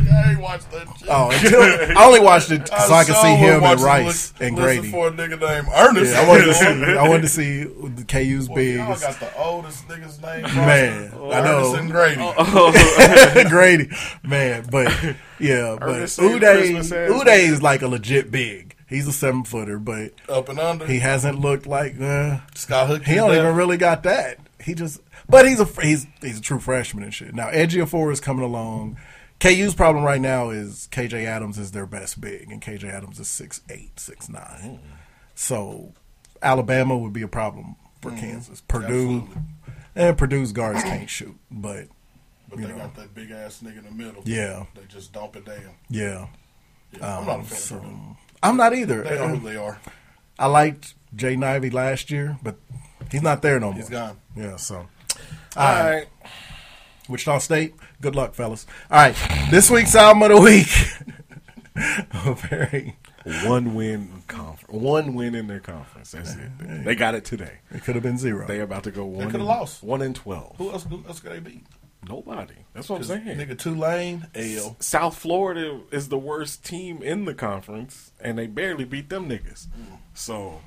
I 0.00 0.30
ain't 0.32 0.40
watched 0.40 0.70
that 0.72 0.86
shit. 0.98 1.08
Oh, 1.10 1.30
until 1.32 1.62
I 1.98 2.04
only 2.06 2.20
watched 2.20 2.50
it 2.50 2.68
so 2.68 2.74
I, 2.94 3.04
could 3.04 3.16
see 3.16 3.34
him 3.36 3.62
and 3.62 3.80
Rice 3.80 4.32
li- 4.40 4.46
and 4.48 4.56
listen 4.56 4.84
Gradey. 4.84 4.90
for 4.90 5.08
a 5.08 5.10
nigga 5.12 5.40
named 5.40 5.68
Ernest. 5.74 6.12
Yeah, 6.12 6.20
I 6.20 6.28
wanted 6.28 6.44
to 6.46 6.54
see. 6.54 6.66
I 6.66 7.08
wanted 7.08 7.22
to 7.22 7.28
see 7.28 7.64
the 7.64 8.04
KU's 8.06 8.48
Boy, 8.48 8.54
big 8.54 8.76
Y'all 8.76 8.98
got 8.98 9.20
the 9.20 9.36
oldest 9.38 9.86
niggas 9.88 10.22
name. 10.22 10.42
man. 10.54 11.12
I 11.14 11.40
know 11.42 11.58
Ernest 11.58 11.76
and 11.76 11.90
Gradey. 11.92 12.34
Gradey, 13.48 14.24
man. 14.28 14.66
But 14.70 14.92
yeah, 15.38 15.76
but 15.78 15.88
Ernest 15.88 16.16
said 16.16 16.24
Udeh, 16.40 17.08
Udeh 17.08 17.38
is 17.48 17.62
like 17.62 17.82
a 17.82 17.88
legit 17.88 18.30
big. 18.30 18.76
He's 18.88 19.08
a 19.08 19.12
seven 19.12 19.44
footer, 19.44 19.78
but 19.78 20.12
Up 20.28 20.48
and 20.48 20.58
under. 20.60 20.86
he 20.86 20.98
hasn't 20.98 21.40
looked 21.40 21.66
like. 21.66 22.00
Uh, 22.00 22.38
Sky 22.54 22.86
Hook. 22.86 23.02
he 23.04 23.14
don't 23.14 23.34
even 23.34 23.56
really 23.56 23.76
got 23.76 24.02
that. 24.04 24.38
He 24.62 24.74
just, 24.74 25.00
but 25.28 25.46
he's 25.48 25.60
a 25.60 25.64
he's 25.82 26.06
he's 26.20 26.38
a 26.38 26.42
true 26.42 26.58
freshman 26.60 27.02
and 27.04 27.12
shit. 27.12 27.34
Now 27.34 27.50
Ejiofor 27.50 28.12
is 28.12 28.20
coming 28.20 28.44
along. 28.44 28.98
KU's 29.44 29.74
problem 29.74 30.04
right 30.04 30.20
now 30.20 30.50
is 30.50 30.88
KJ 30.90 31.24
Adams 31.26 31.58
is 31.58 31.72
their 31.72 31.86
best 31.86 32.20
big, 32.20 32.50
and 32.50 32.62
KJ 32.62 32.84
Adams 32.92 33.20
is 33.20 33.28
six 33.28 33.60
eight, 33.68 33.98
six 34.00 34.28
nine. 34.28 34.80
So 35.34 35.92
Alabama 36.42 36.96
would 36.96 37.12
be 37.12 37.22
a 37.22 37.28
problem 37.28 37.76
for 38.00 38.10
Kansas. 38.12 38.60
Purdue 38.62 38.84
Absolutely. 39.26 39.42
and 39.96 40.18
Purdue's 40.18 40.52
guards 40.52 40.82
can't 40.82 41.10
shoot, 41.10 41.36
but 41.50 41.88
But 42.48 42.58
they 42.60 42.68
know. 42.68 42.76
got 42.76 42.94
that 42.96 43.14
big 43.14 43.30
ass 43.30 43.60
nigga 43.62 43.78
in 43.78 43.84
the 43.84 43.90
middle. 44.04 44.22
Yeah. 44.24 44.64
They 44.74 44.82
just 44.88 45.12
dump 45.12 45.36
it 45.36 45.44
down. 45.44 45.74
yeah, 45.90 46.26
Yeah, 46.92 47.18
I'm 47.18 47.26
not 47.26 47.36
a 47.36 47.38
Um, 47.40 47.44
fan 47.44 47.58
so- 47.58 47.74
of 47.76 47.82
Purdue. 47.82 48.16
I'm 48.42 48.56
not 48.58 48.74
either. 48.74 49.02
They 49.02 49.16
know 49.16 49.28
who 49.28 49.48
they 49.48 49.56
are. 49.56 49.78
I 50.38 50.46
liked 50.46 50.94
Jaden 51.16 51.42
Ivey 51.44 51.70
last 51.70 52.10
year, 52.10 52.38
but 52.42 52.56
he's 53.10 53.22
not 53.22 53.40
there 53.42 53.58
no 53.58 53.68
more. 53.68 53.76
He's 53.76 53.88
gone. 53.88 54.18
Yeah, 54.36 54.56
so 54.56 54.86
All 55.56 55.72
right. 55.84 56.06
Wichita 57.08 57.38
State. 57.38 57.74
Good 58.04 58.14
luck, 58.16 58.34
fellas. 58.34 58.66
All 58.90 58.98
right, 58.98 59.16
this 59.50 59.70
week's 59.70 59.94
album 59.94 60.24
of 60.24 60.36
the 60.36 60.40
week. 60.42 60.66
Very. 62.50 62.96
One 63.46 63.74
win 63.74 64.22
conference. 64.28 64.70
One 64.70 65.14
win 65.14 65.34
in 65.34 65.46
their 65.46 65.60
conference. 65.60 66.10
That's 66.10 66.34
it. 66.34 66.84
They 66.84 66.94
got 66.94 67.14
it 67.14 67.24
today. 67.24 67.60
It 67.70 67.82
could 67.82 67.94
have 67.94 68.02
been 68.04 68.18
zero. 68.18 68.46
They 68.46 68.60
about 68.60 68.84
to 68.84 68.90
go 68.90 69.06
one. 69.06 69.24
They 69.24 69.30
coulda 69.30 69.44
lost. 69.46 69.82
One 69.82 70.02
and 70.02 70.14
twelve. 70.14 70.54
Who 70.58 70.70
else, 70.70 70.84
who 70.84 71.02
else 71.08 71.20
could 71.20 71.32
they 71.32 71.40
beat? 71.40 71.64
Nobody. 72.06 72.52
That's 72.74 72.90
what 72.90 72.96
I'm 72.98 73.04
saying. 73.04 73.24
Nigga 73.38 73.58
Tulane, 73.58 74.26
L. 74.34 74.76
South 74.80 75.16
Florida 75.16 75.80
is 75.90 76.10
the 76.10 76.18
worst 76.18 76.62
team 76.62 77.02
in 77.02 77.24
the 77.24 77.32
conference, 77.32 78.12
and 78.20 78.36
they 78.36 78.46
barely 78.46 78.84
beat 78.84 79.08
them 79.08 79.30
niggas. 79.30 79.66
So 80.12 80.60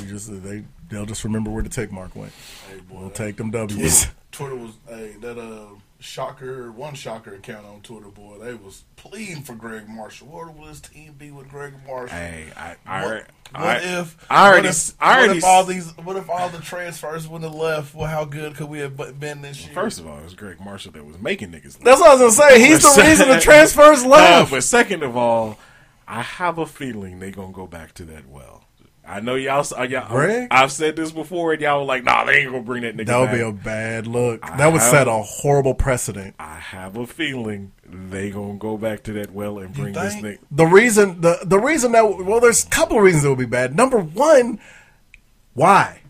We 0.00 0.06
just 0.06 0.42
they 0.42 0.64
they'll 0.90 1.06
just 1.06 1.22
remember 1.22 1.52
where 1.52 1.62
the 1.62 1.68
tick 1.68 1.92
mark 1.92 2.16
went. 2.16 2.32
Hey, 2.68 2.80
boy, 2.80 2.94
We'll 2.98 3.02
that- 3.10 3.14
take 3.14 3.36
them 3.36 3.52
W's. 3.52 4.08
Twitter 4.32 4.56
was 4.56 4.72
hey 4.88 5.14
that 5.20 5.38
uh 5.38 5.66
shocker 6.00 6.70
one 6.70 6.94
shocker 6.94 7.34
account 7.34 7.64
on 7.64 7.80
Twitter 7.80 8.08
boy 8.08 8.36
they 8.38 8.52
was 8.54 8.84
pleading 8.96 9.42
for 9.42 9.54
Gregg 9.54 9.88
Marshall. 9.88 10.28
What 10.28 10.54
will 10.56 10.66
this 10.66 10.80
team 10.80 11.14
be 11.16 11.30
with 11.30 11.48
Gregg 11.48 11.72
Marshall? 11.86 12.16
Hey, 12.16 12.52
I- 12.56 12.76
I 12.86 13.02
what, 13.02 13.10
already- 13.10 13.24
what 13.52 13.62
I- 13.64 14.00
if 14.00 14.16
I 14.30 14.46
already 14.48 14.68
what 14.68 14.74
if, 14.76 14.94
I 15.00 15.14
already 15.16 15.28
what 15.28 15.36
if 15.38 15.44
all 15.44 15.64
these 15.64 15.96
what 15.98 16.16
if 16.16 16.28
all 16.30 16.48
the 16.50 16.58
transfers 16.58 17.26
wouldn't 17.28 17.50
have 17.50 17.58
left? 17.60 17.94
Well, 17.94 18.08
how 18.08 18.24
good 18.24 18.54
could 18.56 18.68
we 18.68 18.80
have 18.80 18.96
been 19.18 19.40
this 19.42 19.64
year? 19.64 19.74
first 19.74 19.98
of 19.98 20.06
all, 20.06 20.18
it 20.18 20.24
was 20.24 20.34
Gregg 20.34 20.60
Marshall 20.60 20.92
that 20.92 21.04
was 21.06 21.18
making 21.18 21.52
niggas. 21.52 21.78
That's 21.78 22.00
what 22.00 22.10
I 22.10 22.14
was 22.24 22.36
gonna 22.38 22.50
say. 22.50 22.60
He's 22.60 22.82
the 22.82 23.02
reason 23.02 23.28
the 23.28 23.40
transfers 23.40 24.04
left. 24.04 24.50
but 24.50 24.62
second 24.64 25.02
of 25.02 25.16
all, 25.16 25.58
I 26.06 26.20
have 26.22 26.58
a 26.58 26.66
feeling 26.66 27.18
they 27.20 27.30
gonna 27.30 27.52
go 27.52 27.66
back 27.66 27.94
to 27.94 28.04
that 28.06 28.28
well. 28.28 28.63
I 29.06 29.20
know 29.20 29.34
y'all. 29.34 29.66
uh, 29.76 29.82
y'all 29.82 30.08
Gregg? 30.08 30.48
I've 30.50 30.72
said 30.72 30.96
this 30.96 31.12
before, 31.12 31.52
and 31.52 31.60
y'all 31.60 31.80
were 31.80 31.84
like, 31.86 32.04
"Nah, 32.04 32.24
they 32.24 32.38
ain't 32.40 32.50
gonna 32.50 32.62
bring 32.62 32.82
that 32.84 32.96
nigga." 32.96 33.06
That 33.06 33.18
would 33.20 33.26
back. 33.26 33.34
be 33.36 33.40
a 33.42 33.52
bad 33.52 34.06
look. 34.06 34.40
I 34.42 34.56
That 34.56 34.72
would 34.72 34.80
have- 34.80 34.90
set 34.90 35.08
a 35.08 35.12
horrible 35.18 35.74
precedent. 35.74 36.34
I 36.38 36.54
have 36.56 36.96
a 36.96 37.06
feeling 37.06 37.72
they 37.86 38.30
gonna 38.30 38.54
go 38.54 38.78
back 38.78 39.02
to 39.04 39.12
that 39.14 39.32
well 39.32 39.58
and 39.58 39.74
bring 39.74 39.92
this 39.92 40.14
nigga. 40.16 40.38
The 40.50 40.64
reason 40.66 41.20
the 41.20 41.38
the 41.44 41.58
reason 41.58 41.92
that 41.92 42.24
well, 42.24 42.40
there's 42.40 42.64
a 42.64 42.68
couple 42.68 42.96
of 42.96 43.02
reasons 43.02 43.24
it 43.24 43.28
would 43.28 43.38
be 43.38 43.44
bad. 43.44 43.76
Number 43.76 43.98
one, 43.98 44.58
why? 45.52 46.00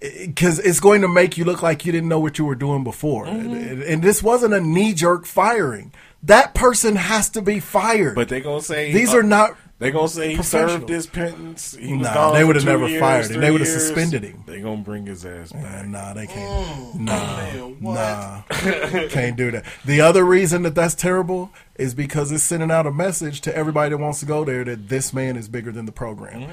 Because 0.00 0.58
it's 0.58 0.80
going 0.80 1.00
to 1.00 1.08
make 1.08 1.38
you 1.38 1.44
look 1.46 1.62
like 1.62 1.86
you 1.86 1.92
didn't 1.92 2.08
know 2.10 2.20
what 2.20 2.36
you 2.38 2.44
were 2.44 2.54
doing 2.54 2.84
before, 2.84 3.24
Mm-hmm. 3.24 3.54
and, 3.54 3.82
and 3.82 4.02
this 4.02 4.22
wasn't 4.22 4.52
a 4.52 4.60
knee 4.60 4.92
jerk 4.92 5.24
firing. 5.24 5.92
That 6.22 6.54
person 6.54 6.96
has 6.96 7.30
to 7.30 7.40
be 7.42 7.58
fired. 7.60 8.14
But 8.14 8.28
they 8.28 8.40
gonna 8.40 8.60
say 8.60 8.92
these 8.92 9.14
uh, 9.14 9.18
are 9.18 9.22
not. 9.22 9.56
They 9.80 9.90
gonna 9.90 10.08
say 10.08 10.34
he 10.36 10.42
served 10.42 10.88
his 10.88 11.06
penance. 11.06 11.74
He 11.78 11.94
was 11.94 12.06
Nah, 12.06 12.14
gone 12.14 12.34
they 12.34 12.44
would've 12.44 12.64
never 12.64 12.86
years, 12.86 13.00
fired 13.00 13.30
him. 13.30 13.40
They 13.40 13.50
would've 13.50 13.66
suspended 13.66 14.22
him. 14.22 14.44
They 14.46 14.60
gonna 14.60 14.82
bring 14.82 15.04
his 15.06 15.26
ass 15.26 15.50
back. 15.52 15.62
Man, 15.62 15.90
nah, 15.90 16.14
they 16.14 16.26
Mm. 16.26 16.32
can't. 16.32 17.00
Nah, 17.00 17.36
man, 17.36 17.76
what? 17.80 17.94
nah, 17.94 18.42
can't 19.08 19.36
do 19.36 19.50
that. 19.50 19.64
The 19.84 20.00
other 20.00 20.24
reason 20.24 20.62
that 20.62 20.74
that's 20.76 20.94
terrible 20.94 21.50
is 21.74 21.92
because 21.92 22.30
it's 22.30 22.44
sending 22.44 22.70
out 22.70 22.86
a 22.86 22.92
message 22.92 23.40
to 23.42 23.54
everybody 23.56 23.90
that 23.90 23.98
wants 23.98 24.20
to 24.20 24.26
go 24.26 24.44
there 24.44 24.64
that 24.64 24.88
this 24.88 25.12
man 25.12 25.36
is 25.36 25.48
bigger 25.48 25.72
than 25.72 25.86
the 25.86 25.92
program. 25.92 26.42
Mm-hmm. 26.42 26.52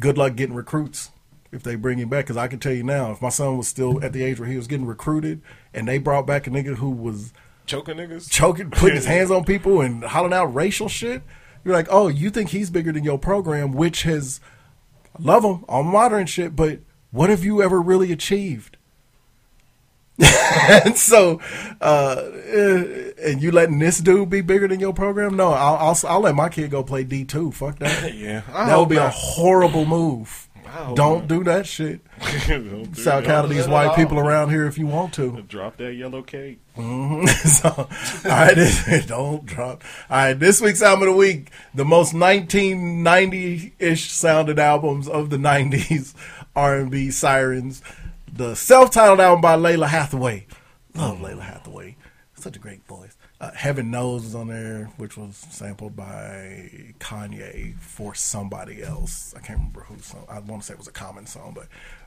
Good 0.00 0.16
luck 0.18 0.34
getting 0.34 0.56
recruits 0.56 1.10
if 1.52 1.62
they 1.62 1.76
bring 1.76 1.98
him 1.98 2.08
back. 2.08 2.24
Because 2.24 2.38
I 2.38 2.48
can 2.48 2.58
tell 2.58 2.72
you 2.72 2.82
now, 2.82 3.12
if 3.12 3.20
my 3.22 3.28
son 3.28 3.58
was 3.58 3.68
still 3.68 4.02
at 4.02 4.12
the 4.14 4.24
age 4.24 4.40
where 4.40 4.48
he 4.48 4.56
was 4.56 4.66
getting 4.66 4.86
recruited, 4.86 5.42
and 5.74 5.86
they 5.86 5.98
brought 5.98 6.26
back 6.26 6.46
a 6.46 6.50
nigga 6.50 6.76
who 6.76 6.90
was 6.90 7.32
Choking 7.66 7.96
niggas. 7.98 8.28
choking, 8.30 8.70
putting 8.70 8.96
his 8.96 9.06
hands 9.14 9.30
on 9.30 9.44
people, 9.44 9.82
and 9.82 10.02
hollering 10.02 10.32
out 10.32 10.46
racial 10.54 10.88
shit. 10.88 11.22
You're 11.64 11.74
like, 11.74 11.88
oh, 11.90 12.08
you 12.08 12.30
think 12.30 12.50
he's 12.50 12.70
bigger 12.70 12.92
than 12.92 13.04
your 13.04 13.18
program, 13.18 13.72
which 13.72 14.02
has 14.02 14.40
love 15.18 15.44
him 15.44 15.64
on 15.68 15.86
modern 15.86 16.26
shit, 16.26 16.54
but 16.54 16.80
what 17.10 17.30
have 17.30 17.44
you 17.44 17.62
ever 17.62 17.80
really 17.80 18.12
achieved? 18.12 18.76
and 20.84 20.96
so, 20.96 21.40
uh, 21.80 22.30
eh, 22.46 23.10
and 23.24 23.42
you 23.42 23.50
letting 23.50 23.80
this 23.80 23.98
dude 23.98 24.30
be 24.30 24.42
bigger 24.42 24.68
than 24.68 24.78
your 24.78 24.92
program? 24.92 25.36
No, 25.36 25.48
I'll 25.48 25.74
I'll, 25.74 25.98
I'll 26.06 26.20
let 26.20 26.36
my 26.36 26.48
kid 26.48 26.70
go 26.70 26.84
play 26.84 27.02
D 27.02 27.24
two. 27.24 27.50
Fuck 27.50 27.80
that. 27.80 28.14
Yeah. 28.14 28.42
I 28.52 28.66
that 28.66 28.76
would 28.78 28.88
be 28.88 28.96
a 28.96 29.08
horrible 29.08 29.84
move. 29.84 30.48
Hope 30.66 30.96
Don't 30.96 31.28
do 31.28 31.44
that 31.44 31.66
shit. 31.66 32.00
Do 32.46 32.86
Shout 32.94 33.26
out 33.26 33.42
to 33.42 33.48
these 33.48 33.68
white 33.68 33.94
people 33.96 34.18
around 34.18 34.50
here 34.50 34.66
if 34.66 34.76
you 34.78 34.86
want 34.86 35.14
to. 35.14 35.42
Drop 35.48 35.76
that 35.76 35.94
yellow 35.94 36.22
cake. 36.22 36.58
hmm 36.74 37.26
so, 37.26 37.68
all 37.70 37.88
right, 38.24 38.54
this- 38.54 39.06
don't 39.06 39.44
drop. 39.46 39.82
All 40.10 40.16
right, 40.16 40.34
this 40.34 40.60
week's 40.60 40.82
album 40.82 41.08
of 41.08 41.14
the 41.14 41.18
week, 41.18 41.50
the 41.74 41.84
most 41.84 42.12
1990-ish 42.14 44.10
sounded 44.10 44.58
albums 44.58 45.08
of 45.08 45.30
the 45.30 45.36
90s 45.36 46.14
R&B 46.56 47.10
sirens. 47.10 47.82
The 48.32 48.54
self-titled 48.54 49.20
album 49.20 49.40
by 49.40 49.56
Lalah 49.56 49.88
Hathaway. 49.88 50.46
Love 50.94 51.18
Lalah 51.18 51.42
Hathaway. 51.42 51.96
Such 52.34 52.56
a 52.56 52.58
great 52.58 52.84
voice. 52.86 53.13
Uh, 53.44 53.50
Heaven 53.52 53.90
Knows 53.90 54.24
is 54.24 54.34
on 54.34 54.48
there, 54.48 54.88
which 54.96 55.18
was 55.18 55.36
sampled 55.50 55.94
by 55.94 56.70
Kanye 56.98 57.78
for 57.78 58.14
somebody 58.14 58.82
else. 58.82 59.34
I 59.36 59.40
can't 59.40 59.58
remember 59.58 59.80
who 59.82 59.98
song. 59.98 60.24
I 60.30 60.38
want 60.38 60.62
to 60.62 60.66
say 60.68 60.72
it 60.72 60.78
was 60.78 60.88
a 60.88 60.92
common 60.92 61.26
song, 61.26 61.52
but 61.54 61.66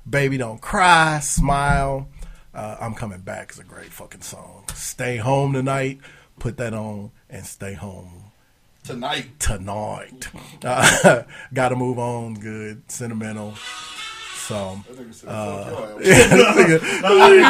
Baby 0.10 0.38
Don't 0.38 0.60
Cry, 0.60 1.20
Smile. 1.20 2.08
Uh, 2.56 2.78
I'm 2.82 2.96
Coming 2.96 3.20
Back 3.22 3.52
is 3.52 3.60
a 3.60 3.64
great 3.64 3.92
fucking 3.92 4.22
song. 4.22 4.64
Stay 4.74 5.18
Home 5.18 5.54
Tonight. 5.54 6.00
Put 6.40 6.58
that 6.58 6.74
on 6.74 7.12
and 7.30 7.46
stay 7.46 7.74
home 7.74 8.32
Tonight. 8.84 9.40
tonight. 9.40 10.30
Uh, 10.64 11.22
Gotta 11.54 11.76
move 11.76 12.00
on. 12.00 12.34
Good. 12.34 12.90
Sentimental. 12.90 13.54
So, 14.48 14.80
uh, 15.28 15.98
yeah, 16.02 16.34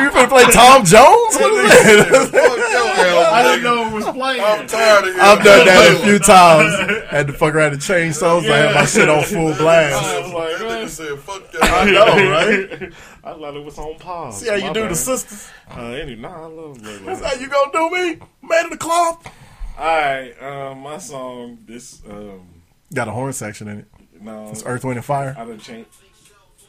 you 0.04 0.10
finna 0.10 0.30
play 0.30 0.44
Tom 0.46 0.84
Jones? 0.84 1.36
What 1.36 1.54
is 1.54 2.32
that? 2.32 3.30
I 3.34 3.44
didn't 3.44 3.64
know 3.64 3.88
it 3.88 3.94
was 3.94 4.06
playing. 4.06 4.42
I'm 4.44 4.66
tired 4.66 5.08
of 5.08 5.16
you. 5.16 5.22
I've 5.22 5.44
done 5.44 5.66
that 5.68 5.94
a 5.96 6.04
few 6.04 6.18
times. 6.18 7.06
Had 7.12 7.28
to 7.28 7.34
fuck 7.34 7.54
around 7.54 7.74
and 7.74 7.82
change 7.84 8.16
songs. 8.16 8.50
I 8.50 8.58
had 8.58 8.74
my 8.74 8.86
shit 8.86 9.08
on 9.10 9.24
full 9.26 9.54
I 9.54 9.58
blast. 9.60 10.24
was 10.24 10.34
like, 10.34 10.58
That 10.58 10.62
nigga 10.62 10.90
said, 10.90 11.20
fuck 11.20 11.52
that. 11.52 11.64
I 11.64 11.92
know, 11.92 12.32
right? 12.32 12.94
I 13.24 13.34
thought 13.40 13.56
it 13.56 13.64
was 13.64 13.78
on 13.78 14.00
pause. 14.00 14.40
See 14.42 14.50
how 14.50 14.56
you 14.56 14.74
do 14.74 14.82
bad. 14.82 14.92
the 14.92 14.96
sisters? 14.96 15.50
Uh, 15.70 15.82
any, 15.82 16.16
nah, 16.16 16.46
I 16.46 16.46
love 16.48 16.78
Lalah. 16.80 17.06
That's 17.06 17.22
how 17.22 17.40
you 17.40 17.48
gonna 17.48 17.72
do 17.72 17.92
me? 17.92 18.20
Man 18.42 18.66
of 18.66 18.72
the 18.72 18.78
cloth. 18.78 19.32
All 19.78 19.86
right, 19.86 20.34
um, 20.42 20.80
my 20.80 20.98
song. 20.98 21.60
This 21.66 22.02
um, 22.10 22.48
Got 22.92 23.08
a 23.08 23.12
horn 23.12 23.34
section 23.34 23.68
in 23.68 23.80
it. 23.80 23.88
no, 24.20 24.50
It's 24.50 24.64
Earth, 24.66 24.84
Wind, 24.84 24.98
and 24.98 25.06
Fire. 25.06 25.36
I 25.38 25.46
done 25.46 25.60
changed. 25.60 25.90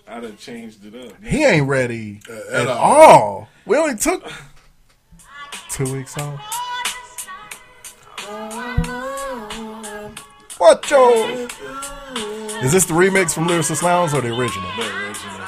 I 0.09 0.21
done 0.21 0.37
changed 0.37 0.85
it 0.87 0.95
up. 1.07 1.23
He 1.25 1.45
ain't 1.45 1.67
ready 1.69 2.21
Uh, 2.29 2.35
at 2.55 2.61
at 2.63 2.69
all. 2.69 2.79
all. 2.79 3.49
We 3.67 3.77
only 3.77 3.97
took 3.97 4.31
two 5.71 5.93
weeks 5.93 6.17
off. 6.17 6.41
What 10.59 10.91
yo? 10.91 11.47
Is 12.63 12.73
this 12.73 12.85
the 12.87 12.95
remix 12.95 13.33
from 13.33 13.47
Lyricist 13.47 13.83
Lounge 13.83 14.13
or 14.15 14.21
the 14.21 14.29
original? 14.37 14.69
The 14.77 14.83
original. 15.07 15.47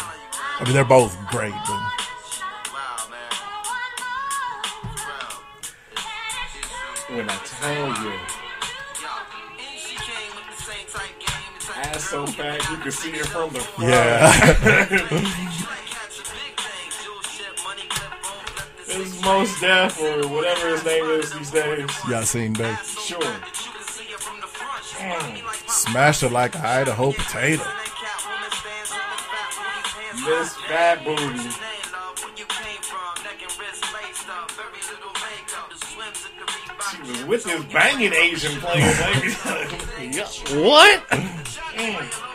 I 0.60 0.62
mean, 0.64 0.72
they're 0.74 0.84
both 0.84 1.16
great. 1.30 1.52
But 1.66 1.80
When 7.08 7.28
I 7.28 7.36
tell 7.44 7.88
you, 8.04 8.12
so 12.10 12.26
fat 12.26 12.58
you 12.70 12.76
can 12.78 12.90
see 12.90 13.10
it 13.10 13.26
from 13.26 13.50
the 13.52 13.60
front. 13.60 13.90
yeah, 13.90 14.32
It's 18.92 19.22
Mos 19.22 19.60
Def 19.60 20.00
or 20.00 20.26
whatever 20.28 20.70
his 20.70 20.84
name 20.84 21.04
is 21.04 21.32
these 21.32 21.50
days. 21.52 21.86
Yasin 22.10 22.58
Bey 22.58 22.74
Sure. 23.00 23.20
Mm. 24.98 25.70
smashed 25.70 26.22
it 26.24 26.32
like 26.32 26.54
an 26.56 26.62
Idaho 26.66 27.12
potato. 27.12 27.62
Miss 30.26 30.56
Fat 30.66 31.04
Booty. 31.04 31.50
She 36.90 37.00
was 37.02 37.24
with 37.24 37.44
this 37.44 37.64
banging 37.72 38.12
Asian 38.12 38.60
player, 38.60 38.92
baby. 38.98 39.30
what? 40.66 41.02
Mm. 41.80 42.30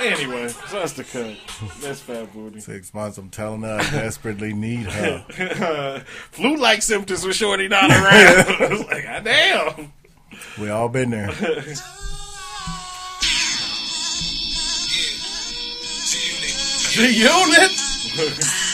Anyway, 0.00 0.48
so 0.48 0.78
that's 0.78 0.92
the 0.94 1.04
cut. 1.04 1.36
That's 1.80 2.00
Fat 2.00 2.32
Booty. 2.32 2.60
Six 2.60 2.94
months. 2.94 3.18
I'm 3.18 3.28
telling 3.28 3.62
her 3.62 3.74
I 3.74 3.90
desperately 3.90 4.54
need 4.54 4.86
her. 4.86 6.04
Flu-like 6.30 6.80
symptoms 6.82 7.26
with 7.26 7.36
Shorty 7.36 7.68
not 7.68 7.90
around. 7.90 8.06
I 8.06 8.68
was 8.70 8.86
like, 8.86 9.04
God 9.04 9.24
damn. 9.24 9.92
We 10.58 10.70
all 10.70 10.88
been 10.88 11.10
there. 11.10 11.28
G 16.90 17.02
Unit. 17.18 18.67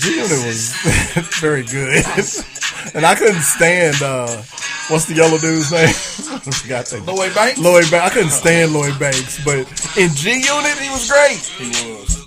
G 0.00 0.16
Unit 0.16 0.30
was 0.46 0.72
very 1.40 1.64
good, 1.64 2.04
and 2.94 3.04
I 3.04 3.14
couldn't 3.14 3.42
stand. 3.42 4.02
uh 4.02 4.42
What's 4.88 5.04
the 5.06 5.14
yellow 5.14 5.38
dude's 5.38 5.70
name? 5.70 5.86
I 5.88 6.50
forgot 6.50 6.86
that. 6.86 7.06
Lloyd 7.06 7.34
Banks? 7.34 7.58
Lloyd 7.58 7.90
Banks. 7.90 8.10
I 8.10 8.10
couldn't 8.10 8.30
stand 8.30 8.72
Lloyd 8.72 8.98
Banks, 8.98 9.42
but 9.44 9.60
in 9.96 10.10
G 10.10 10.42
Unit 10.42 10.78
he 10.78 10.90
was 10.90 11.08
great. 11.08 11.38
He 11.38 11.70
was. 11.94 12.18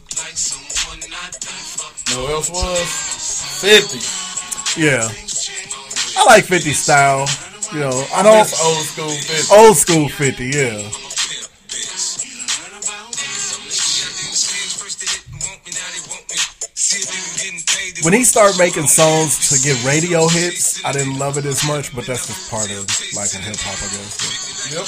No 2.16 2.28
else 2.28 2.50
was. 2.50 3.62
50. 3.62 4.80
Yeah, 4.82 5.08
I 6.18 6.26
like 6.26 6.46
Fifty 6.46 6.72
style. 6.74 7.28
You 7.74 7.80
know, 7.82 8.06
I 8.14 8.24
don't 8.24 8.38
old 8.38 8.86
school 8.86 9.10
50. 9.10 9.54
old 9.56 9.78
school 9.78 10.10
Fifty. 10.10 10.50
Yeah, 10.50 10.90
when 18.04 18.14
he 18.14 18.24
started 18.24 18.58
making 18.58 18.88
songs 18.88 19.50
to 19.50 19.62
get 19.64 19.78
radio 19.86 20.28
hits, 20.28 20.84
I 20.84 20.92
didn't 20.92 21.18
love 21.18 21.38
it 21.38 21.46
as 21.46 21.66
much, 21.68 21.96
but 21.96 22.06
that's 22.06 22.28
just 22.28 22.52
part 22.52 22.70
of 22.72 22.84
like 23.16 23.32
liking 23.32 23.42
hip 23.42 23.56
hop, 23.60 23.80
I 23.80 23.88
guess. 23.94 24.20
Yep. 24.74 24.88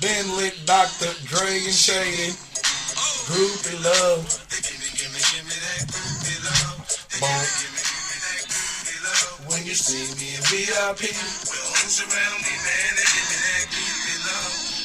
Ben 0.00 0.36
Lick, 0.36 0.54
Dr. 0.64 1.10
Dre, 1.26 1.58
and 1.64 1.74
Shady. 1.74 2.36
Groupie 3.26 3.82
love. 3.82 4.22
Boom. 7.18 7.44
When 9.50 9.66
you 9.66 9.74
see 9.74 10.06
me 10.20 10.36
in 10.36 10.42
VIP. 10.46 11.10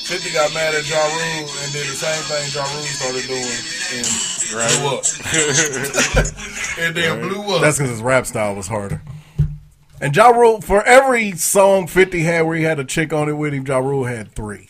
50 0.04 0.34
got 0.34 0.54
mad 0.54 0.76
at 0.76 0.88
Ja 0.90 1.00
Rule 1.00 1.50
and 1.64 1.72
did 1.72 1.88
the 1.88 1.96
same 1.96 2.24
thing 2.28 2.44
Ja 2.54 2.64
Rule 2.74 2.84
started 2.84 3.26
doing 3.28 3.60
and 3.96 4.33
blew 4.54 4.88
up. 4.98 5.04
and 6.80 6.96
then 6.96 7.20
blew 7.30 7.56
up. 7.56 7.62
That's 7.62 7.78
because 7.78 7.92
his 7.92 8.02
rap 8.02 8.26
style 8.26 8.56
was 8.56 8.68
harder. 8.68 9.02
And 10.02 10.16
Ja 10.16 10.28
Rule, 10.30 10.60
for 10.62 10.84
every 10.84 11.32
song 11.34 11.88
50 11.88 12.20
had 12.22 12.42
where 12.42 12.58
he 12.58 12.64
had 12.64 12.80
a 12.80 12.84
chick 12.84 13.14
on 13.14 13.30
it 13.30 13.34
with 13.34 13.54
him, 13.54 13.66
Ja 13.66 13.78
Rule 13.78 14.04
had 14.06 14.34
three. 14.36 14.68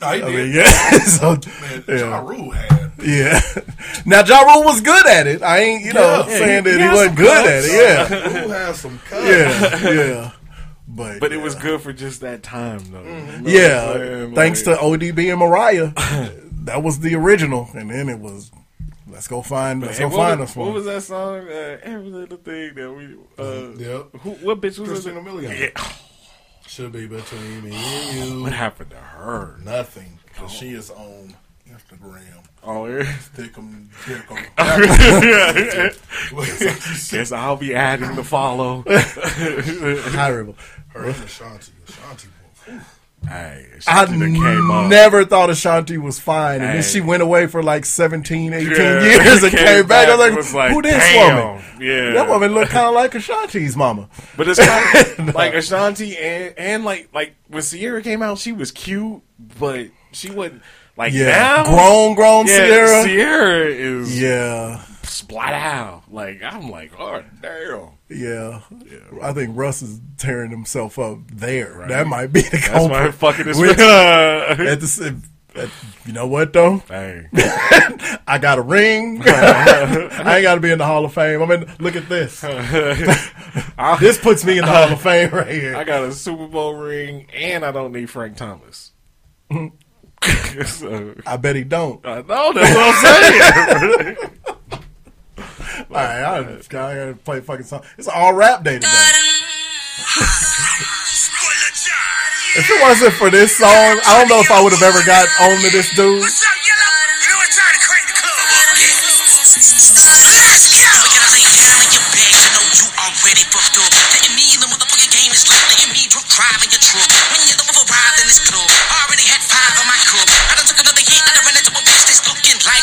No, 0.00 0.08
he 0.08 0.22
I 0.22 0.26
did. 0.30 0.34
mean, 0.34 0.54
yeah. 0.56 0.98
so, 1.04 1.30
Man, 1.60 1.84
yeah. 1.88 1.96
Ja 1.96 2.18
Rule 2.20 2.50
had. 2.50 2.92
Yeah. 3.02 3.40
Now, 4.06 4.24
Ja 4.24 4.40
Rule 4.42 4.64
was 4.64 4.80
good 4.80 5.06
at 5.06 5.26
it. 5.26 5.42
I 5.42 5.58
ain't, 5.60 5.84
you 5.84 5.92
know, 5.92 6.24
Yeah. 6.26 6.38
saying 6.38 6.64
he 6.64 6.70
that 6.70 6.76
he 6.78 6.82
had 6.86 6.92
wasn't 6.94 7.16
good 7.16 7.44
cuts. 7.44 7.48
at 7.48 7.64
it. 7.64 7.72
Yeah. 7.72 8.32
Ja 8.34 8.40
Rule 8.40 8.50
had 8.50 8.76
some 8.76 8.98
cuts. 9.00 9.26
Yeah. 9.26 9.90
Yeah. 9.92 10.30
But, 10.88 11.20
But 11.20 11.32
it 11.32 11.38
was 11.38 11.54
good 11.54 11.80
for 11.80 11.92
just 11.92 12.20
that 12.22 12.42
time, 12.42 12.80
though. 12.90 13.02
You 13.02 13.08
know 13.08 13.42
what 13.42 13.50
yeah. 13.52 14.34
Thanks 14.34 14.62
to 14.62 14.74
ODB 14.74 15.30
and 15.30 15.38
Mariah. 15.40 15.92
that 16.64 16.82
was 16.82 17.00
the 17.00 17.14
original. 17.14 17.68
And 17.74 17.90
then 17.90 18.08
it 18.08 18.18
was, 18.18 18.50
let's 19.12 19.28
go 19.28 19.42
find, 19.42 19.80
let's 19.82 19.98
Hey, 19.98 20.04
go 20.04 20.10
find 20.16 20.40
was, 20.40 20.50
us 20.50 20.56
What 20.56 20.72
was 20.72 20.84
that 20.86 21.02
song? 21.02 21.46
Uh, 21.48 21.78
every 21.82 22.08
little 22.10 22.38
thing 22.38 22.74
that 22.74 22.92
we. 22.92 23.16
Uh, 23.38 23.72
Yep. 23.76 24.08
who, 24.22 24.30
what 24.46 24.60
bitch 24.60 24.78
was 24.78 24.88
Christina 24.88 25.20
it? 25.20 25.24
Milian. 25.24 25.58
Yeah. 25.76 25.92
Should 26.66 26.92
be 26.92 27.06
between 27.06 27.64
me 27.64 27.74
and 27.74 28.30
you. 28.30 28.42
What 28.42 28.52
happened 28.52 28.90
to 28.90 28.96
her? 28.96 29.58
Nothing. 29.62 30.18
Because 30.26 30.50
she 30.50 30.70
is 30.72 30.90
on 30.90 31.34
Instagram. 31.68 32.44
Oh, 32.64 32.86
yeah. 32.86 33.18
Stick 33.18 33.58
'em, 33.58 33.90
stick 34.04 34.22
'em. 34.30 34.38
Guess 37.10 37.32
I'll 37.32 37.56
be 37.56 37.74
adding 37.74 38.14
the 38.14 38.24
follow. 38.24 38.82
Horrible. 40.16 40.56
Her 40.88 41.04
and 41.06 41.24
Ashanti. 41.24 41.72
Ashanti. 41.88 42.28
boy. 42.66 42.78
Hey, 43.28 43.66
I 43.86 44.04
Ashanti 44.04 44.18
done 44.18 44.70
up. 44.70 44.90
never 44.90 45.24
thought 45.24 45.48
Ashanti 45.48 45.96
was 45.96 46.18
fine, 46.18 46.60
and 46.60 46.74
then 46.74 46.82
she 46.82 47.00
went 47.00 47.22
away 47.22 47.46
for 47.46 47.62
like 47.62 47.84
17, 47.84 48.52
18 48.52 48.70
Yeah, 48.76 49.02
years 49.02 49.42
and 49.42 49.52
came 49.52 49.64
came 49.66 49.86
back. 49.86 50.08
I 50.08 50.16
was 50.16 50.18
like, 50.28 50.36
was 50.36 50.54
like, 50.54 50.72
"Who 50.72 50.82
this 50.82 50.94
damn, 50.94 51.36
woman? 51.36 51.64
yeah. 51.80 52.10
that 52.12 52.28
woman 52.28 52.52
looked 52.54 52.72
kind 52.72 52.86
of 52.86 52.94
like 52.94 53.14
Ashanti's 53.14 53.76
mama." 53.76 54.08
But 54.36 54.48
it's 54.48 54.58
kind 54.64 55.28
of 55.28 55.34
like 55.34 55.54
Ashanti 55.54 56.16
and 56.18 56.54
and 56.58 56.84
like 56.84 57.08
like 57.14 57.34
when 57.48 57.62
Ciara 57.62 58.02
came 58.02 58.22
out, 58.22 58.38
she 58.38 58.52
was 58.52 58.70
cute, 58.72 59.22
but 59.38 59.86
she 60.10 60.30
wasn't 60.30 60.62
like 60.96 61.12
Yeah, 61.12 61.26
now 61.26 61.64
grown, 61.64 62.14
grown 62.14 62.46
yeah, 62.48 62.56
Ciara. 62.66 63.04
Ciara 63.06 63.64
is 63.66 64.20
Yeah, 64.20 64.84
splat 65.02 65.52
out. 65.54 66.02
Like 66.10 66.42
I'm 66.42 66.70
like, 66.70 66.92
oh 66.98 67.22
damn. 67.40 67.88
yeah. 68.08 68.60
I 69.22 69.32
think 69.32 69.50
Russ 69.56 69.82
is 69.82 70.00
tearing 70.18 70.50
himself 70.50 70.98
up 70.98 71.18
there. 71.32 71.72
Right. 71.78 71.88
That 71.88 72.06
might 72.06 72.28
be 72.32 72.42
the 72.42 72.50
That's 72.50 72.68
culprit. 72.68 72.90
why 72.90 73.10
fucking 73.10 73.46
We- 73.60 73.70
at 73.70 73.76
the, 74.80 75.16
at- 75.54 75.70
you 76.06 76.12
know 76.14 76.26
what 76.26 76.52
though? 76.54 76.78
Hey. 76.88 77.26
I 78.26 78.38
got 78.40 78.56
a 78.58 78.62
ring. 78.62 79.20
I 79.26 80.36
ain't 80.36 80.42
got 80.44 80.54
to 80.54 80.60
be 80.60 80.70
in 80.70 80.78
the 80.78 80.86
Hall 80.86 81.04
of 81.04 81.12
Fame. 81.12 81.42
I 81.42 81.46
mean, 81.46 81.66
look 81.78 81.94
at 81.94 82.08
this. 82.08 82.40
this 84.00 84.18
puts 84.18 84.44
me 84.46 84.58
in 84.58 84.64
the 84.64 84.70
Hall 84.70 84.90
of 84.92 85.00
Fame 85.02 85.28
right 85.30 85.48
here. 85.48 85.76
I 85.76 85.84
got 85.84 86.04
a 86.04 86.12
Super 86.12 86.46
Bowl 86.48 86.74
ring, 86.76 87.26
and 87.34 87.64
I 87.66 87.70
don't 87.72 87.92
need 87.92 88.08
Frank 88.08 88.36
Thomas. 88.38 88.92
so, 90.66 91.14
I 91.26 91.36
bet 91.36 91.56
he 91.56 91.64
don't. 91.64 92.04
I 92.06 92.22
know 92.22 92.52
that's 92.54 92.74
what 92.74 92.94
I'm 92.94 93.98
saying. 94.00 94.01
Right, 96.02 96.22
I, 96.22 96.38
I 96.38 96.60
gotta 96.68 97.14
play 97.24 97.40
fucking 97.40 97.64
song. 97.64 97.82
It's 97.96 98.08
all 98.08 98.32
rap 98.34 98.64
day 98.64 98.74
today. 98.74 98.88
if 102.56 102.70
it 102.70 102.82
wasn't 102.82 103.12
for 103.14 103.30
this 103.30 103.56
song, 103.56 103.70
I 103.70 104.18
don't 104.18 104.28
know 104.28 104.40
if 104.40 104.50
I 104.50 104.62
would 104.62 104.72
have 104.72 104.82
ever 104.82 105.04
got 105.06 105.28
on 105.40 105.62
to 105.62 105.70
this 105.70 105.94
dude. 105.94 106.28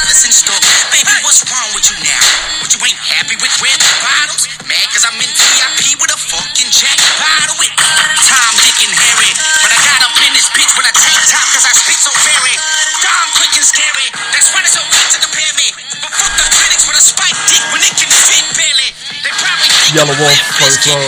Baby, 0.09 1.21
what's 1.21 1.45
wrong 1.53 1.69
with 1.77 1.85
you 1.85 1.93
now? 2.01 2.25
What 2.65 2.73
you 2.73 2.81
ain't 2.81 2.97
happy 2.97 3.37
with 3.37 3.53
red 3.61 3.77
bottoms? 4.01 4.49
Mad 4.65 4.87
cause 4.89 5.05
I'm 5.05 5.13
in 5.21 5.29
VIP 5.37 6.01
with 6.01 6.09
a 6.09 6.17
fucking 6.17 6.73
jack 6.73 6.97
bottle 7.21 7.53
with 7.61 7.69
Tom, 7.77 8.49
Dick, 8.57 8.89
and 8.89 8.95
Harry. 8.97 9.29
But 9.61 9.69
I 9.69 9.77
got 9.77 10.09
up 10.09 10.17
in 10.25 10.33
this 10.33 10.49
bitch 10.49 10.73
with 10.73 10.89
a 10.89 10.93
tank 10.97 11.21
top 11.29 11.45
cause 11.53 11.61
I 11.61 11.77
spit 11.77 12.01
so 12.01 12.09
very 12.25 12.57
dumb, 13.05 13.27
quick, 13.37 13.53
and 13.53 13.67
scary. 13.69 14.09
That's 14.33 14.49
why 14.49 14.65
so 14.65 14.81
to 14.81 15.17
compare 15.29 15.53
me. 15.61 15.77
But 16.01 16.09
fuck 16.17 16.33
the 16.41 16.45
critics 16.57 16.89
with 16.89 16.97
a 16.97 17.05
spike 17.05 17.37
dick 17.45 17.61
when 17.69 17.77
they 17.85 17.93
can 17.93 18.09
spit 18.09 18.45
barely. 18.57 18.89
They 19.21 19.29
probably 19.29 19.93
Yellow 19.93 20.17
Wolf. 20.17 20.33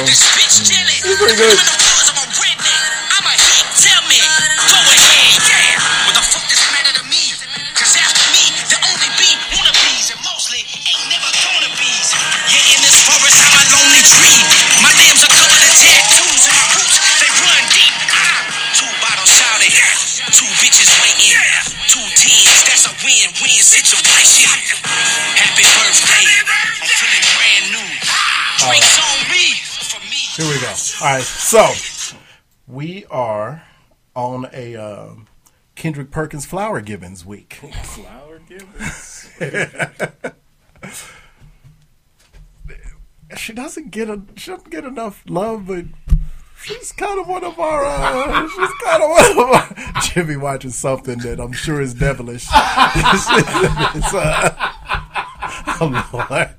This 0.06 0.22
bitch 0.38 0.62
jelly. 0.62 0.94
It's 1.10 1.18
pretty 1.18 1.42
good. 1.42 1.58
Right, 31.16 31.24
so 31.24 31.68
we 32.68 33.06
are 33.06 33.64
on 34.16 34.48
a 34.54 34.76
um, 34.76 35.28
Kendrick 35.76 36.12
Perkins 36.12 36.46
Flower 36.46 36.82
Givens 36.82 37.26
week. 37.26 37.56
Flower 37.84 38.40
Gibbons. 38.48 39.30
she 43.38 43.54
doesn't 43.54 43.92
get 43.92 44.10
a 44.10 44.22
she 44.36 44.52
doesn't 44.52 44.70
get 44.70 44.84
enough 44.86 45.24
love, 45.28 45.68
but 45.68 45.86
she's 46.62 46.92
kind 46.92 47.20
of 47.20 47.28
one 47.28 47.44
of 47.44 47.60
our 47.60 47.86
uh, 47.86 48.48
she's 48.48 48.72
kind 48.84 49.04
of 49.04 49.10
one 49.10 49.32
of 49.32 49.38
our 49.38 49.70
Jimmy 50.04 50.38
watching 50.38 50.72
something 50.72 51.20
that 51.20 51.40
I'm 51.40 51.54
sure 51.54 51.80
is 51.82 51.94
devilish. 51.94 52.48
uh, 52.54 52.92
oh 55.82 56.10
Lord. 56.14 56.56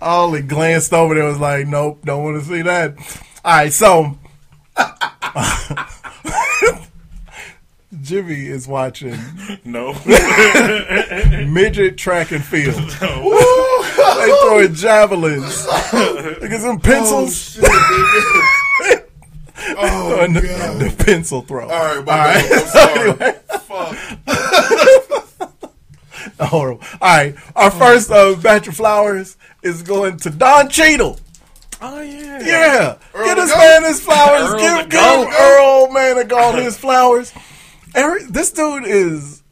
I 0.00 0.16
only 0.16 0.42
glanced 0.42 0.92
over 0.92 1.14
there 1.14 1.24
and 1.24 1.32
was 1.32 1.40
like, 1.40 1.66
nope, 1.66 2.04
don't 2.04 2.22
want 2.22 2.40
to 2.40 2.48
see 2.48 2.62
that. 2.62 2.96
All 3.48 3.54
right, 3.54 3.72
so 3.72 4.18
Jimmy 8.02 8.46
is 8.46 8.68
watching 8.68 9.16
No. 9.64 9.94
midget 11.48 11.96
track 11.96 12.30
and 12.32 12.44
field. 12.44 12.74
they 13.00 14.32
throwing 14.42 14.74
javelins. 14.74 15.64
Look 15.66 16.50
at 16.50 16.60
some 16.60 16.78
pencils. 16.78 17.58
Oh, 19.80 20.10
Throwing 20.14 20.34
the, 20.34 20.42
God. 20.42 20.80
the 20.80 21.04
pencil 21.06 21.40
throw. 21.40 21.70
All 21.70 21.96
right, 21.96 22.04
my 22.04 22.04
bad. 22.04 22.52
I'm 22.52 22.66
sorry. 22.66 23.32
Fuck. 23.60 23.96
Horrible. 26.38 26.82
All 27.00 27.16
right, 27.16 27.34
our 27.56 27.70
first 27.70 28.10
uh, 28.10 28.34
batch 28.36 28.68
of 28.68 28.76
flowers 28.76 29.38
is 29.62 29.82
going 29.82 30.18
to 30.18 30.28
Don 30.28 30.68
Cheadle. 30.68 31.18
Yeah. 32.40 32.46
Yeah, 32.76 32.98
Earl 33.14 33.24
get 33.26 33.34
the 33.36 33.40
this 33.42 33.52
Goat. 33.52 33.58
man 33.58 33.84
his 33.84 34.00
flowers. 34.00 34.42
Earl 34.52 34.58
give 34.58 34.76
the 34.76 34.82
give 34.82 34.90
Goat. 34.90 35.32
Earl 35.38 35.90
man 35.92 36.18
a 36.18 36.24
goat 36.24 36.54
his 36.62 36.76
flowers. 36.78 37.32
Every, 37.94 38.24
this 38.24 38.50
dude 38.52 38.84
is 38.86 39.42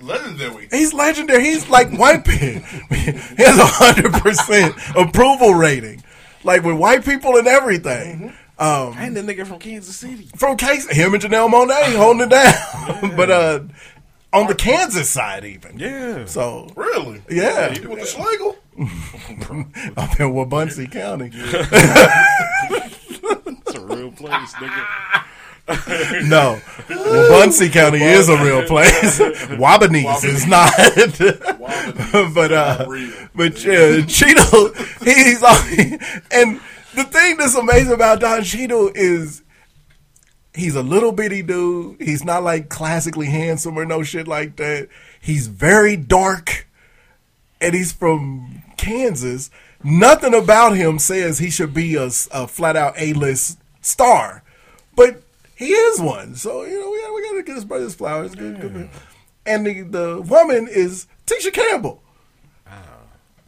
Legendary. 0.00 0.68
He's 0.70 0.92
legendary. 0.92 1.44
He's 1.44 1.68
like 1.68 1.90
white 1.96 2.24
people. 2.24 2.60
he 2.90 3.12
has 3.42 3.58
a 3.58 3.64
hundred 3.66 4.12
percent 4.14 4.74
approval 4.96 5.54
rating, 5.54 6.02
like 6.42 6.64
with 6.64 6.76
white 6.76 7.04
people 7.04 7.36
and 7.36 7.46
everything. 7.46 8.32
Um, 8.58 8.94
And 8.98 9.16
the 9.16 9.20
nigga 9.22 9.46
from 9.46 9.58
Kansas 9.60 9.94
City. 9.96 10.28
from 10.36 10.56
case 10.56 10.88
him 10.90 11.14
and 11.14 11.22
Janelle 11.22 11.48
Monáe 11.52 11.96
holding 11.96 12.22
it 12.22 12.30
down, 12.30 13.16
but 13.16 13.30
uh, 13.30 13.60
on 14.32 14.46
the 14.48 14.54
Kansas 14.56 15.08
side 15.08 15.44
even. 15.44 15.78
Yeah. 15.78 16.24
So 16.26 16.68
Really? 16.74 17.22
Yeah. 17.30 17.72
He 17.72 17.86
with 17.86 18.00
the 18.00 18.06
Schlegel? 18.06 18.56
up 18.78 20.20
in 20.20 20.32
Wabaunsee 20.32 20.90
County. 20.90 21.30
It's 23.64 23.74
a 23.74 23.80
real 23.80 24.12
place, 24.12 24.52
nigga. 24.54 25.24
no, 26.28 26.60
Wabaunsee 26.88 27.72
County 27.72 28.02
is 28.02 28.28
a 28.28 28.42
real 28.42 28.66
place. 28.66 29.18
Wabanese 29.58 30.24
is 30.24 30.46
not. 30.46 30.72
but 32.34 32.52
uh, 32.52 32.84
but 33.34 33.52
uh, 33.52 34.02
Cheeto, 34.06 34.74
he's 35.04 35.42
on, 35.42 36.00
and 36.32 36.60
the 36.94 37.04
thing 37.04 37.36
that's 37.36 37.54
amazing 37.54 37.92
about 37.92 38.20
Don 38.20 38.40
Cheeto 38.40 38.90
is 38.94 39.42
he's 40.54 40.74
a 40.74 40.82
little 40.82 41.12
bitty 41.12 41.42
dude. 41.42 42.00
He's 42.00 42.24
not 42.24 42.42
like 42.42 42.68
classically 42.68 43.26
handsome 43.26 43.78
or 43.78 43.84
no 43.84 44.02
shit 44.02 44.26
like 44.26 44.56
that. 44.56 44.88
He's 45.20 45.46
very 45.46 45.96
dark, 45.96 46.66
and 47.62 47.74
he's 47.74 47.92
from 47.92 48.62
Kansas. 48.76 49.50
Nothing 49.84 50.34
about 50.34 50.76
him 50.76 50.98
says 50.98 51.38
he 51.38 51.50
should 51.50 51.72
be 51.72 51.96
a, 51.96 52.06
a 52.32 52.46
flat 52.46 52.76
out 52.76 52.94
A 52.98 53.12
list 53.14 53.58
star, 53.80 54.42
but 54.94 55.22
he 55.56 55.68
is 55.72 56.00
one. 56.00 56.34
So 56.34 56.64
you 56.64 56.80
know 56.80 56.90
we 56.90 57.00
got 57.00 57.14
we 57.14 57.22
got 57.22 57.32
to 57.36 57.42
get 57.42 57.54
his 57.54 57.64
brother's 57.64 57.94
flowers. 57.94 58.34
Good, 58.34 58.60
good, 58.60 58.72
good. 58.72 58.90
And 59.46 59.66
the 59.66 59.82
the 59.82 60.22
woman 60.22 60.68
is 60.70 61.06
Tisha 61.26 61.52
Campbell. 61.52 62.02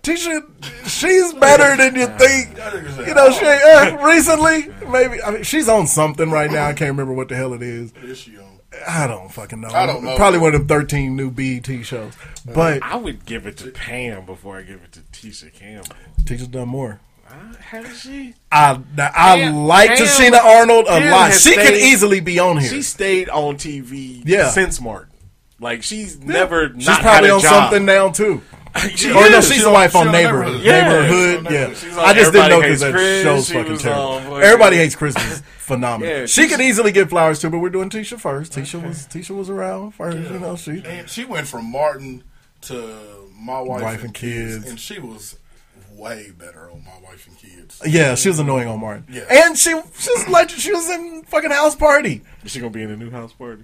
Tisha, 0.02 0.42
she's 0.86 1.32
better 1.32 1.76
than 1.78 1.94
you 1.94 2.06
think. 2.18 2.58
You 3.06 3.14
know, 3.14 3.30
she 3.30 3.46
uh, 3.46 3.96
recently 4.04 4.68
maybe. 4.90 5.22
I 5.22 5.30
mean, 5.30 5.42
she's 5.44 5.68
on 5.68 5.86
something 5.86 6.30
right 6.30 6.50
now. 6.50 6.66
I 6.66 6.74
can't 6.74 6.90
remember 6.90 7.14
what 7.14 7.28
the 7.28 7.36
hell 7.36 7.54
it 7.54 7.62
is. 7.62 7.94
What 7.94 8.04
is 8.04 8.18
she 8.18 8.36
on? 8.36 8.53
I 8.88 9.06
don't 9.06 9.30
fucking 9.30 9.60
know. 9.60 9.68
I 9.68 9.86
don't 9.86 10.04
know. 10.04 10.16
Probably 10.16 10.38
one 10.38 10.54
of 10.54 10.60
them 10.60 10.68
thirteen 10.68 11.16
new 11.16 11.30
BET 11.30 11.66
shows. 11.84 12.12
But 12.44 12.82
I 12.82 12.96
would 12.96 13.24
give 13.26 13.46
it 13.46 13.56
to 13.58 13.70
Pam 13.70 14.26
before 14.26 14.56
I 14.58 14.62
give 14.62 14.82
it 14.82 14.92
to 14.92 15.00
Tisha 15.00 15.52
Campbell. 15.52 15.94
Tisha's 16.24 16.48
done 16.48 16.68
more. 16.68 17.00
Uh, 17.28 17.54
has 17.58 18.00
she? 18.00 18.34
I 18.52 18.78
now, 18.96 19.10
I 19.14 19.36
Pam- 19.40 19.56
like 19.66 19.88
Pam- 19.90 19.98
Tichina 19.98 20.44
Arnold 20.44 20.86
a 20.86 20.98
Pam 20.98 21.10
lot. 21.10 21.30
has 21.30 21.42
She 21.42 21.54
could 21.54 21.66
stayed- 21.66 21.82
easily 21.92 22.20
be 22.20 22.38
on 22.38 22.58
here. 22.58 22.68
She 22.70 22.82
stayed 22.82 23.28
on 23.30 23.56
TV 23.56 24.22
Yeah. 24.24 24.50
since 24.50 24.80
Martin. 24.80 25.10
Like 25.60 25.82
she's 25.82 26.18
never 26.20 26.72
She's 26.76 26.86
not 26.86 27.00
probably 27.00 27.28
had 27.28 27.32
a 27.32 27.34
on 27.36 27.40
job. 27.40 27.50
something 27.70 27.84
now 27.86 28.10
too. 28.10 28.42
She- 28.96 29.10
or 29.10 29.30
no, 29.30 29.40
she's 29.40 29.62
the 29.62 29.70
wife 29.70 29.94
on 29.94 30.10
Neighborhood. 30.10 30.60
Yeah. 30.62 30.82
Neighborhood, 30.88 31.52
yeah. 31.52 31.68
She's 31.74 31.96
on 31.96 32.04
I 32.04 32.12
just 32.12 32.32
didn't 32.32 32.50
know 32.50 32.60
because 32.60 32.80
that 32.80 32.92
Chris. 32.92 33.22
show's 33.22 33.46
She 33.46 33.52
fucking 33.54 33.78
terrible. 33.78 34.36
Everybody 34.36 34.76
hates 34.76 34.96
Christmas. 34.96 35.40
phenomenal. 35.58 36.12
Yeah, 36.14 36.26
she 36.26 36.48
could 36.48 36.60
easily 36.60 36.90
get 36.92 37.08
flowers 37.08 37.40
too, 37.40 37.50
but 37.50 37.58
we're 37.60 37.70
doing 37.70 37.88
Tisha 37.88 38.18
first. 38.18 38.52
Tisha 38.52 38.82
was 38.84 39.06
Tisha 39.06 39.30
was 39.34 39.48
around 39.48 39.92
first. 39.92 40.16
You 40.30 40.38
know, 40.38 40.56
she 40.56 40.82
And 40.84 41.08
she 41.08 41.24
went 41.24 41.46
from 41.46 41.70
Martin 41.70 42.24
to 42.62 43.28
my 43.38 43.60
wife, 43.60 43.82
Wife 43.82 43.94
and, 43.96 44.04
and 44.06 44.14
kids, 44.14 44.54
Kids. 44.56 44.68
and 44.70 44.80
she 44.80 44.98
was 44.98 45.38
way 45.92 46.32
better 46.36 46.68
on 46.70 46.82
my 46.84 46.98
wife 47.08 47.26
and 47.28 47.38
kids. 47.38 47.80
yeah, 47.86 48.14
she 48.16 48.28
was 48.28 48.38
annoying 48.40 48.66
on 48.68 48.80
Martin. 48.80 49.06
Yeah. 49.08 49.22
and 49.30 49.56
she 49.56 49.70
she 49.70 50.10
was 50.10 50.28
like 50.28 50.50
she 50.50 50.72
was 50.72 50.90
in 50.90 51.22
fucking 51.28 51.50
House 51.52 51.76
Party. 51.76 52.22
Is 52.44 52.50
she 52.50 52.58
gonna 52.58 52.70
be 52.70 52.82
in 52.82 52.90
the 52.90 52.96
new 52.96 53.10
house 53.10 53.32
party? 53.32 53.62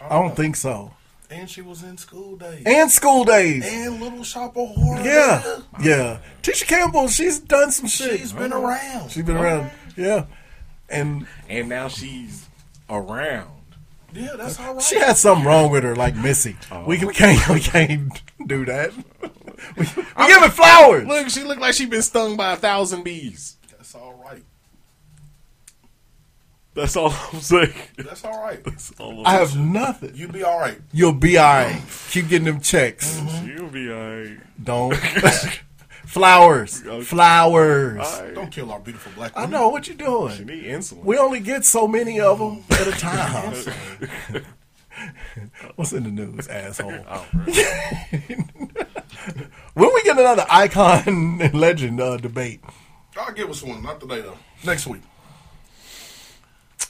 I 0.00 0.08
don't 0.18 0.34
think 0.34 0.56
so. 0.56 0.92
And 1.32 1.48
she 1.48 1.62
was 1.62 1.82
in 1.82 1.96
school 1.96 2.36
days. 2.36 2.62
And 2.66 2.90
School 2.90 3.24
Days. 3.24 3.64
And 3.66 4.02
Little 4.02 4.22
Shop 4.22 4.54
of 4.54 4.68
Horrors. 4.68 5.04
Yeah, 5.04 5.60
yeah. 5.80 6.18
Tisha 6.42 6.66
Campbell, 6.66 7.08
she's 7.08 7.40
done 7.40 7.72
some 7.72 7.86
shit. 7.86 8.20
She's 8.20 8.34
been 8.34 8.52
uh-huh. 8.52 8.66
around. 8.66 9.10
She's 9.10 9.24
been 9.24 9.38
around. 9.38 9.70
Yeah, 9.96 10.26
and 10.90 11.26
And 11.48 11.70
now 11.70 11.88
she's 11.88 12.48
around. 12.90 13.48
Yeah, 14.12 14.34
that's 14.36 14.60
all 14.60 14.74
right. 14.74 14.82
She 14.82 14.98
had 14.98 15.16
something 15.16 15.46
wrong 15.46 15.70
with 15.70 15.84
her, 15.84 15.96
like 15.96 16.14
Missy. 16.14 16.54
Oh. 16.70 16.84
We, 16.84 17.02
we 17.02 17.14
can't 17.14 17.48
we 17.48 17.60
can't 17.60 18.22
do 18.46 18.64
that. 18.66 18.92
We, 19.76 19.84
we 19.84 20.26
give 20.26 20.42
it 20.42 20.52
flowers. 20.52 21.06
Look, 21.06 21.30
she 21.30 21.44
looked 21.44 21.60
like 21.60 21.74
she'd 21.74 21.88
been 21.88 22.02
stung 22.02 22.36
by 22.36 22.54
a 22.54 22.56
thousand 22.56 23.04
bees. 23.04 23.58
That's 23.70 23.94
all 23.94 24.20
right. 24.24 24.42
That's 26.74 26.96
all 26.96 27.12
I'm 27.32 27.40
saying. 27.40 27.72
That's 27.98 28.24
all 28.24 28.42
right. 28.42 28.62
That's 28.64 28.92
all 28.98 29.20
I'm 29.20 29.26
I 29.26 29.32
have 29.32 29.50
saying. 29.50 29.72
nothing. 29.72 30.12
You'll 30.14 30.32
be 30.32 30.42
all 30.42 30.58
right. 30.58 30.78
You'll 30.92 31.12
be 31.12 31.38
alright. 31.38 31.82
Keep 32.10 32.28
getting 32.28 32.46
them 32.46 32.60
checks. 32.60 33.20
You'll 33.44 33.68
be 33.68 33.90
alright. 33.90 34.38
Don't 34.62 34.96
flowers. 36.06 36.80
Flowers. 37.06 38.00
Alright. 38.00 38.34
Don't 38.34 38.50
kill 38.50 38.72
our 38.72 38.80
beautiful 38.80 39.12
black 39.14 39.32
I 39.36 39.44
know 39.46 39.68
what 39.68 39.86
you're 39.86 39.96
She 39.98 40.44
doing. 40.44 40.46
need 40.46 40.64
insulin. 40.64 41.04
We 41.04 41.18
only 41.18 41.40
get 41.40 41.64
so 41.66 41.86
many 41.86 42.20
of 42.20 42.38
them 42.38 42.64
at 42.70 42.88
a 42.88 42.92
time. 42.92 43.54
What's 45.76 45.92
in 45.92 46.04
the 46.04 46.10
news, 46.10 46.48
asshole? 46.48 47.04
Oh, 47.08 47.26
when 49.74 49.90
we 49.94 50.02
get 50.02 50.18
another 50.18 50.44
icon 50.50 51.38
and 51.40 51.54
legend 51.54 52.00
uh, 52.00 52.16
debate? 52.18 52.60
I'll 53.16 53.32
give 53.32 53.48
us 53.50 53.62
one. 53.62 53.82
Not 53.82 54.00
today, 54.00 54.20
though. 54.20 54.36
Next 54.64 54.86
week. 54.86 55.02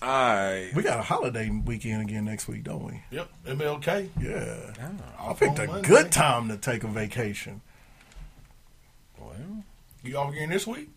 Alright. 0.03 0.75
We 0.75 0.83
got 0.83 0.99
a 0.99 1.03
holiday 1.03 1.49
weekend 1.49 2.03
again 2.03 2.25
next 2.25 2.49
week, 2.49 2.65
don't 2.65 2.85
we? 2.85 3.01
Yep. 3.13 3.29
MLK. 3.47 4.09
Yeah. 4.21 4.73
Oh. 4.81 5.05
I 5.19 5.23
Off 5.29 5.39
picked 5.39 5.59
a 5.61 5.67
Monday. 5.67 5.89
good 5.89 6.11
time 6.11 6.49
to 6.49 6.57
take 6.57 6.83
a 6.83 6.89
vacation. 6.89 7.61
Well, 9.21 9.63
You 10.03 10.17
off 10.17 10.33
again 10.33 10.51
this 10.51 10.67
week? 10.67 10.89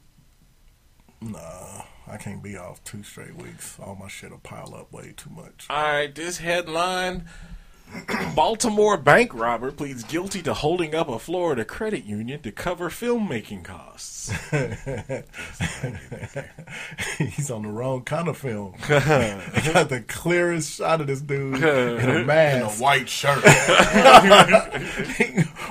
Nah, 1.22 1.84
I 2.08 2.18
can't 2.18 2.41
be 2.41 2.58
off 2.58 2.84
two 2.84 3.03
straight 3.03 3.36
weeks. 3.36 3.78
All 3.80 3.95
my 3.95 4.08
shit'll 4.08 4.39
pile 4.39 4.74
up 4.76 4.91
way 4.91 5.14
too 5.16 5.30
much. 5.30 5.68
Alright, 5.70 6.16
this 6.16 6.39
headline 6.39 7.26
Baltimore 8.36 8.98
bank 8.98 9.34
robber 9.34 9.72
pleads 9.72 10.04
guilty 10.04 10.42
to 10.44 10.54
holding 10.54 10.94
up 10.96 11.08
a 11.08 11.20
Florida 11.20 11.64
credit 11.64 12.04
union 12.06 12.42
to 12.42 12.52
cover 12.52 12.90
filmmaking 12.90 13.64
costs. 13.64 14.32
He's 17.18 17.50
on 17.52 17.62
the 17.64 17.70
wrong 17.70 18.04
kind 18.04 18.28
of 18.28 18.38
film. 18.38 18.76
Got 18.88 19.90
the 19.90 20.04
clearest 20.08 20.78
shot 20.78 21.02
of 21.02 21.08
this 21.08 21.22
dude 21.22 21.58
in 21.58 21.64
a 21.64 21.68
In 21.96 22.10
a 22.22 22.24
mask. 22.26 22.82
white 22.82 23.08
shirt. 23.08 23.44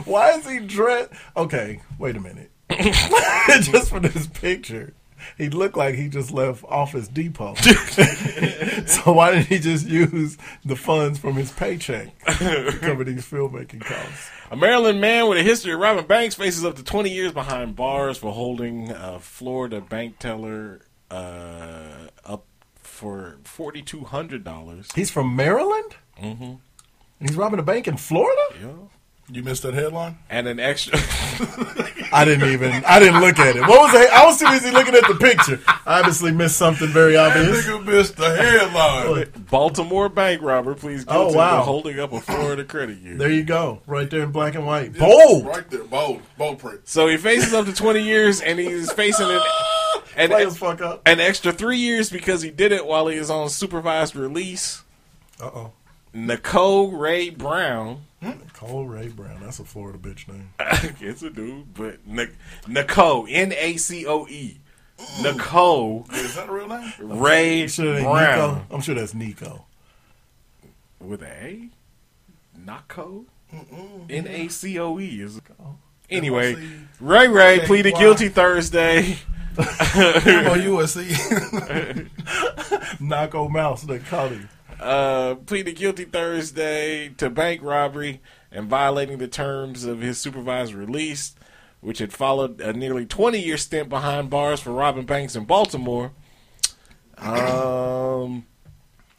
Why 0.05 0.31
is 0.33 0.49
he 0.49 0.61
dressed? 0.61 1.13
Okay, 1.37 1.81
wait 1.99 2.17
a 2.17 2.21
minute. 2.21 2.51
just 3.63 3.91
for 3.91 4.01
this 4.01 4.27
picture, 4.29 4.95
he 5.39 5.49
looked 5.49 5.77
like 5.77 5.95
he 5.95 6.09
just 6.09 6.31
left 6.31 6.65
Office 6.65 7.09
Depot. 7.09 7.55
so 8.87 9.13
why 9.13 9.33
didn't 9.33 9.47
he 9.47 9.59
just 9.59 9.87
use 9.87 10.37
the 10.65 10.77
funds 10.77 11.19
from 11.19 11.35
his 11.35 11.53
paycheck 11.53 12.19
to 12.39 12.79
cover 12.81 13.05
these 13.05 13.25
filmmaking 13.29 13.81
costs? 13.81 14.31
A 14.51 14.57
Maryland 14.57 15.01
man 15.01 15.29
with 15.29 15.39
a 15.39 15.43
history 15.43 15.73
of 15.73 15.81
robbing 15.81 16.07
banks 16.07 16.35
faces 16.35 16.65
up 16.65 16.77
to 16.77 16.85
20 16.85 17.11
years 17.11 17.33
behind 17.33 17.77
bars 17.77 18.19
for 18.19 18.33
holding 18.33 18.91
a 18.91 19.19
Florida 19.19 19.81
bank 19.81 20.19
teller 20.19 20.81
uh, 21.11 22.09
up 22.25 22.47
for 22.77 23.39
$4,200. 23.45 24.95
He's 24.95 25.11
from 25.11 25.35
Maryland. 25.35 25.97
Mm-hmm. 26.21 26.55
He's 27.21 27.37
robbing 27.37 27.59
a 27.59 27.65
bank 27.65 27.89
in 27.89 27.97
Florida. 27.97 28.43
Yeah. 28.61 28.69
You 29.31 29.43
missed 29.43 29.63
that 29.63 29.73
headline? 29.73 30.19
And 30.29 30.47
an 30.47 30.61
extra. 30.61 30.99
I 32.13 32.25
didn't 32.27 32.51
even. 32.51 32.71
I 32.85 33.01
didn't 33.01 33.21
look 33.23 33.39
at 33.39 33.57
it. 33.57 33.63
What 33.63 33.81
was 33.81 33.93
that? 33.93 34.11
I 34.13 34.25
was 34.27 34.39
too 34.39 34.47
busy 34.49 34.71
looking 34.71 34.95
at 34.95 35.09
the 35.09 35.15
picture. 35.15 35.61
I 35.87 36.01
obviously 36.01 36.31
missed 36.31 36.57
something 36.59 36.89
very 36.89 37.15
That 37.15 37.35
obvious. 37.37 37.65
nigga 37.67 37.85
missed 37.87 38.17
the 38.19 38.37
headline. 38.37 39.33
Baltimore 39.51 40.11
bank 40.11 40.43
robber 40.43 40.75
pleads 40.75 41.05
Oh, 41.09 41.25
guilty 41.25 41.37
wow. 41.39 41.63
holding 41.63 41.99
up 41.99 42.13
a 42.13 42.21
Florida 42.21 42.65
credit 42.65 42.99
union. 42.99 43.17
There 43.19 43.31
you 43.31 43.45
go, 43.45 43.81
right 43.87 44.09
there 44.11 44.23
in 44.23 44.31
black 44.31 44.55
and 44.57 44.67
white. 44.67 44.97
Bold. 44.97 45.47
Right 45.47 45.69
there. 45.71 45.85
Bold. 45.85 46.21
Bold 46.37 46.59
print. 46.59 46.83
So 46.87 47.09
he 47.09 47.17
faces 47.17 47.55
up 47.55 47.65
to 47.65 47.73
20 47.73 48.03
years, 48.03 48.43
and 48.43 48.59
he's 48.59 48.93
facing 48.93 49.31
an, 49.31 49.41
an, 50.17 50.29
Players 50.29 50.59
fuck 50.59 50.83
up. 50.83 51.01
an 51.07 51.19
extra 51.19 51.51
three 51.51 51.79
years 51.79 52.11
because 52.11 52.43
he 52.43 52.51
did 52.51 52.73
it 52.73 52.87
while 52.87 53.09
he 53.09 53.19
was 53.19 53.31
on 53.31 53.49
supervised 53.49 54.15
release. 54.17 54.83
Uh 55.41 55.47
oh. 55.47 55.73
Nicole 56.13 56.93
Ray 56.93 57.31
Brown. 57.31 58.05
Cole 58.53 58.87
Ray 58.87 59.09
Brown. 59.09 59.41
That's 59.43 59.59
a 59.61 59.65
Florida 59.65 59.99
bitch 59.99 60.29
name. 60.29 60.51
it's 61.01 61.23
a 61.23 61.31
dude, 61.31 61.75
but 61.75 62.07
Nic- 62.07 62.35
Nicole, 62.69 63.27
N 63.29 63.53
A 63.53 63.77
C 63.77 64.07
O 64.07 64.27
E. 64.27 64.59
Nicole 65.23 66.07
Is 66.13 66.37
that 66.37 66.49
a 66.49 66.53
real 66.53 66.69
name? 66.69 66.93
Ray 67.01 67.63
I'm 67.63 67.69
sure, 67.69 68.01
Brown. 68.01 68.55
Nico. 68.55 68.67
I'm 68.71 68.81
sure 68.81 68.95
that's 68.95 69.13
Nico. 69.13 69.67
With 71.01 71.23
a 71.23 71.27
A? 71.27 71.69
Naco? 72.59 73.25
N 74.09 74.27
A 74.29 74.49
C 74.49 74.79
O 74.79 74.99
E 75.01 75.21
is. 75.21 75.39
It? 75.39 75.43
Oh. 75.61 75.77
Anyway, 76.11 76.55
Ray 77.01 77.29
Ray 77.29 77.57
Okay, 77.59 77.67
pleaded 77.67 77.95
why? 77.95 78.01
guilty 78.01 78.29
Thursday. 78.29 79.19
On 79.59 79.65
USC. 80.61 81.07
Naco 83.01 83.49
Mouse. 83.49 83.83
They 83.83 83.99
call 84.01 84.29
him. 84.29 84.49
Uh, 84.81 85.37
pleaded 85.47 85.77
guilty 85.77 86.05
Thursday 86.05 87.09
to 87.17 87.31
bank 87.31 87.63
robbery 87.63 88.21
and 88.51 88.69
violating 88.69 89.19
the 89.19 89.29
terms 89.29 89.85
of 89.85 90.01
his 90.01 90.19
supervised 90.19 90.75
release, 90.75 91.35
which 91.81 91.99
had 91.99 92.13
followed 92.13 92.61
a 92.61 92.73
nearly 92.73 93.07
20 93.07 93.39
year 93.39 93.57
stint 93.57 93.89
behind 93.89 94.31
bars 94.31 94.61
for 94.61 94.73
robbing 94.73 95.07
banks 95.07 95.37
in 95.37 95.45
Baltimore. 95.45 96.13
Um, 97.19 98.47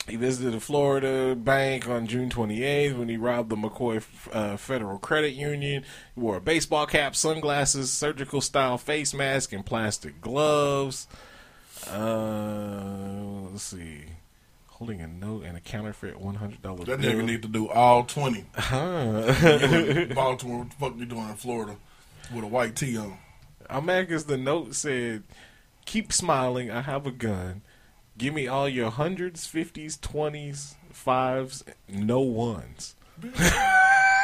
he 0.07 0.17
visited 0.17 0.53
a 0.53 0.59
Florida 0.59 1.35
bank 1.35 1.87
on 1.87 2.05
June 2.05 2.29
28th 2.29 2.97
when 2.97 3.09
he 3.09 3.17
robbed 3.17 3.49
the 3.49 3.55
McCoy 3.55 4.03
uh, 4.31 4.57
Federal 4.57 4.99
Credit 4.99 5.33
Union. 5.33 5.83
He 6.13 6.21
wore 6.21 6.37
a 6.37 6.41
baseball 6.41 6.85
cap, 6.85 7.15
sunglasses, 7.15 7.91
surgical 7.91 8.41
style 8.41 8.77
face 8.77 9.13
mask, 9.13 9.51
and 9.51 9.65
plastic 9.65 10.21
gloves. 10.21 11.07
Uh, 11.89 13.49
let's 13.51 13.63
see. 13.63 14.03
Holding 14.85 15.01
a 15.01 15.07
note 15.07 15.45
and 15.45 15.57
a 15.57 15.59
counterfeit 15.59 16.19
one 16.19 16.35
hundred 16.35 16.61
dollar 16.61 16.85
that 16.85 16.99
nigga 16.99 17.25
need 17.25 17.41
to 17.41 17.47
do 17.47 17.67
all 17.67 18.03
20. 18.03 18.45
Huh. 18.55 19.33
Baltimore, 20.13 20.59
what 20.59 20.69
the 20.69 20.75
fuck 20.79 20.93
you 20.95 21.05
doing 21.07 21.27
in 21.27 21.35
Florida 21.37 21.77
with 22.31 22.43
a 22.43 22.47
white 22.47 22.75
tee 22.75 22.95
on? 22.95 23.17
I'm 23.67 23.87
mad 23.87 24.07
because 24.07 24.25
the 24.25 24.37
note 24.37 24.75
said, 24.75 25.23
"Keep 25.85 26.13
smiling. 26.13 26.69
I 26.69 26.81
have 26.81 27.07
a 27.07 27.11
gun. 27.11 27.63
Give 28.15 28.31
me 28.31 28.47
all 28.47 28.69
your 28.69 28.91
hundreds, 28.91 29.47
fifties, 29.47 29.97
twenties, 29.97 30.75
fives, 30.91 31.63
no 31.89 32.19
ones." 32.19 32.95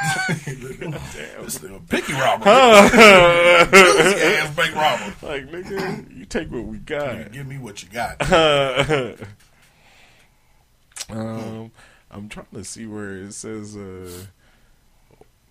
This 0.02 1.60
nigga 1.60 1.88
picky 1.90 2.14
robber. 2.14 2.50
Ass 2.50 3.70
bank 4.56 4.76
robber. 4.76 5.14
like 5.22 5.48
nigga, 5.52 6.18
you 6.18 6.26
take 6.26 6.52
what 6.52 6.66
we 6.66 6.80
got. 6.80 7.18
You 7.18 7.26
Give 7.26 7.48
me 7.48 7.60
what 7.60 7.84
you 7.84 7.90
got. 7.90 8.20
um, 11.10 11.72
I'm 12.10 12.30
trying 12.30 12.48
to 12.54 12.64
see 12.64 12.86
where 12.86 13.16
it 13.18 13.34
says 13.34 13.76
uh, 13.76 14.10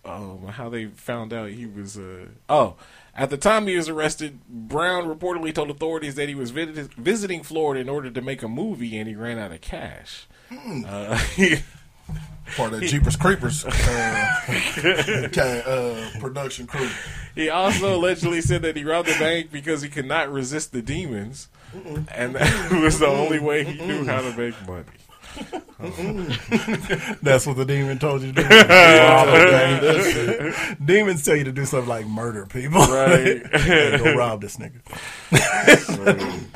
um, 0.04 0.46
how 0.48 0.68
they 0.68 0.86
found 0.86 1.32
out 1.32 1.50
he 1.50 1.66
was. 1.66 1.96
Uh, 1.98 2.26
oh, 2.48 2.76
at 3.14 3.30
the 3.30 3.36
time 3.36 3.66
he 3.66 3.76
was 3.76 3.88
arrested, 3.88 4.40
Brown 4.48 5.04
reportedly 5.04 5.54
told 5.54 5.70
authorities 5.70 6.14
that 6.14 6.28
he 6.28 6.34
was 6.34 6.50
visit- 6.50 6.94
visiting 6.94 7.42
Florida 7.42 7.80
in 7.80 7.88
order 7.88 8.10
to 8.10 8.20
make 8.20 8.42
a 8.42 8.48
movie, 8.48 8.96
and 8.98 9.08
he 9.08 9.14
ran 9.14 9.38
out 9.38 9.52
of 9.52 9.60
cash. 9.60 10.26
Uh, 10.50 11.20
Part 12.56 12.72
of 12.72 12.80
that 12.80 12.86
Jeepers 12.88 13.14
Creepers 13.14 13.64
uh, 13.66 13.70
kind 15.32 15.60
of, 15.60 15.66
uh, 15.66 16.18
production 16.18 16.66
crew. 16.66 16.88
He 17.34 17.48
also 17.48 17.94
allegedly 17.96 18.40
said 18.40 18.62
that 18.62 18.76
he 18.76 18.82
robbed 18.84 19.08
the 19.08 19.18
bank 19.18 19.52
because 19.52 19.82
he 19.82 19.88
could 19.88 20.06
not 20.06 20.32
resist 20.32 20.72
the 20.72 20.82
demons, 20.82 21.48
and 22.08 22.34
that 22.34 22.72
was 22.82 22.98
the 22.98 23.06
only 23.06 23.38
way 23.38 23.62
he 23.64 23.86
knew 23.86 24.04
how 24.04 24.20
to 24.20 24.36
make 24.36 24.54
money. 24.66 24.84
That's 27.22 27.46
what 27.46 27.56
the 27.56 27.64
demon 27.66 27.98
told 27.98 28.22
you 28.22 28.32
to 28.32 28.42
do. 28.42 28.48
Rob 28.48 29.28
a 29.28 29.32
bank. 29.32 29.82
That's 29.82 30.14
it. 30.14 30.86
Demons 30.86 31.24
tell 31.24 31.36
you 31.36 31.44
to 31.44 31.52
do 31.52 31.64
something 31.64 31.88
like 31.88 32.06
murder 32.06 32.46
people. 32.46 32.80
Right. 32.80 33.46
hey, 33.60 33.96
go 33.98 34.14
rob 34.14 34.40
this 34.40 34.56
nigga. 34.58 34.80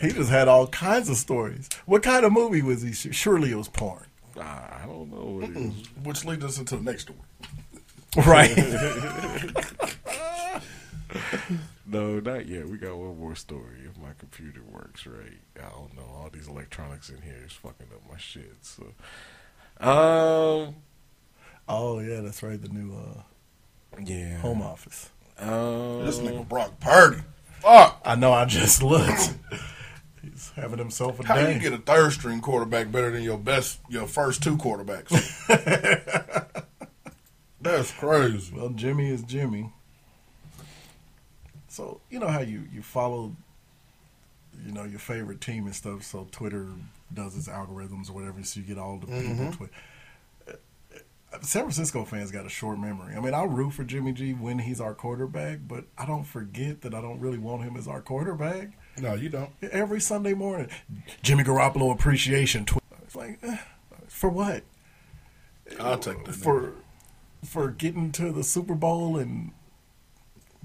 He 0.00 0.10
just 0.10 0.28
had 0.28 0.46
all 0.46 0.66
kinds 0.66 1.08
of 1.08 1.16
stories. 1.16 1.70
What 1.86 2.02
kind 2.02 2.26
of 2.26 2.32
movie 2.32 2.60
was 2.60 2.82
he? 2.82 2.92
Surely 2.92 3.52
it 3.52 3.54
was 3.54 3.68
porn. 3.68 4.04
Ah, 4.38 4.82
I 4.82 4.86
don't 4.86 5.10
know 5.10 5.40
what 5.40 5.48
it 5.48 5.56
is. 5.56 5.72
Which 6.02 6.24
leads 6.26 6.44
us 6.44 6.58
into 6.58 6.76
the 6.76 6.82
next 6.82 7.02
story. 7.02 7.18
Right. 8.26 8.54
No, 11.86 12.20
not 12.20 12.46
yet. 12.46 12.68
We 12.68 12.78
got 12.78 12.96
one 12.96 13.18
more 13.18 13.34
story. 13.34 13.78
If 13.88 13.96
my 14.00 14.10
computer 14.18 14.62
works 14.70 15.06
right, 15.06 15.38
I 15.56 15.68
don't 15.70 15.94
know. 15.96 16.02
All 16.02 16.30
these 16.32 16.48
electronics 16.48 17.08
in 17.10 17.22
here 17.22 17.42
is 17.44 17.52
fucking 17.52 17.86
up 17.94 18.02
my 18.10 18.18
shit. 18.18 18.54
So, 18.62 18.82
um, 19.80 20.74
oh 21.68 22.00
yeah, 22.00 22.20
that's 22.20 22.42
right. 22.42 22.60
The 22.60 22.68
new 22.68 22.94
uh, 22.94 23.22
yeah 24.04 24.38
home 24.38 24.62
office. 24.62 25.10
Um, 25.38 26.04
This 26.04 26.18
nigga 26.18 26.48
Brock 26.48 26.80
Purdy. 26.80 27.22
Fuck. 27.60 28.00
I 28.04 28.14
know. 28.16 28.32
I 28.32 28.44
just 28.46 28.82
looked. 28.82 29.34
He's 30.22 30.50
having 30.56 30.78
himself 30.78 31.20
a 31.20 31.22
day. 31.22 31.28
How 31.28 31.34
day. 31.36 31.54
you 31.54 31.60
get 31.60 31.72
a 31.72 31.78
third 31.78 32.12
string 32.12 32.40
quarterback 32.40 32.90
better 32.90 33.10
than 33.10 33.22
your 33.22 33.38
best, 33.38 33.78
your 33.88 34.06
first 34.06 34.42
two 34.42 34.56
quarterbacks? 34.56 35.12
That's 37.60 37.90
crazy. 37.92 38.52
Well, 38.54 38.70
Jimmy 38.70 39.10
is 39.10 39.22
Jimmy. 39.22 39.72
So 41.76 42.00
you 42.10 42.18
know 42.18 42.28
how 42.28 42.40
you 42.40 42.64
you 42.72 42.82
follow, 42.82 43.36
you 44.64 44.72
know 44.72 44.84
your 44.84 44.98
favorite 44.98 45.40
team 45.42 45.66
and 45.66 45.74
stuff. 45.74 46.02
So 46.04 46.26
Twitter 46.32 46.68
does 47.12 47.36
its 47.36 47.48
algorithms 47.48 48.08
or 48.08 48.14
whatever, 48.14 48.42
so 48.44 48.60
you 48.60 48.66
get 48.66 48.78
all 48.78 48.96
the 48.98 49.06
people. 49.06 49.22
Mhm. 49.22 49.56
Twi- 49.56 49.68
Uh, 51.32 51.38
San 51.42 51.62
Francisco 51.62 52.04
fans 52.04 52.30
got 52.30 52.46
a 52.46 52.48
short 52.48 52.78
memory. 52.78 53.14
I 53.16 53.20
mean, 53.20 53.34
I 53.34 53.42
root 53.44 53.72
for 53.72 53.82
Jimmy 53.84 54.12
G 54.12 54.32
when 54.32 54.60
he's 54.60 54.80
our 54.80 54.94
quarterback, 54.94 55.58
but 55.66 55.84
I 55.98 56.06
don't 56.06 56.22
forget 56.24 56.82
that 56.82 56.94
I 56.94 57.00
don't 57.02 57.18
really 57.18 57.36
want 57.38 57.62
him 57.64 57.76
as 57.76 57.88
our 57.88 58.00
quarterback. 58.00 58.68
No, 58.96 59.14
you 59.14 59.28
don't. 59.28 59.50
Every 59.60 60.00
Sunday 60.00 60.34
morning, 60.34 60.68
Jimmy 61.22 61.42
Garoppolo 61.44 61.92
appreciation. 61.92 62.64
Twi- 62.64 62.80
it's 63.02 63.16
like, 63.16 63.38
eh, 63.42 63.58
for 64.08 64.30
what? 64.30 64.62
I'll 65.80 65.98
take 65.98 66.24
that. 66.24 66.34
for 66.36 66.72
for 67.44 67.70
getting 67.70 68.12
to 68.12 68.30
the 68.32 68.44
Super 68.44 68.74
Bowl 68.76 69.18
and 69.18 69.50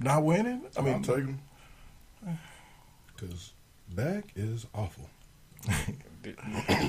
not 0.03 0.23
winning. 0.23 0.63
I 0.77 0.81
mean, 0.81 0.95
I'll 0.95 1.01
take 1.01 1.25
him. 1.25 1.39
Because 3.15 3.53
Dak 3.95 4.25
is 4.35 4.65
awful. 4.73 5.09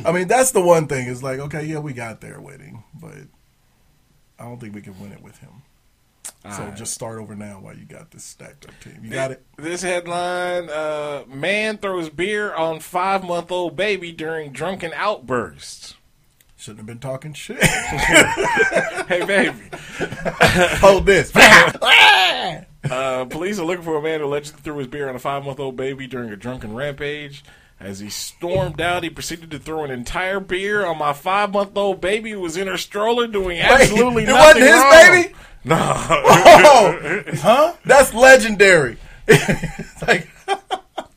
I 0.05 0.13
mean, 0.13 0.29
that's 0.29 0.53
the 0.53 0.61
one 0.61 0.87
thing. 0.87 1.09
Is 1.09 1.23
like, 1.23 1.39
okay, 1.39 1.65
yeah, 1.65 1.79
we 1.79 1.93
got 1.93 2.21
there 2.21 2.41
winning, 2.41 2.85
but 2.95 3.15
I 4.39 4.45
don't 4.45 4.61
think 4.61 4.75
we 4.75 4.83
can 4.83 4.99
win 5.01 5.13
it 5.13 5.23
with 5.23 5.39
him. 5.39 5.63
So 6.45 6.49
Alright. 6.49 6.77
just 6.77 6.93
start 6.93 7.19
over 7.19 7.37
now 7.37 7.61
while 7.61 7.77
you 7.77 7.85
got 7.85 8.11
this 8.11 8.25
stacked 8.25 8.67
up 8.67 8.73
team. 8.81 9.01
You 9.03 9.11
got 9.11 9.31
it. 9.31 9.45
This 9.57 9.83
headline: 9.83 10.69
uh, 10.71 11.23
Man 11.29 11.79
throws 11.79 12.11
beer 12.11 12.53
on 12.53 12.81
five-month-old 12.81 13.77
baby 13.77 14.11
during 14.13 14.53
drunken 14.53 14.93
outburst. 14.95 15.97
Shouldn't 16.57 16.79
have 16.79 16.87
been 16.87 16.99
talking 16.99 17.33
shit. 17.33 17.63
hey, 17.65 19.25
baby. 19.25 19.59
Hold 20.81 21.07
this. 21.07 21.33
uh, 22.91 23.24
police 23.26 23.59
are 23.59 23.64
looking 23.64 23.85
for 23.85 23.97
a 23.97 24.03
man 24.03 24.20
who 24.20 24.26
allegedly 24.26 24.61
threw 24.62 24.78
his 24.78 24.87
beer 24.89 25.09
on 25.09 25.14
a 25.14 25.18
five-month-old 25.18 25.76
baby 25.76 26.07
during 26.07 26.30
a 26.30 26.37
drunken 26.37 26.74
rampage. 26.74 27.45
As 27.80 27.99
he 27.99 28.11
stormed 28.11 28.80
out, 28.80 29.03
he 29.03 29.11
proceeded 29.11 29.51
to 29.51 29.59
throw 29.59 29.83
an 29.83 29.91
entire 29.91 30.39
beer 30.39 30.87
on 30.87 30.99
my 30.99 31.12
five-month-old 31.12 32.01
baby 32.01 32.30
who 32.30 32.41
was 32.41 32.57
in 32.57 32.68
her 32.68 32.76
stroller 32.76 33.26
doing 33.26 33.59
absolutely 33.59 34.22
it 34.22 34.26
nothing 34.26 34.62
It 34.62 34.66
wasn't 34.66 34.74
his 34.74 34.83
wrong. 34.83 35.22
baby? 35.22 35.35
No. 35.64 35.76
Oh, 35.80 37.22
huh? 37.39 37.74
That's 37.85 38.12
legendary. 38.14 38.99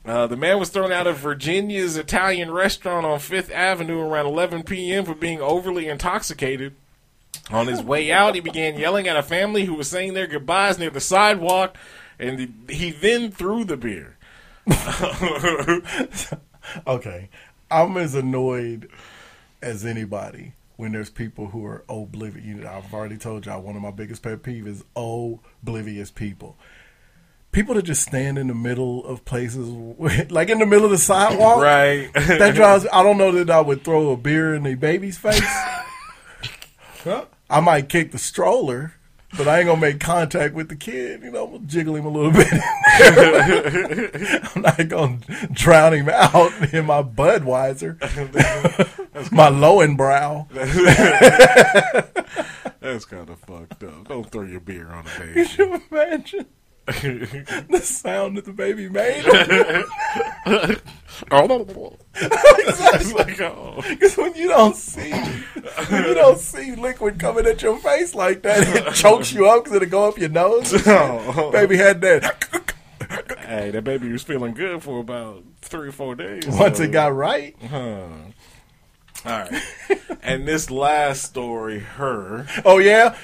Uh, 0.05 0.28
the 0.28 0.38
man 0.38 0.59
was 0.59 0.70
thrown 0.70 0.91
out 0.91 1.07
of 1.07 1.18
Virginia's 1.18 1.97
Italian 1.97 2.51
restaurant 2.51 3.07
on 3.07 3.18
Fifth 3.18 3.51
Avenue 3.51 3.99
around 3.99 4.28
11 4.28 4.61
p.m. 4.61 5.03
for 5.03 5.16
being 5.16 5.41
overly 5.41 5.88
intoxicated. 5.88 6.76
On 7.52 7.68
his 7.68 7.84
way 7.84 8.12
out, 8.12 8.36
he 8.36 8.41
began 8.41 8.78
yelling 8.78 9.08
at 9.08 9.18
a 9.18 9.24
family 9.24 9.66
who 9.66 9.76
was 9.76 9.88
saying 9.88 10.14
their 10.14 10.28
goodbyes 10.28 10.80
near 10.80 10.89
the 10.89 11.00
sidewalk, 11.00 11.78
and 12.18 12.39
he, 12.39 12.74
he 12.74 12.91
then 12.91 13.32
threw 13.32 13.64
the 13.64 13.78
beer. 13.78 14.18
okay, 16.88 17.30
I'm 17.70 17.98
as 17.98 18.16
annoyed 18.16 18.89
as 19.62 19.86
anybody 19.86 20.54
when 20.78 20.91
there's 20.91 21.12
people 21.12 21.48
who 21.48 21.66
are 21.66 21.84
oblivious. 21.88 22.46
You 22.46 22.56
know, 22.56 22.70
I've 22.70 22.93
already 22.93 23.18
told 23.18 23.46
y'all 23.46 23.62
one 23.62 23.76
of 23.76 23.82
my 23.82 23.91
biggest 23.91 24.24
pet 24.24 24.41
peeves 24.41 24.68
is 24.68 24.84
oblivious 24.96 26.10
people. 26.10 26.58
People 27.52 27.76
that 27.76 27.84
just 27.84 28.02
stand 28.02 28.38
in 28.38 28.48
the 28.48 28.56
middle 28.56 29.06
of 29.06 29.24
places, 29.24 29.70
like 30.30 30.50
in 30.50 30.60
the 30.60 30.66
middle 30.66 30.86
of 30.86 30.91
the 30.91 30.98
sidewalk. 30.98 31.62
Right. 31.62 32.12
that 32.14 32.56
drives. 32.56 32.88
I 32.91 33.04
don't 33.04 33.18
know 33.18 33.32
that 33.34 33.52
I 33.52 33.62
would 33.62 33.84
throw 33.84 34.12
a 34.12 34.18
beer 34.18 34.56
in 34.56 34.66
a 34.66 34.74
baby's 34.74 35.18
face. 35.18 35.46
I 37.50 37.60
might 37.60 37.89
kick 37.89 38.12
the 38.12 38.18
stroller, 38.18 38.93
but 39.38 39.48
I 39.48 39.60
ain't 39.60 39.68
gonna 39.68 39.82
make 39.82 40.00
contact 40.00 40.54
with 40.56 40.70
the 40.70 40.76
kid. 40.76 41.22
You 41.24 41.32
know, 41.32 41.46
I'm 41.46 41.52
gonna 41.54 41.66
jiggle 41.66 41.96
him 41.96 42.06
a 42.06 42.10
little 42.10 42.32
bit. 42.32 42.48
I'm 44.56 44.62
not 44.62 44.88
gonna 44.88 45.20
drown 45.52 45.93
him 45.93 46.10
out 46.10 46.52
in 46.74 46.86
my 46.86 47.04
Budweiser, 47.04 48.00
my 49.32 49.50
Löwenbräu. 49.50 50.48
That's 52.80 53.06
kind 53.06 53.30
of 53.30 53.39
fucked 53.39 53.84
up. 53.84 54.08
Don't 54.08 54.30
throw 54.32 54.43
your 54.43 54.60
beer 54.60 54.88
on 54.89 55.06
a 55.06 55.10
Could 55.10 55.34
baby. 55.36 55.50
you 55.58 55.82
imagine 55.91 56.46
the 56.86 57.82
sound 57.84 58.38
that 58.38 58.46
the 58.46 58.54
baby 58.54 58.90
made? 58.90 59.26
Like, 61.32 63.40
uh, 63.40 63.54
oh. 63.56 63.84
Because 63.88 64.18
when 64.18 64.34
you 64.36 64.50
don't 64.50 64.76
see, 64.76 65.12
when 65.12 66.04
you 66.04 66.14
don't 66.14 66.40
see 66.40 66.76
liquid 66.76 67.20
coming 67.20 67.46
at 67.46 67.62
your 67.62 67.78
face 67.80 68.14
like 68.14 68.42
that, 68.42 68.68
it 68.68 68.94
chokes 68.94 69.32
you 69.32 69.48
up 69.48 69.64
because 69.64 69.78
it'll 69.78 69.90
go 69.90 70.10
up 70.10 70.18
your 70.18 70.30
nose. 70.30 70.74
Oh. 70.86 71.52
Baby 71.52 71.78
had 71.78 72.02
that. 72.02 72.76
Hey, 73.40 73.72
that 73.72 73.84
baby 73.84 74.12
was 74.12 74.24
feeling 74.24 74.54
good 74.54 74.84
for 74.84 75.00
about 75.00 75.44
three 75.62 75.90
or 75.90 75.94
four 75.94 76.16
days. 76.16 76.46
Once 76.48 76.78
so- 76.78 76.84
it 76.84 76.92
got 76.92 77.16
right. 77.16 77.56
Huh. 77.70 78.08
All 79.26 79.40
right. 79.40 79.64
and 80.22 80.48
this 80.48 80.70
last 80.70 81.24
story, 81.24 81.80
her. 81.80 82.46
Oh 82.66 82.78
yeah. 82.78 83.18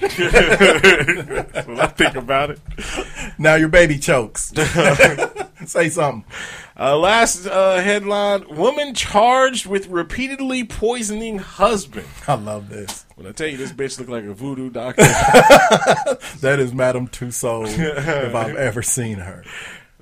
When 0.00 1.80
I 1.80 1.86
think 1.88 2.14
about 2.14 2.50
it. 2.50 2.60
Now 3.38 3.54
your 3.56 3.68
baby 3.68 3.98
chokes. 3.98 4.52
Say 5.66 5.88
something. 5.88 6.24
Uh, 6.78 6.96
last 6.96 7.46
uh, 7.46 7.80
headline: 7.80 8.44
Woman 8.56 8.94
charged 8.94 9.66
with 9.66 9.88
repeatedly 9.88 10.64
poisoning 10.64 11.38
husband. 11.38 12.06
I 12.28 12.34
love 12.34 12.68
this. 12.68 13.04
When 13.16 13.26
I 13.26 13.32
tell 13.32 13.48
you 13.48 13.56
this 13.56 13.72
bitch 13.72 13.98
looked 13.98 14.10
like 14.10 14.24
a 14.24 14.32
voodoo 14.32 14.70
doctor, 14.70 15.02
That 16.40 16.58
is 16.60 16.72
Madame 16.72 17.08
Tussauds 17.08 17.76
if 17.76 18.34
I've 18.34 18.54
ever 18.54 18.82
seen 18.82 19.18
her. 19.18 19.42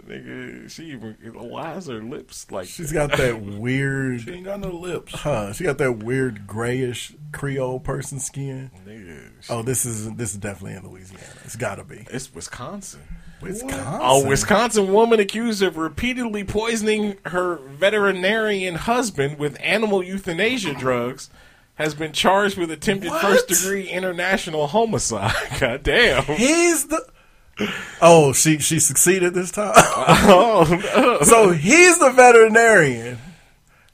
Nigga, 0.06 0.70
she 0.70 0.84
even 0.92 1.14
why 1.34 1.74
is 1.74 1.86
her 1.86 2.02
lips 2.02 2.50
like? 2.50 2.68
She's 2.68 2.92
got 2.92 3.10
that 3.16 3.40
weird. 3.42 4.20
She 4.20 4.32
ain't 4.32 4.44
got 4.44 4.60
no 4.60 4.70
lips. 4.70 5.12
Huh? 5.14 5.52
She 5.52 5.64
got 5.64 5.78
that 5.78 5.98
weird 6.04 6.46
grayish 6.46 7.12
Creole 7.32 7.80
person 7.80 8.20
skin. 8.20 8.70
Nigga, 8.86 9.30
Oh, 9.50 9.62
this 9.62 9.84
is 9.84 10.10
this 10.14 10.32
is 10.32 10.38
definitely 10.38 10.76
in 10.78 10.88
Louisiana. 10.88 11.24
It's 11.44 11.56
got 11.56 11.76
to 11.76 11.84
be 11.84 12.06
It's 12.10 12.32
Wisconsin. 12.34 13.00
Wisconsin. 13.42 14.00
A 14.00 14.26
Wisconsin 14.26 14.92
woman 14.92 15.20
accused 15.20 15.62
of 15.62 15.76
repeatedly 15.76 16.44
poisoning 16.44 17.16
her 17.26 17.56
veterinarian 17.56 18.76
husband 18.76 19.38
with 19.38 19.58
animal 19.60 20.02
euthanasia 20.02 20.74
drugs 20.74 21.28
has 21.74 21.94
been 21.94 22.12
charged 22.12 22.56
with 22.56 22.70
attempted 22.70 23.10
What? 23.10 23.20
first 23.20 23.48
degree 23.48 23.90
intentional 23.90 24.66
homicide. 24.68 25.34
God 25.60 25.82
damn. 25.82 26.22
He's 26.24 26.86
the. 26.86 27.04
Oh, 28.02 28.32
she 28.32 28.58
she 28.58 28.78
succeeded 28.78 29.34
this 29.34 29.50
time. 29.50 29.72
oh, 29.76 30.66
no. 30.96 31.20
so 31.22 31.50
he's 31.50 31.98
the 31.98 32.10
veterinarian, 32.10 33.18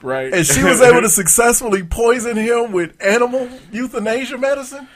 right. 0.02 0.32
and 0.32 0.44
she 0.44 0.64
was 0.64 0.80
able 0.80 1.00
to 1.02 1.08
successfully 1.08 1.84
poison 1.84 2.36
him 2.36 2.72
with 2.72 3.00
animal 3.00 3.48
euthanasia 3.70 4.38
medicine. 4.38 4.88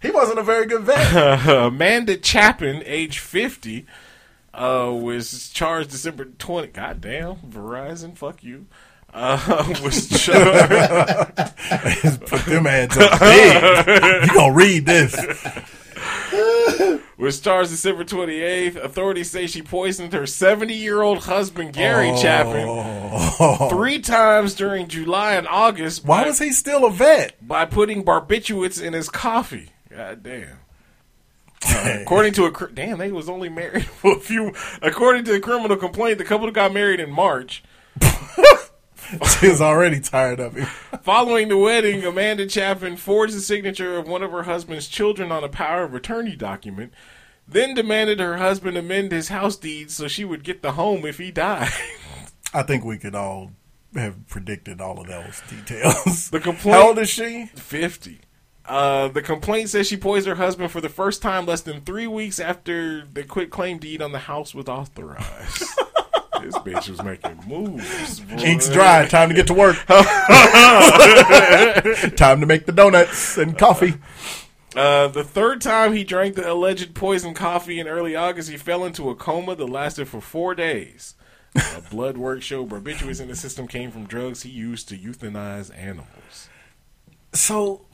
He 0.00 0.10
wasn't 0.10 0.38
a 0.38 0.42
very 0.42 0.66
good 0.66 0.82
vet. 0.82 1.46
Amanda 1.48 2.16
Chapman, 2.16 2.82
age 2.84 3.18
50, 3.18 3.86
uh, 4.52 4.90
was 4.94 5.50
charged 5.50 5.90
December 5.90 6.26
20. 6.26 6.68
God 6.68 7.00
damn, 7.00 7.36
Verizon, 7.36 8.16
fuck 8.16 8.42
you. 8.42 8.66
Uh, 9.12 9.74
was 9.82 10.08
charged. 10.08 11.36
Put 12.26 12.44
them 12.46 12.64
hands 12.64 12.96
up 12.96 13.20
big. 13.20 14.28
You 14.28 14.34
gonna 14.34 14.54
read 14.54 14.86
this? 14.86 15.14
Which 17.24 17.34
stars 17.34 17.70
December 17.70 18.04
28th. 18.04 18.76
Authorities 18.76 19.30
say 19.30 19.46
she 19.46 19.62
poisoned 19.62 20.12
her 20.12 20.26
70 20.26 20.74
year 20.74 21.02
old 21.02 21.24
husband, 21.24 21.72
Gary 21.72 22.10
Oh. 22.10 22.20
Chapman, 22.20 23.68
three 23.70 23.98
times 24.00 24.54
during 24.54 24.86
July 24.88 25.34
and 25.34 25.48
August. 25.48 26.04
Why 26.04 26.22
by- 26.22 26.28
was 26.28 26.38
he 26.38 26.52
still 26.52 26.84
a 26.84 26.90
vet? 26.90 27.34
By 27.46 27.64
putting 27.64 28.04
barbiturates 28.04 28.80
in 28.82 28.92
his 28.92 29.08
coffee. 29.08 29.70
God 29.90 30.22
damn. 30.22 30.58
Uh, 31.66 31.96
according 32.02 32.34
to 32.34 32.44
a 32.44 32.68
damn, 32.74 32.98
they 32.98 33.10
was 33.10 33.28
only 33.28 33.48
married 33.48 33.86
for 34.00 34.16
a 34.16 34.20
few. 34.20 34.52
According 34.82 35.24
to 35.24 35.32
the 35.32 35.40
criminal 35.40 35.76
complaint, 35.78 36.18
the 36.18 36.24
couple 36.24 36.50
got 36.50 36.74
married 36.74 37.00
in 37.00 37.10
March. 37.10 37.64
she 39.40 39.48
was 39.48 39.60
already 39.60 40.00
tired 40.00 40.40
of 40.40 40.54
him. 40.54 40.66
Following 41.02 41.48
the 41.48 41.56
wedding, 41.56 42.04
Amanda 42.04 42.46
Chapman 42.46 42.96
forged 42.96 43.34
the 43.36 43.40
signature 43.40 43.96
of 43.96 44.06
one 44.08 44.22
of 44.22 44.30
her 44.32 44.42
husband's 44.44 44.88
children 44.88 45.30
on 45.32 45.44
a 45.44 45.48
power 45.48 45.84
of 45.84 45.94
attorney 45.94 46.36
document, 46.36 46.92
then 47.46 47.74
demanded 47.74 48.20
her 48.20 48.38
husband 48.38 48.76
amend 48.76 49.12
his 49.12 49.28
house 49.28 49.56
deeds 49.56 49.94
so 49.94 50.08
she 50.08 50.24
would 50.24 50.44
get 50.44 50.62
the 50.62 50.72
home 50.72 51.04
if 51.04 51.18
he 51.18 51.30
died. 51.30 51.70
I 52.52 52.62
think 52.62 52.84
we 52.84 52.98
could 52.98 53.14
all 53.14 53.52
have 53.94 54.26
predicted 54.28 54.80
all 54.80 55.00
of 55.00 55.06
those 55.06 55.42
details. 55.48 56.30
The 56.30 56.40
complaint. 56.40 56.76
How 56.76 56.88
old 56.88 56.98
is 56.98 57.10
she? 57.10 57.46
Fifty. 57.54 58.20
Uh, 58.66 59.08
the 59.08 59.20
complaint 59.22 59.68
says 59.68 59.86
she 59.86 59.96
poisoned 59.96 60.38
her 60.38 60.42
husband 60.42 60.70
for 60.70 60.80
the 60.80 60.88
first 60.88 61.20
time 61.20 61.44
less 61.44 61.60
than 61.60 61.82
three 61.82 62.06
weeks 62.06 62.40
after 62.40 63.04
the 63.12 63.22
quit 63.22 63.50
claim 63.50 63.78
deed 63.78 64.00
on 64.00 64.12
the 64.12 64.20
house 64.20 64.54
was 64.54 64.68
authorized. 64.68 65.58
this 66.40 66.56
bitch 66.58 66.88
was 66.88 67.02
making 67.02 67.38
moves. 67.46 68.20
boy. 68.20 68.36
Ink's 68.42 68.68
dry. 68.70 69.06
Time 69.06 69.28
to 69.28 69.34
get 69.34 69.46
to 69.48 69.54
work. 69.54 69.76
Time 72.16 72.40
to 72.40 72.46
make 72.46 72.64
the 72.64 72.72
donuts 72.72 73.36
and 73.36 73.58
coffee. 73.58 73.94
Uh, 74.76 75.08
the 75.08 75.24
third 75.24 75.60
time 75.60 75.92
he 75.92 76.02
drank 76.04 76.34
the 76.34 76.50
alleged 76.52 76.94
poison 76.94 77.32
coffee 77.34 77.78
in 77.78 77.86
early 77.86 78.16
August, 78.16 78.50
he 78.50 78.56
fell 78.56 78.84
into 78.84 79.08
a 79.10 79.14
coma 79.14 79.54
that 79.54 79.66
lasted 79.66 80.08
for 80.08 80.20
four 80.20 80.54
days. 80.54 81.14
A 81.54 81.80
blood 81.90 82.16
work 82.16 82.42
showed 82.42 82.68
barbiturates 82.70 83.20
in 83.20 83.28
the 83.28 83.36
system 83.36 83.68
came 83.68 83.90
from 83.92 84.06
drugs 84.06 84.42
he 84.42 84.50
used 84.50 84.88
to 84.88 84.96
euthanize 84.98 85.76
animals. 85.76 86.48
So, 87.32 87.86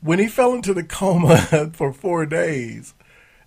when 0.00 0.18
he 0.18 0.26
fell 0.28 0.52
into 0.54 0.74
the 0.74 0.84
coma 0.84 1.70
for 1.72 1.92
four 1.92 2.26
days 2.26 2.94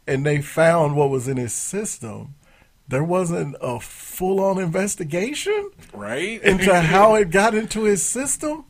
and 0.07 0.25
they 0.25 0.41
found 0.41 0.95
what 0.95 1.09
was 1.09 1.27
in 1.27 1.37
his 1.37 1.53
system, 1.53 2.35
there 2.87 3.03
wasn't 3.03 3.55
a 3.61 3.79
full 3.79 4.39
on 4.39 4.57
investigation 4.57 5.71
Right? 5.93 6.41
into 6.41 6.73
how 6.81 7.15
it 7.15 7.29
got 7.31 7.53
into 7.53 7.83
his 7.83 8.03
system? 8.03 8.65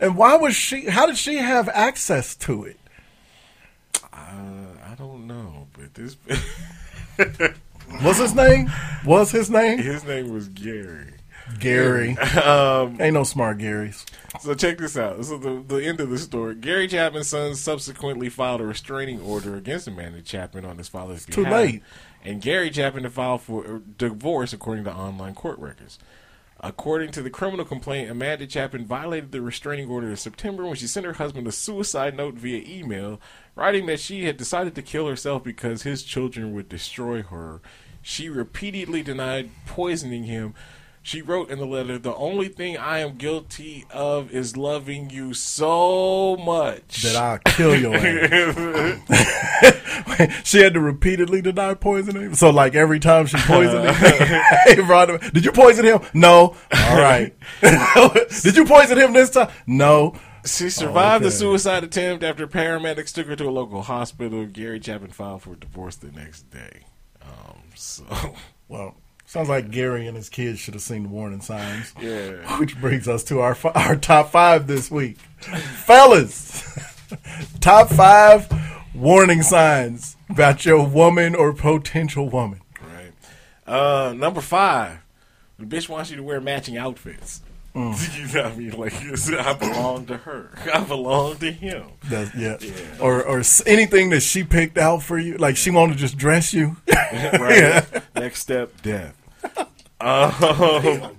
And 0.00 0.16
why 0.16 0.36
was 0.36 0.54
she, 0.54 0.86
how 0.86 1.06
did 1.06 1.18
she 1.18 1.36
have 1.36 1.68
access 1.70 2.34
to 2.36 2.64
it? 2.64 2.78
Uh, 4.12 4.16
I 4.86 4.94
don't 4.96 5.26
know, 5.26 5.66
but 5.72 5.94
this. 5.94 6.16
Was 8.02 8.18
his 8.18 8.34
name? 8.34 8.70
Was 9.06 9.30
his 9.30 9.50
name? 9.50 9.78
His 9.78 10.04
name 10.04 10.32
was 10.32 10.48
Gary. 10.48 11.14
Gary. 11.58 12.16
Um, 12.44 13.00
Ain't 13.00 13.14
no 13.14 13.24
smart 13.24 13.58
Garys. 13.58 14.04
So 14.40 14.54
check 14.54 14.76
this 14.78 14.96
out. 14.98 15.16
This 15.16 15.30
is 15.30 15.40
the, 15.40 15.64
the 15.66 15.84
end 15.84 15.98
of 16.00 16.10
the 16.10 16.18
story. 16.18 16.54
Gary 16.54 16.86
Chapman's 16.86 17.28
son 17.28 17.54
subsequently 17.54 18.28
filed 18.28 18.60
a 18.60 18.66
restraining 18.66 19.20
order 19.22 19.56
against 19.56 19.88
Amanda 19.88 20.20
Chapman 20.20 20.66
on 20.66 20.76
his 20.76 20.88
father's 20.88 21.24
Too 21.24 21.44
behalf. 21.44 21.52
late. 21.54 21.82
And 22.22 22.42
Gary 22.42 22.68
Chapman 22.70 23.04
to 23.04 23.10
file 23.10 23.38
for 23.38 23.80
divorce 23.96 24.52
according 24.52 24.84
to 24.84 24.92
online 24.92 25.34
court 25.34 25.58
records. 25.58 25.98
According 26.60 27.12
to 27.12 27.22
the 27.22 27.30
criminal 27.30 27.64
complaint, 27.64 28.10
Amanda 28.10 28.44
Chapman 28.44 28.84
violated 28.84 29.30
the 29.30 29.40
restraining 29.40 29.88
order 29.88 30.10
in 30.10 30.16
September 30.16 30.64
when 30.64 30.74
she 30.74 30.88
sent 30.88 31.06
her 31.06 31.12
husband 31.12 31.46
a 31.46 31.52
suicide 31.52 32.16
note 32.16 32.34
via 32.34 32.64
email, 32.66 33.20
writing 33.54 33.86
that 33.86 34.00
she 34.00 34.24
had 34.24 34.36
decided 34.36 34.74
to 34.74 34.82
kill 34.82 35.06
herself 35.06 35.44
because 35.44 35.82
his 35.82 36.02
children 36.02 36.52
would 36.54 36.68
destroy 36.68 37.22
her. 37.22 37.62
She 38.02 38.28
repeatedly 38.28 39.04
denied 39.04 39.50
poisoning 39.66 40.24
him. 40.24 40.54
She 41.08 41.22
wrote 41.22 41.48
in 41.50 41.58
the 41.58 41.64
letter, 41.64 41.96
The 41.98 42.14
only 42.14 42.48
thing 42.48 42.76
I 42.76 42.98
am 42.98 43.16
guilty 43.16 43.86
of 43.90 44.30
is 44.30 44.58
loving 44.58 45.08
you 45.08 45.32
so 45.32 46.36
much. 46.36 47.00
That 47.00 47.16
I'll 47.16 47.38
kill 47.38 47.74
your 47.74 47.94
ass. 47.96 49.08
she 50.44 50.58
had 50.58 50.74
to 50.74 50.80
repeatedly 50.80 51.40
deny 51.40 51.72
poisoning. 51.72 52.34
So, 52.34 52.50
like 52.50 52.74
every 52.74 53.00
time 53.00 53.24
she 53.24 53.38
poisoned 53.38 53.86
him, 53.86 53.94
hey, 53.94 54.74
Rhonda, 54.76 55.32
did 55.32 55.46
you 55.46 55.52
poison 55.52 55.86
him? 55.86 56.00
No. 56.12 56.54
All 56.74 56.98
right. 57.00 57.34
did 57.62 58.54
you 58.54 58.66
poison 58.66 58.98
him 58.98 59.14
this 59.14 59.30
time? 59.30 59.48
No. 59.66 60.14
She 60.44 60.68
survived 60.68 61.24
the 61.24 61.28
Okay. 61.28 61.36
suicide 61.36 61.84
attempt 61.84 62.22
after 62.22 62.46
paramedics 62.46 63.14
took 63.14 63.28
her 63.28 63.36
to 63.36 63.48
a 63.48 63.50
local 63.50 63.80
hospital. 63.80 64.44
Gary 64.44 64.78
Chapman 64.78 65.12
filed 65.12 65.40
for 65.40 65.54
divorce 65.54 65.96
the 65.96 66.12
next 66.12 66.50
day. 66.50 66.80
Um, 67.22 67.62
so, 67.74 68.04
Well, 68.68 68.94
sounds 69.28 69.48
like 69.48 69.70
Gary 69.70 70.06
and 70.06 70.16
his 70.16 70.28
kids 70.28 70.58
should 70.58 70.74
have 70.74 70.82
seen 70.82 71.04
the 71.04 71.08
warning 71.08 71.40
signs. 71.40 71.94
Yeah. 72.00 72.58
Which 72.58 72.80
brings 72.80 73.06
us 73.06 73.22
to 73.24 73.40
our 73.40 73.56
our 73.74 73.94
top 73.94 74.32
five 74.32 74.66
this 74.66 74.90
week, 74.90 75.18
fellas. 75.38 76.64
top 77.60 77.88
five 77.90 78.50
warning 78.94 79.42
signs 79.42 80.16
about 80.30 80.64
your 80.64 80.84
woman 80.86 81.34
or 81.34 81.52
potential 81.52 82.28
woman. 82.28 82.60
right. 82.82 83.12
Uh, 83.66 84.12
number 84.14 84.40
five, 84.40 84.98
the 85.58 85.66
bitch 85.66 85.88
wants 85.88 86.10
you 86.10 86.16
to 86.16 86.22
wear 86.22 86.40
matching 86.40 86.76
outfits. 86.76 87.42
Mm. 87.74 88.18
you 88.18 88.34
know 88.34 88.42
what 88.44 88.52
I 88.52 88.56
mean? 88.56 88.70
Like, 88.72 89.46
I 89.46 89.52
belong 89.54 90.06
to 90.06 90.16
her. 90.16 90.50
I 90.74 90.80
belong 90.84 91.36
to 91.38 91.52
him. 91.52 91.90
That's, 92.04 92.34
yeah. 92.34 92.58
Or 93.00 93.22
or 93.22 93.42
anything 93.66 94.10
that 94.10 94.20
she 94.20 94.42
picked 94.42 94.78
out 94.78 95.02
for 95.02 95.18
you, 95.18 95.36
like 95.36 95.56
she 95.56 95.70
wanted 95.70 95.94
to 95.94 95.98
just 95.98 96.16
dress 96.16 96.52
you. 96.52 96.76
right. 96.88 97.84
Next 98.14 98.40
step, 98.40 98.72
death. 98.82 99.14
Um, 100.00 101.16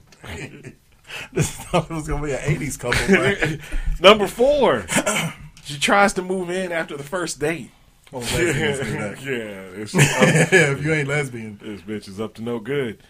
This 1.33 1.49
thought 1.49 1.89
it 1.89 1.93
was 1.93 2.07
gonna 2.07 2.25
be 2.25 2.31
an 2.33 2.39
'80s 2.39 2.79
couple. 2.79 3.57
Number 3.99 4.27
four, 4.27 4.85
she 5.63 5.79
tries 5.79 6.13
to 6.13 6.21
move 6.21 6.49
in 6.49 6.71
after 6.71 6.95
the 6.95 7.03
first 7.03 7.39
date. 7.39 7.71
Oh, 8.13 8.19
lesbians 8.19 8.79
do 8.79 8.91
that. 8.91 9.21
yeah, 9.23 9.81
it's, 9.81 9.93
yeah, 9.93 10.71
if 10.71 10.83
you 10.83 10.93
ain't 10.93 11.07
lesbian, 11.07 11.59
this 11.61 11.81
bitch 11.81 12.07
is 12.07 12.19
up 12.19 12.33
to 12.35 12.41
no 12.41 12.59
good. 12.59 13.03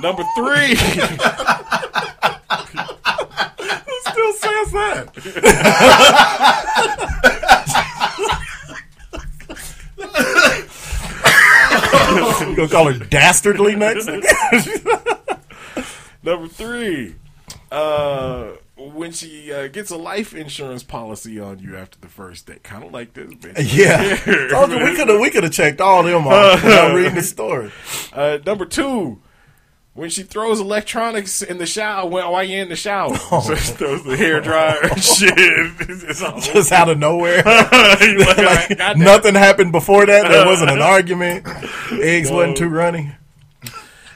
Number 0.00 0.22
three, 0.36 0.74
says 4.32 4.72
that? 4.72 6.16
you 12.48 12.56
gonna 12.56 12.68
call 12.68 12.92
her 12.92 12.98
dastardly 12.98 13.76
next? 13.76 14.06
number 16.22 16.48
three, 16.48 17.14
uh, 17.70 18.52
when 18.76 19.12
she 19.12 19.52
uh, 19.52 19.68
gets 19.68 19.90
a 19.90 19.96
life 19.96 20.34
insurance 20.34 20.82
policy 20.82 21.40
on 21.40 21.58
you 21.58 21.76
after 21.76 21.98
the 22.00 22.08
first 22.08 22.46
date, 22.46 22.62
kind 22.62 22.84
of 22.84 22.92
like 22.92 23.14
this 23.14 23.32
bitch. 23.34 23.54
yeah, 23.74 24.16
Told 24.50 24.70
you, 24.70 24.84
we 24.84 24.94
could 24.94 25.08
have 25.08 25.20
we 25.20 25.30
could 25.30 25.44
have 25.44 25.52
checked 25.52 25.80
all 25.80 26.00
of 26.00 26.06
them 26.06 26.26
off 26.26 26.62
without 26.62 26.94
reading 26.94 27.14
the 27.14 27.22
story. 27.22 27.72
Uh, 28.12 28.38
number 28.44 28.64
two, 28.64 29.20
when 29.96 30.10
she 30.10 30.22
throws 30.22 30.60
electronics 30.60 31.40
in 31.42 31.56
the 31.58 31.66
shower 31.66 32.06
while 32.08 32.30
while 32.30 32.44
you're 32.44 32.62
in 32.62 32.68
the 32.68 32.76
shower, 32.76 33.16
so 33.16 33.54
she 33.54 33.72
throws 33.72 34.04
the 34.04 34.16
hair 34.16 34.40
dryer 34.40 34.78
and 34.82 35.02
shit. 35.04 35.30
It's 35.30 36.22
all 36.22 36.38
Just 36.40 36.70
out 36.70 36.88
of 36.88 36.98
nowhere, 36.98 37.42
Like, 37.44 38.78
Like, 38.78 38.96
nothing 38.98 39.34
happened 39.34 39.72
before 39.72 40.06
that. 40.06 40.28
There 40.30 40.46
wasn't 40.46 40.70
an 40.70 40.82
argument. 40.82 41.46
Eggs 41.92 42.30
wasn't 42.30 42.58
too 42.58 42.68
runny. 42.68 43.12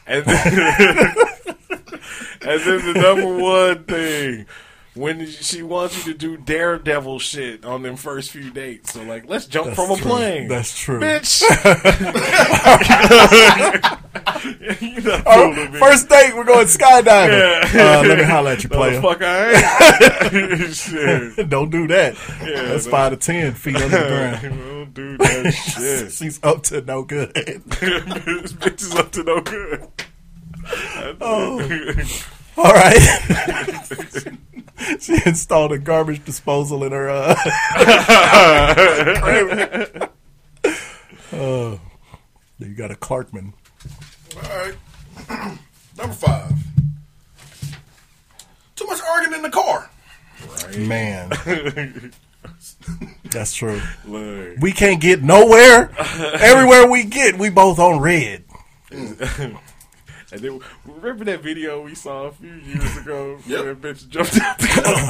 And 0.06 0.24
then, 0.24 1.14
and 2.42 2.60
then 2.60 2.92
the 2.92 3.00
number 3.00 3.38
one 3.38 3.84
thing, 3.84 4.46
when 4.94 5.24
she 5.26 5.62
wants 5.62 6.04
you 6.06 6.12
to 6.12 6.18
do 6.18 6.36
daredevil 6.36 7.18
shit 7.20 7.64
on 7.64 7.82
them 7.82 7.94
first 7.96 8.30
few 8.32 8.50
dates. 8.50 8.92
So 8.94 9.02
like, 9.04 9.28
let's 9.28 9.46
jump 9.46 9.66
That's 9.66 9.76
from 9.76 9.90
a 9.92 9.96
true. 9.96 10.10
plane. 10.10 10.48
That's 10.48 10.76
true. 10.78 10.98
bitch. 11.00 11.42
you 14.80 15.00
not 15.00 15.22
Oh, 15.26 15.54
fooling 15.54 15.72
first 15.74 16.08
date, 16.08 16.34
we're 16.34 16.44
going 16.44 16.66
skydiving. 16.66 17.72
Yeah. 17.74 17.98
Uh, 18.00 18.02
let 18.08 18.18
me 18.18 18.24
holler 18.24 18.50
at 18.52 18.64
you, 18.64 18.70
No, 18.70 18.90
the 18.90 19.00
player. 19.00 19.00
fuck 19.00 19.22
I 19.22 19.52
ain't. 21.36 21.40
Don't 21.50 21.70
do 21.70 21.86
that. 21.88 22.14
Yeah, 22.42 22.62
That's 22.64 22.86
no. 22.86 22.90
five 22.90 23.10
to 23.12 23.16
ten 23.16 23.52
feet 23.54 23.76
under 23.80 23.88
the 23.88 24.08
ground. 24.08 24.42
Don't 24.42 24.94
do 24.94 25.16
that 25.18 25.52
shit. 25.52 26.12
She's 26.12 26.40
up 26.42 26.62
to 26.64 26.80
no 26.82 27.02
good. 27.04 27.32
this 27.34 28.52
bitch 28.52 28.82
is 28.82 28.94
up 28.94 29.12
to 29.12 29.22
no 29.22 29.40
good. 29.40 29.86
Oh. 31.20 31.60
All 32.56 32.72
right. 32.72 32.98
she 35.00 35.18
installed 35.26 35.72
a 35.72 35.78
garbage 35.78 36.24
disposal 36.24 36.84
in 36.84 36.92
her. 36.92 37.10
Uh, 37.10 37.34
oh, 41.32 41.80
you 42.58 42.74
got 42.74 42.90
a 42.90 42.94
Clarkman. 42.94 43.52
All 44.36 44.42
right. 44.42 44.74
Number 45.98 46.14
five. 46.14 46.52
Too 48.76 48.86
much 48.86 49.00
arguing 49.08 49.34
in 49.34 49.42
the 49.42 49.50
car. 49.50 49.90
Right. 50.64 50.78
Man, 50.78 51.30
That's 53.30 53.54
true. 53.54 53.80
Look. 54.06 54.56
We 54.60 54.72
can't 54.72 55.00
get 55.00 55.22
nowhere. 55.22 55.92
Everywhere 56.40 56.90
we 56.90 57.04
get, 57.04 57.38
we 57.38 57.50
both 57.50 57.78
on 57.78 58.00
red. 58.00 58.44
And 60.32 60.40
then 60.42 60.60
remember 60.86 61.24
that 61.24 61.40
video 61.40 61.82
we 61.82 61.94
saw 61.96 62.24
a 62.26 62.32
few 62.32 62.52
years 62.52 62.96
ago 62.98 63.38
Yep. 63.46 63.64
where 63.64 63.74
that 63.74 63.80
bitch 63.80 64.08
jumped 64.08 64.40
out 64.40 64.58
the 64.58 64.66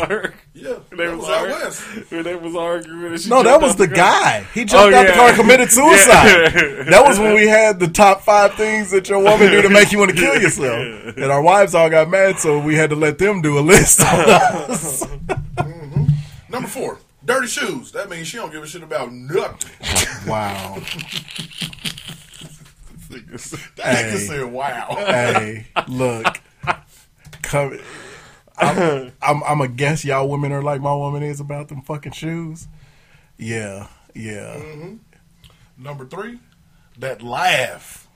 car? 0.06 0.34
Yeah, 0.54 0.74
When 0.88 0.98
they 0.98 1.08
was, 1.08 1.18
was 1.18 1.28
out 1.28 1.38
arguing, 1.40 1.60
west. 1.60 1.82
when 2.10 2.22
they 2.24 2.34
was 2.36 2.56
arguing. 2.56 3.12
and 3.12 3.20
she 3.20 3.28
No, 3.30 3.42
that 3.42 3.60
was 3.60 3.72
out 3.72 3.78
the 3.78 3.86
guy. 3.88 4.46
He 4.54 4.62
oh, 4.62 4.64
jumped 4.64 4.94
Oh, 4.94 4.98
out 4.98 5.06
the 5.06 5.12
car 5.12 5.28
and 5.28 5.36
committed 5.36 5.70
suicide. 5.70 6.26
Yeah. 6.54 6.82
That 6.90 7.04
was 7.06 7.18
when 7.18 7.34
we 7.34 7.46
had 7.46 7.78
the 7.80 7.88
top 7.88 8.22
five 8.22 8.54
things 8.54 8.90
that 8.90 9.08
your 9.08 9.18
woman 9.22 9.50
do 9.50 9.62
to 9.62 9.68
make 9.70 9.92
you 9.92 9.98
want 9.98 10.10
to 10.10 10.16
kill 10.16 10.40
yourself. 10.40 11.16
And 11.16 11.24
our 11.26 11.40
wives 11.42 11.74
all 11.74 11.88
got 11.90 12.08
mad, 12.10 12.38
so 12.38 12.58
we 12.58 12.74
had 12.74 12.90
to 12.90 12.96
let 12.96 13.18
them 13.18 13.42
do 13.42 13.58
a 13.58 13.60
list 13.60 14.00
on 14.00 14.20
us. 14.28 15.04
Mm-hmm. 15.04 16.04
Number 16.48 16.68
four, 16.68 16.98
dirty 17.24 17.46
shoes. 17.46 17.92
That 17.92 18.08
means 18.10 18.26
she 18.26 18.36
don't 18.38 18.50
give 18.52 18.62
a 18.62 18.66
shit 18.66 18.82
about 18.82 19.12
nothing. 19.12 20.28
Wow. 20.28 20.78
That 23.76 23.96
Hey. 23.96 24.10
nigga 24.12 24.18
said, 24.26 24.44
"Wow." 24.52 24.86
Hey, 24.96 25.66
look. 25.88 26.40
Come, 27.42 27.78
I'm, 28.58 29.12
I'm, 29.22 29.42
I'm 29.42 29.60
a 29.60 29.68
guess 29.68 30.04
y'all 30.04 30.28
women 30.28 30.52
are 30.52 30.62
like 30.62 30.80
my 30.80 30.94
woman 30.94 31.22
is 31.22 31.40
about 31.40 31.68
them 31.68 31.82
fucking 31.82 32.12
shoes. 32.12 32.68
Yeah, 33.38 33.88
yeah. 34.14 34.56
Mm-hmm. 34.56 34.96
Number 35.82 36.06
three, 36.06 36.38
that 36.98 37.22
laugh. 37.22 38.06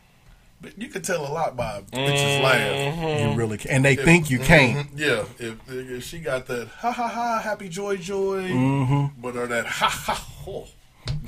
But 0.61 0.79
You 0.81 0.89
can 0.89 1.03
tell 1.03 1.27
a 1.27 1.33
lot 1.33 1.57
by 1.57 1.79
a 1.79 1.83
bitch's 1.83 2.43
laugh. 2.43 3.21
You 3.31 3.37
really 3.37 3.59
can. 3.59 3.71
And 3.73 3.85
they 3.85 3.95
If- 3.95 4.05
think 4.05 4.31
you 4.31 4.39
can't. 4.39 4.89
mhm, 4.91 4.99
Yeah, 4.99 5.25
if, 5.39 5.57
if 5.69 6.05
she 6.05 6.21
got 6.21 6.47
that 6.47 6.69
ha 6.69 6.93
ha 6.93 7.09
ha, 7.09 7.41
happy 7.43 7.69
joy 7.69 7.97
joy, 7.97 8.43
Mhm. 8.51 9.13
but 9.19 9.37
or 9.37 9.47
that 9.47 9.67
ha 9.67 9.89
ha 9.89 10.15
ho. 10.15 10.61
Yeah, 10.63 10.69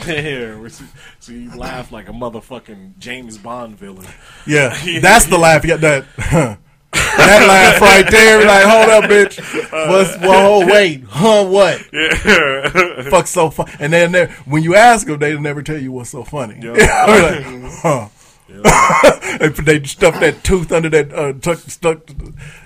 where 0.04 0.68
so 0.68 1.32
you 1.32 1.54
laugh 1.56 1.90
like 1.92 2.08
a 2.08 2.12
motherfucking 2.12 2.98
James 2.98 3.38
Bond 3.38 3.76
villain. 3.78 4.06
Yeah, 4.46 4.76
that's 5.00 5.26
the 5.26 5.38
laugh. 5.38 5.64
Yeah, 5.64 5.76
that 5.76 6.04
that 6.92 7.46
laugh 7.46 7.80
right 7.80 8.10
there. 8.10 8.46
Like, 8.46 8.64
hold 8.64 8.88
up, 8.90 9.10
bitch. 9.10 9.40
What's? 9.88 10.16
Whoa, 10.18 10.66
wait, 10.66 11.04
huh? 11.08 11.44
What? 11.44 11.82
Yeah. 11.92 13.02
Fuck 13.10 13.26
so 13.26 13.50
fun. 13.50 13.68
And 13.80 13.92
then 13.92 14.12
they- 14.12 14.26
when 14.44 14.62
you 14.62 14.74
ask 14.74 15.06
them, 15.06 15.18
they 15.18 15.36
never 15.38 15.62
tell 15.62 15.78
you 15.78 15.92
what's 15.92 16.10
so 16.10 16.24
funny. 16.24 16.58
Yeah. 16.62 16.72
They're 17.06 17.62
like, 17.62 17.72
huh? 17.82 18.08
they, 19.38 19.48
they 19.48 19.84
stuff 19.84 20.18
that 20.20 20.42
tooth 20.44 20.70
under 20.72 20.88
that 20.88 21.12
uh, 21.12 21.32
tuck, 21.34 21.58
stuck, 21.58 21.98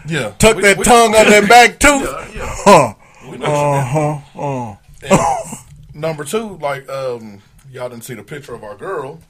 Yeah. 0.06 0.30
tuck 0.38 0.56
We- 0.56 0.62
that 0.62 0.78
we- 0.78 0.84
tongue 0.84 1.14
under 1.14 1.30
that 1.40 1.48
back 1.48 1.78
tooth. 1.78 2.02
Yeah, 2.02 2.28
yeah. 2.34 2.54
Huh? 2.64 2.94
We 3.30 3.38
know 3.38 3.50
what 3.50 3.94
you 3.94 4.00
Uh 4.00 4.16
huh. 4.34 4.76
Uh. 5.10 5.56
And 5.92 6.00
number 6.00 6.24
two, 6.24 6.56
like 6.58 6.88
um, 6.88 7.40
y'all 7.70 7.88
didn't 7.88 8.04
see 8.04 8.14
the 8.14 8.22
picture 8.22 8.54
of 8.54 8.64
our 8.64 8.76
girl. 8.76 9.20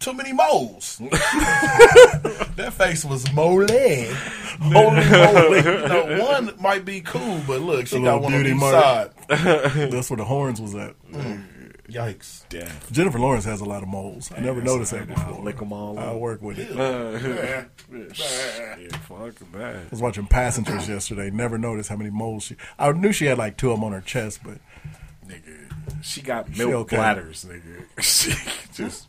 Too 0.00 0.12
many 0.14 0.32
moles. 0.32 0.98
that 1.10 2.72
face 2.76 3.04
was 3.04 3.30
mole. 3.32 3.66
Holy 3.66 4.08
moly. 4.60 5.62
No, 5.88 6.24
one 6.24 6.54
might 6.60 6.84
be 6.84 7.00
cool, 7.00 7.40
but 7.46 7.60
look, 7.60 7.88
she 7.88 8.00
got 8.00 8.22
one 8.22 8.32
on 8.32 8.38
beauty 8.40 8.54
each 8.54 8.60
mark. 8.60 8.74
side. 8.74 9.10
That's 9.90 10.08
where 10.10 10.16
the 10.16 10.24
horns 10.24 10.60
was 10.60 10.74
at. 10.76 10.94
Yikes. 11.88 12.44
Damn. 12.50 12.68
Jennifer 12.92 13.18
Lawrence 13.18 13.44
has 13.46 13.60
a 13.60 13.64
lot 13.64 13.82
of 13.82 13.88
moles. 13.88 14.30
I 14.36 14.40
never 14.40 14.60
noticed 14.62 14.92
that 14.92 15.08
before. 15.08 15.42
Lick 15.42 15.60
'em 15.60 15.72
all 15.72 15.98
I 15.98 16.02
up. 16.08 16.16
work 16.18 16.42
with 16.42 16.58
it. 16.58 16.68
Yeah, 16.76 17.64
fuck 18.98 19.34
that. 19.52 19.76
I 19.76 19.88
was 19.90 20.00
watching 20.00 20.26
Passengers 20.26 20.88
yesterday. 20.88 21.30
Never 21.30 21.58
noticed 21.58 21.88
how 21.88 21.96
many 21.96 22.10
moles 22.10 22.44
she. 22.44 22.56
I 22.78 22.92
knew 22.92 23.12
she 23.12 23.24
had 23.26 23.38
like 23.38 23.56
two 23.56 23.70
of 23.70 23.76
them 23.78 23.84
on 23.84 23.92
her 23.92 24.00
chest, 24.02 24.40
but 24.44 24.58
Nigga, 25.26 25.70
she 26.02 26.22
got 26.22 26.46
She 26.54 26.64
milk 26.64 26.74
okay. 26.92 26.96
bladders, 26.96 27.44
nigga. 27.44 27.84
She 28.02 28.32
just 28.72 29.08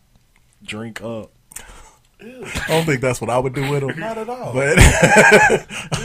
drink 0.63 1.01
up. 1.01 1.31
I 2.21 2.65
don't 2.67 2.83
think 2.85 2.99
that's 2.99 3.21
what 3.21 3.29
I 3.29 3.39
would 3.39 3.53
do 3.55 3.69
with 3.71 3.79
them. 3.79 3.97
Not 3.97 4.17
at 4.17 4.27
all. 4.27 4.51
But 4.53 4.75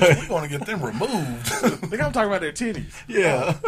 We're 0.01 0.29
going 0.29 0.49
to 0.49 0.59
get 0.59 0.65
them 0.65 0.81
removed. 0.81 1.11
Nigga, 1.91 2.05
I'm 2.05 2.13
talking 2.13 2.29
about 2.29 2.41
their 2.41 2.53
titties. 2.53 2.95
yeah, 3.09 3.59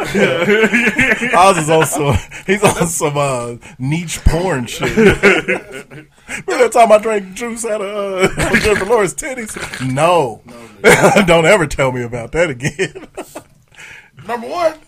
Oz 1.37 1.57
is 1.57 1.69
also 1.69 2.13
he's 2.45 2.63
on 2.63 2.87
some 2.87 3.17
uh, 3.17 3.55
niche 3.79 4.21
porn 4.23 4.65
shit. 4.65 4.95
Remember 4.95 6.07
that 6.47 6.69
time 6.71 6.89
I 6.89 6.99
drank 6.99 7.33
juice 7.33 7.65
out 7.65 7.81
of 7.81 8.37
uh, 8.37 8.59
Jennifer 8.59 8.85
Lawrence 8.85 9.13
titties? 9.13 9.93
No, 9.93 10.41
don't 11.25 11.45
ever 11.45 11.67
tell 11.67 11.91
me 11.91 12.03
about 12.03 12.31
that 12.31 12.49
again. 12.49 13.09
Number 14.25 14.47
one, 14.47 14.79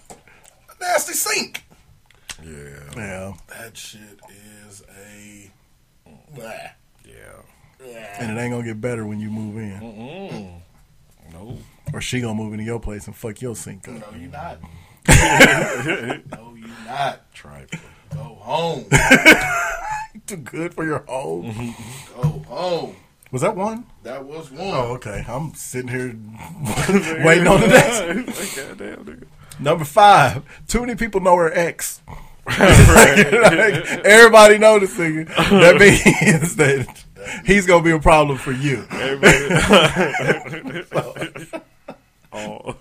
nasty 0.79 1.11
sink. 1.13 1.65
Yeah. 3.69 3.69
yeah, 3.69 3.69
That 3.69 3.77
shit 3.77 4.19
is 4.67 4.83
a. 4.97 5.51
Blah. 6.35 6.51
Yeah. 7.05 8.17
and 8.19 8.37
it 8.37 8.41
ain't 8.41 8.51
gonna 8.53 8.63
get 8.65 8.81
better 8.81 9.05
when 9.05 9.19
you 9.19 9.29
move 9.29 9.57
in, 9.57 9.79
Mm-mm. 9.79 10.61
No. 11.33 11.57
or 11.93 12.01
she 12.01 12.19
gonna 12.21 12.33
move 12.35 12.51
into 12.53 12.65
your 12.65 12.79
place 12.79 13.07
and 13.07 13.15
fuck 13.15 13.41
your 13.41 13.55
sink 13.55 13.87
up. 13.87 13.95
No, 14.11 14.17
you 14.19 14.27
not. 14.27 14.59
no, 15.07 16.55
you 16.55 16.67
not. 16.85 17.33
Try 17.33 17.65
Go 18.13 18.19
home. 18.41 18.85
Too 20.27 20.37
good 20.37 20.73
for 20.73 20.83
your 20.83 20.99
home. 21.07 21.75
Go 22.15 22.23
home. 22.47 22.95
Was 23.31 23.41
that 23.43 23.55
one? 23.55 23.85
That 24.03 24.25
was 24.25 24.49
one. 24.51 24.61
Oh, 24.61 24.93
okay. 24.95 25.23
I'm 25.27 25.53
sitting 25.53 25.87
here 25.89 26.15
waiting 27.23 27.47
on 27.47 27.61
the 27.61 27.67
next. 27.67 27.99
one. 28.01 28.25
Goddamn, 28.67 29.05
nigga. 29.05 29.27
Number 29.59 29.85
five. 29.85 30.43
Too 30.67 30.81
many 30.81 30.95
people 30.95 31.21
know 31.21 31.35
her 31.37 31.51
ex. 31.53 32.01
Like, 32.59 34.05
everybody 34.05 34.57
nigga. 34.57 35.27
That 35.49 35.77
means 35.79 36.55
that 36.55 37.03
he's 37.45 37.65
gonna 37.65 37.83
be 37.83 37.91
a 37.91 37.99
problem 37.99 38.37
for 38.37 38.51
you. 38.51 38.85
oh. 42.33 42.75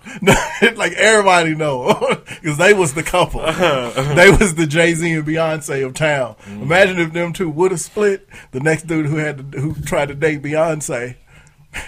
like 0.75 0.93
everybody 0.93 1.55
know 1.55 2.17
because 2.27 2.57
they 2.57 2.73
was 2.73 2.93
the 2.93 3.03
couple. 3.03 3.41
Uh-huh. 3.41 4.13
they 4.15 4.29
was 4.29 4.55
the 4.55 4.67
Jay 4.67 4.93
Z 4.93 5.11
and 5.11 5.25
Beyonce 5.25 5.85
of 5.85 5.93
town. 5.93 6.35
Mm. 6.45 6.61
Imagine 6.63 6.99
if 6.99 7.13
them 7.13 7.33
two 7.33 7.49
would 7.49 7.71
have 7.71 7.81
split. 7.81 8.27
The 8.51 8.59
next 8.59 8.87
dude 8.87 9.05
who 9.07 9.17
had 9.17 9.51
to, 9.51 9.59
who 9.59 9.73
tried 9.75 10.07
to 10.07 10.15
date 10.15 10.41
Beyonce, 10.41 11.15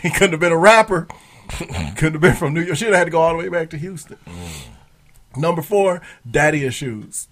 he 0.01 0.09
couldn't 0.09 0.31
have 0.31 0.39
been 0.39 0.51
a 0.51 0.57
rapper. 0.57 1.07
couldn't 1.97 2.13
have 2.13 2.21
been 2.21 2.35
from 2.35 2.53
New 2.53 2.61
York. 2.61 2.77
She'd 2.77 2.85
have 2.85 2.95
had 2.95 3.05
to 3.05 3.11
go 3.11 3.21
all 3.21 3.31
the 3.31 3.37
way 3.37 3.49
back 3.49 3.69
to 3.71 3.77
Houston. 3.77 4.17
Mm. 4.25 5.37
Number 5.37 5.61
four, 5.61 6.01
daddy 6.29 6.65
issues. 6.65 7.27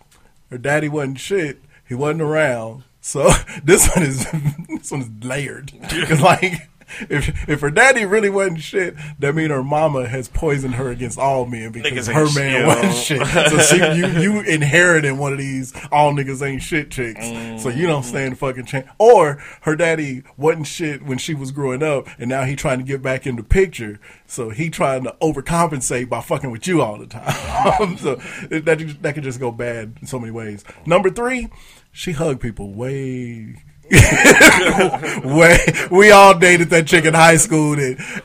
Her 0.50 0.58
daddy 0.58 0.90
wasn't 0.90 1.20
shit. 1.20 1.62
He 1.88 1.96
wasn't 1.96 2.22
around. 2.22 2.84
So 3.02 3.30
this 3.64 3.90
one 3.96 4.06
is 4.06 4.26
this 4.70 4.92
one 4.92 5.02
is 5.02 5.10
layered. 5.24 5.72
Because 5.82 6.22
like 6.22 6.70
if 7.10 7.50
if 7.50 7.62
her 7.62 7.72
daddy 7.72 8.06
really 8.06 8.30
wasn't 8.30 8.62
shit, 8.62 8.96
that 9.20 9.36
mean 9.36 9.50
her 9.50 9.64
mama 9.64 10.08
has 10.08 10.28
poisoned 10.28 10.76
her 10.76 10.90
against 10.90 11.18
all 11.18 11.46
men 11.46 11.72
because 11.72 12.08
Niggas 12.08 12.14
her 12.14 12.40
man 12.40 12.52
shit, 12.52 12.68
wasn't 12.68 12.96
shit. 12.96 13.50
So 13.50 13.58
she 13.60 13.78
you 13.98 14.08
you 14.20 14.42
inherited 14.42 15.18
one 15.18 15.32
of 15.32 15.40
these 15.40 15.74
all 15.92 16.14
niggas 16.14 16.46
ain't 16.46 16.62
shit 16.62 16.92
chicks. 16.92 17.26
So 17.62 17.70
you 17.70 17.88
don't 17.88 18.04
mm. 18.04 18.06
stand 18.06 18.34
a 18.34 18.36
fucking 18.36 18.66
chance. 18.66 18.88
Or 18.98 19.42
her 19.62 19.76
daddy 19.76 20.24
wasn't 20.38 20.68
shit 20.68 21.04
when 21.04 21.18
she 21.18 21.34
was 21.34 21.52
growing 21.52 21.84
up, 21.84 22.08
and 22.18 22.30
now 22.30 22.44
he 22.44 22.56
trying 22.56 22.80
to 22.80 22.86
get 22.86 23.02
back 23.02 23.28
in 23.28 23.36
the 23.36 23.44
picture. 23.44 24.00
So 24.26 24.50
he 24.50 24.70
trying 24.70 25.04
to 25.04 25.16
overcompensate 25.22 26.10
by 26.10 26.22
fucking 26.22 26.52
with 26.52 26.68
you 26.68 26.82
all 26.82 26.98
the 26.98 27.08
time. 27.08 27.98
so 27.98 28.16
that 28.50 28.98
that 29.02 29.16
could 29.16 29.24
just 29.24 29.40
go 29.40 29.52
bad 29.52 29.98
in 30.02 30.08
so 30.08 30.20
many 30.20 30.32
ways. 30.32 30.64
Number 30.86 31.10
three, 31.10 31.50
she 31.92 32.12
hugged 32.14 32.42
people 32.42 32.74
way. 32.74 33.64
way 35.24 35.58
we 35.90 36.12
all 36.12 36.38
dated 36.38 36.70
that 36.70 36.86
chick 36.88 37.06
in 37.06 37.14
high 37.14 37.38
school 37.38 37.76
that 37.76 38.24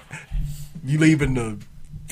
you 0.85 0.99
leaving 0.99 1.35
the 1.35 1.59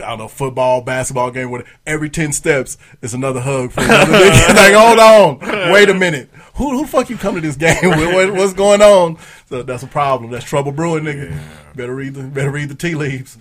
I 0.02 0.08
don't 0.10 0.18
know 0.20 0.28
football, 0.28 0.80
basketball 0.80 1.30
game. 1.30 1.50
Whatever. 1.50 1.68
Every 1.86 2.08
ten 2.08 2.32
steps 2.32 2.78
is 3.02 3.12
another 3.12 3.40
hug 3.40 3.72
for 3.72 3.82
another 3.82 4.12
nigga. 4.12 4.54
like, 4.54 4.74
hold 4.74 4.98
on, 4.98 5.72
wait 5.72 5.90
a 5.90 5.94
minute. 5.94 6.30
Who 6.54 6.70
who 6.70 6.82
the 6.82 6.88
fuck 6.88 7.10
you 7.10 7.18
come 7.18 7.34
to 7.34 7.40
this 7.40 7.56
game 7.56 7.90
with? 7.90 8.14
What, 8.14 8.32
what's 8.34 8.54
going 8.54 8.80
on? 8.80 9.18
So 9.46 9.62
that's 9.62 9.82
a 9.82 9.86
problem. 9.86 10.30
That's 10.30 10.44
trouble 10.44 10.72
brewing, 10.72 11.04
nigga. 11.04 11.38
Better 11.74 11.94
read 11.94 12.14
the 12.14 12.22
better 12.22 12.50
read 12.50 12.70
the 12.70 12.74
tea 12.74 12.94
leaves. 12.94 13.36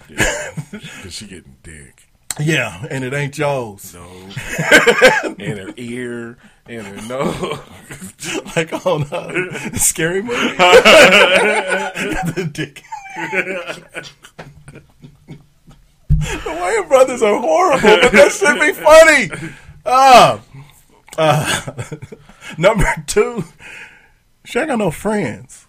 Cause 1.02 1.14
she 1.14 1.28
getting 1.28 1.56
dick. 1.64 2.08
Yeah, 2.40 2.86
and 2.90 3.04
it 3.04 3.14
ain't 3.14 3.38
yours. 3.38 3.94
No. 3.94 4.08
in 5.38 5.58
her 5.58 5.74
ear, 5.78 6.38
in 6.68 6.84
her 6.86 7.08
nose. 7.08 7.60
like 8.56 8.86
on 8.86 9.04
uh, 9.12 9.74
scary 9.76 10.22
movie. 10.22 10.36
the 12.34 12.50
dick. 12.52 12.84
the 15.28 15.44
Wayans 16.18 16.88
brothers 16.88 17.22
are 17.22 17.40
horrible, 17.40 17.82
but 18.02 18.12
that 18.12 18.32
should 18.32 18.60
be 18.60 18.72
funny. 18.74 19.52
Uh, 19.86 20.40
uh, 21.18 21.72
number 22.58 22.86
two, 23.08 23.44
she 24.46 24.60
ain't 24.60 24.70
got 24.70 24.78
no 24.78 24.92
friends. 24.92 25.68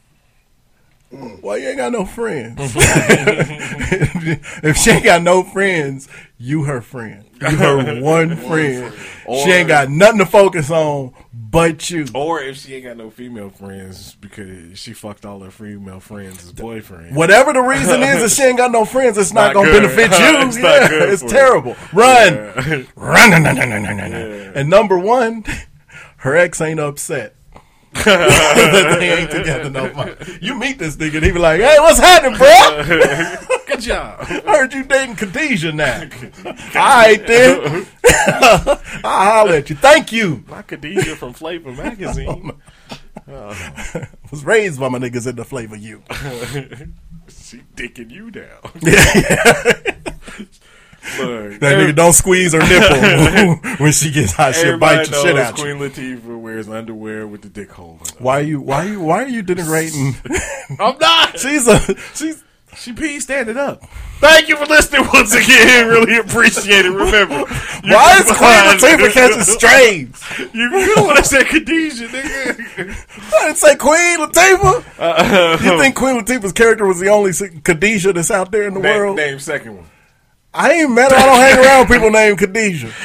Why 1.41 1.57
you 1.57 1.69
ain't 1.69 1.77
got 1.77 1.93
no 1.93 2.05
friends? 2.07 2.57
if 4.63 4.77
she 4.79 4.91
ain't 4.91 5.05
got 5.05 5.23
no 5.23 5.43
friends, 5.43 6.09
you 6.39 6.65
her 6.65 6.81
friend. 6.81 7.25
You 7.41 7.49
her 7.57 8.01
one 8.03 8.37
friend. 8.37 8.95
she 9.27 9.51
ain't 9.51 9.69
got 9.69 9.91
nothing 9.91 10.19
to 10.21 10.27
focus 10.27 10.71
on 10.71 11.13
but 11.33 11.91
you. 11.91 12.07
Or 12.15 12.41
if 12.41 12.57
she 12.57 12.77
ain't 12.77 12.85
got 12.85 12.97
no 12.97 13.11
female 13.11 13.51
friends 13.51 14.15
because 14.21 14.79
she 14.79 14.95
fucked 14.95 15.27
all 15.27 15.41
her 15.41 15.51
female 15.51 16.01
friends' 16.01 16.45
as 16.45 16.53
boyfriend. 16.53 17.15
Whatever 17.15 17.53
the 17.53 17.61
reason 17.61 18.03
is 18.03 18.23
that 18.23 18.31
she 18.31 18.43
ain't 18.49 18.57
got 18.57 18.73
no 18.73 18.87
friends, 18.87 19.19
it's 19.19 19.35
not, 19.35 19.49
Not 19.49 19.55
gonna 19.55 19.71
good. 19.71 19.83
benefit 19.83 20.19
you. 20.19 20.47
It's 20.49 20.57
yeah, 20.59 20.89
it's 21.13 21.23
terrible. 21.31 21.77
Run, 21.93 22.35
Yeah. 22.35 22.85
run. 22.97 23.33
And 24.57 24.71
number 24.71 24.99
one, 24.99 25.45
her 26.19 26.37
ex 26.37 26.61
ain't 26.63 26.81
upset. 26.81 27.35
That 27.95 28.97
they 28.99 29.13
ain't 29.13 29.31
together 29.31 29.71
no 29.71 29.93
more. 29.93 30.17
You 30.41 30.55
meet 30.59 30.79
this 30.79 30.97
nigga 30.97 31.17
and 31.17 31.25
he 31.25 31.33
be 31.33 31.39
like, 31.39 31.61
"Hey, 31.61 31.77
what's 31.79 31.99
happening, 31.99 32.39
bro? 32.39 33.47
Good 33.67 33.81
job. 33.81 34.19
I 34.21 34.57
heard 34.57 34.73
you 34.73 34.85
dating 34.85 35.17
Khadijah 35.17 35.73
now. 35.73 36.03
All 36.47 36.53
right 36.75 37.27
then, 37.27 37.87
I'll 38.05 38.77
holler 39.05 39.55
at 39.55 39.71
you. 39.71 39.77
Thank 39.77 40.13
you. 40.13 40.45
Not 40.49 40.67
Khadijah 40.69 41.17
from 41.17 41.33
Flavor 41.33 41.73
Magazine. 41.73 42.53
I 43.29 44.09
was 44.31 44.45
raised 44.45 44.81
by 44.81 44.89
my 44.89 44.99
niggas 44.99 45.27
in 45.27 45.37
the 45.37 45.45
flavor 45.45 45.77
you. 45.77 46.03
she 47.29 47.63
dicking 47.77 48.11
you 48.11 48.31
down. 48.31 48.71
That 51.03 51.19
Look, 51.19 51.61
nigga 51.61 51.95
don't 51.97 52.13
squeeze 52.13 52.53
her 52.53 52.61
nipple 52.61 53.57
when 53.79 53.93
she 53.93 54.11
gets 54.11 54.33
hot. 54.33 54.55
She'll 54.55 54.79
bite 54.79 55.09
the 55.09 55.21
shit 55.21 55.37
out 55.37 55.59
you. 55.59 55.65
Queen 55.65 55.77
Latifah 55.91 56.41
wears 56.41 56.69
underwear 56.69 57.27
with 57.27 57.43
the 57.43 57.49
dick 57.49 57.73
hole. 57.73 57.99
Why 58.19 58.39
are 58.39 58.43
you? 58.43 58.61
Why 58.61 58.85
are 58.87 58.89
you? 58.89 59.01
Why 59.01 59.25
are 59.25 59.29
you 59.29 59.43
denigrating? 59.43 60.15
I'm 60.81 60.99
not. 60.99 61.39
she's 61.39 61.67
a 61.67 61.79
she's. 62.15 62.43
She 62.75 62.95
peed 62.95 63.21
standing 63.21 63.59
up. 63.59 63.83
Thank 64.19 64.49
you 64.49 64.57
for 64.57 64.65
listening 64.65 65.07
once 65.13 65.35
again. 65.35 65.89
Really 65.89 66.17
appreciate 66.17 66.87
it. 66.87 66.91
Remember, 66.91 67.35
you 67.85 67.93
Why 67.93 68.17
is 68.17 68.25
Queen 68.25 68.65
Latifah 68.65 69.13
catching 69.13 69.43
strays? 69.43 70.49
You 70.55 70.71
good 70.71 71.07
when 71.07 71.19
I 71.19 71.21
said 71.21 71.45
Khadijah, 71.49 72.07
nigga. 72.09 73.07
I 73.35 73.45
didn't 73.45 73.59
say 73.59 73.77
Queen 73.77 74.21
Latifah. 74.21 74.85
Uh, 74.99 75.59
you 75.63 75.79
think 75.83 75.95
Queen 75.97 76.19
Latifah's 76.19 76.55
character 76.55 76.87
was 76.87 76.99
the 76.99 77.09
only 77.09 77.33
Khadijah 77.35 78.15
that's 78.15 78.31
out 78.31 78.51
there 78.51 78.63
in 78.69 78.73
the 78.73 78.81
Name, 78.81 78.97
world? 78.97 79.17
name 79.19 79.39
second 79.39 79.77
one. 79.77 79.87
I 80.55 80.73
ain't 80.73 80.91
mad. 80.91 81.13
I 81.13 81.27
don't 81.27 81.41
hang 81.41 81.65
around 81.65 81.87
people 81.89 82.11
named 82.11 82.39
Khadijah. 82.39 82.93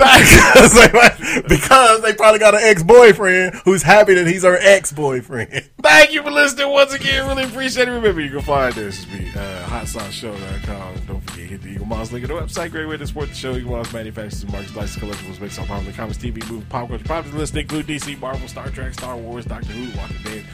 because, 0.00 0.72
they, 0.72 1.42
because 1.46 2.00
they 2.00 2.14
probably 2.14 2.38
got 2.38 2.54
an 2.54 2.60
ex 2.62 2.82
boyfriend 2.82 3.54
who's 3.66 3.82
happy 3.82 4.14
that 4.14 4.26
he's 4.26 4.44
her 4.44 4.56
ex 4.58 4.92
boyfriend. 4.92 5.68
Thank 5.82 6.14
you 6.14 6.22
for 6.22 6.30
listening 6.30 6.70
once 6.70 6.94
again. 6.94 7.28
Really 7.28 7.44
appreciate 7.44 7.86
it. 7.86 7.90
Remember, 7.90 8.22
you 8.22 8.30
can 8.30 8.40
find 8.40 8.76
us 8.78 9.04
at 9.12 9.36
uh, 9.36 9.66
hotsauceshow.com. 9.66 10.94
Don't 11.06 11.20
forget, 11.20 11.34
to 11.34 11.46
hit 11.46 11.62
the 11.62 11.76
Eaglemoss 11.76 12.12
link 12.12 12.24
at 12.24 12.28
the 12.28 12.34
website. 12.34 12.70
Great 12.70 12.88
way 12.88 12.96
to 12.96 13.06
support 13.06 13.28
the 13.28 13.34
show. 13.34 13.54
Eaglemoss 13.54 13.92
manufactures 13.92 14.42
and 14.42 14.52
markets 14.52 14.74
license 14.74 15.04
collectibles 15.04 15.38
based 15.38 15.58
on 15.58 15.66
popular 15.66 15.92
comics, 15.92 16.16
TV, 16.16 16.50
movie, 16.50 16.64
pop 16.70 16.88
culture. 16.88 17.04
Popular 17.04 17.38
list 17.38 17.54
include 17.56 17.86
DC, 17.86 18.18
Marvel, 18.18 18.48
Star 18.48 18.70
Trek, 18.70 18.94
Star 18.94 19.18
Wars, 19.18 19.44
Doctor 19.44 19.72
Who, 19.72 19.98
Walking 19.98 20.16
Dead, 20.24 20.44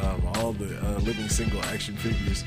um, 0.00 0.26
all 0.36 0.52
the 0.54 0.80
uh, 0.82 0.98
living 1.00 1.28
single 1.28 1.62
action 1.64 1.96
figures. 1.96 2.44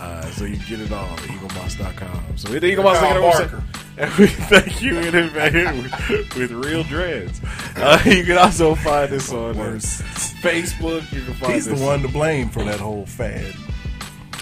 Uh, 0.00 0.22
so 0.30 0.44
you 0.44 0.56
can 0.56 0.66
get 0.68 0.80
it 0.80 0.92
all 0.92 1.06
at 1.06 1.18
eaglemoss.com. 1.20 2.36
So 2.38 2.52
hit 2.52 2.60
the 2.60 2.72
Eaglemoss 2.74 3.00
link 3.02 3.04
at 3.04 3.14
the 3.14 3.20
Kyle 3.20 3.60
website. 3.60 3.64
And 3.98 4.14
we 4.14 4.28
thank 4.28 4.80
you 4.80 4.96
in 4.98 5.12
advance 5.12 6.08
with, 6.08 6.34
with 6.36 6.52
real 6.52 6.84
dreads. 6.84 7.40
Uh, 7.74 8.00
you 8.06 8.22
can 8.22 8.38
also 8.38 8.76
find 8.76 9.12
us 9.12 9.32
on 9.32 9.56
uh, 9.56 9.58
Worse. 9.58 10.00
Facebook. 10.40 11.10
You 11.12 11.22
can 11.22 11.34
find 11.34 11.52
He's 11.54 11.64
the 11.66 11.74
one 11.74 12.02
to 12.02 12.08
blame 12.08 12.48
for 12.48 12.62
that 12.62 12.78
whole 12.78 13.06
fad. 13.06 13.52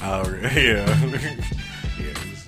Oh, 0.03 0.29
yeah. 0.43 0.51
yeah. 0.53 1.17
he's- 1.97 2.47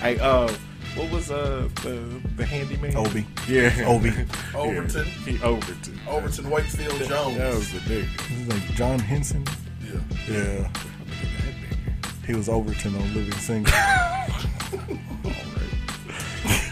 Hey, 0.00 0.18
uh, 0.18 0.52
what 0.96 1.10
was 1.10 1.30
uh 1.30 1.66
the 1.82 2.20
the 2.36 2.44
handyman? 2.44 2.94
Obi. 2.94 3.24
Yeah, 3.48 3.72
Obi. 3.86 4.10
Overton. 4.54 5.06
Yeah, 5.06 5.12
he 5.32 5.42
Overton. 5.42 5.98
Overton 6.08 6.50
Wakefield 6.50 6.98
Jones. 7.08 7.38
That 7.38 7.54
was 7.54 7.72
the 7.72 7.78
nigga. 7.78 8.20
He's 8.26 8.48
like 8.48 8.74
John 8.74 8.98
Henton. 9.00 9.48
Yeah. 9.82 10.00
Yeah. 10.28 10.68
He 12.26 12.34
was 12.34 12.48
Overton 12.48 12.94
on 12.94 13.14
Living 13.14 13.32
Single. 13.32 13.72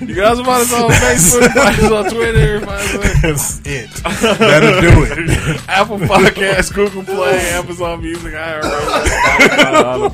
You 0.01 0.15
guys 0.15 0.39
find 0.41 0.49
us 0.49 0.73
on 0.73 0.89
Facebook, 0.91 1.53
find 1.53 1.79
us 1.79 1.93
on 1.93 2.11
Twitter, 2.11 2.61
find 2.61 2.71
us 2.81 2.95
on 2.95 3.01
That's 3.23 3.61
it. 3.67 3.91
That'll 4.39 4.81
do 4.81 5.05
it. 5.05 5.69
Apple 5.69 5.99
Podcasts, 5.99 6.73
Google 6.73 7.03
Play, 7.05 7.39
Amazon 7.51 8.01
Music, 8.01 8.33
iHeartRadio, 8.33 10.11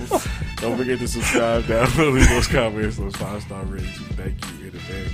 Don't 0.60 0.76
forget 0.76 0.98
to 0.98 1.06
subscribe, 1.06 1.62
download, 1.64 2.14
leave 2.14 2.28
those 2.28 2.48
comments, 2.48 2.96
those 2.96 3.14
five 3.16 3.42
star 3.42 3.62
ratings. 3.64 4.00
We 4.00 4.06
Thank 4.16 4.44
you 4.60 4.60
in 4.62 4.66
advance. 4.74 5.12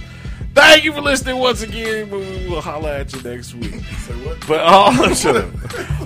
Thank 0.54 0.84
you 0.84 0.92
for 0.92 1.00
listening 1.02 1.36
once 1.38 1.60
again. 1.62 2.10
We 2.10 2.46
will 2.48 2.60
holler 2.62 2.90
at 2.90 3.12
you 3.14 3.20
next 3.22 3.54
week. 3.54 3.74
But 4.48 4.60
all 4.60 4.92
shut 5.14 5.36
up. 5.36 5.50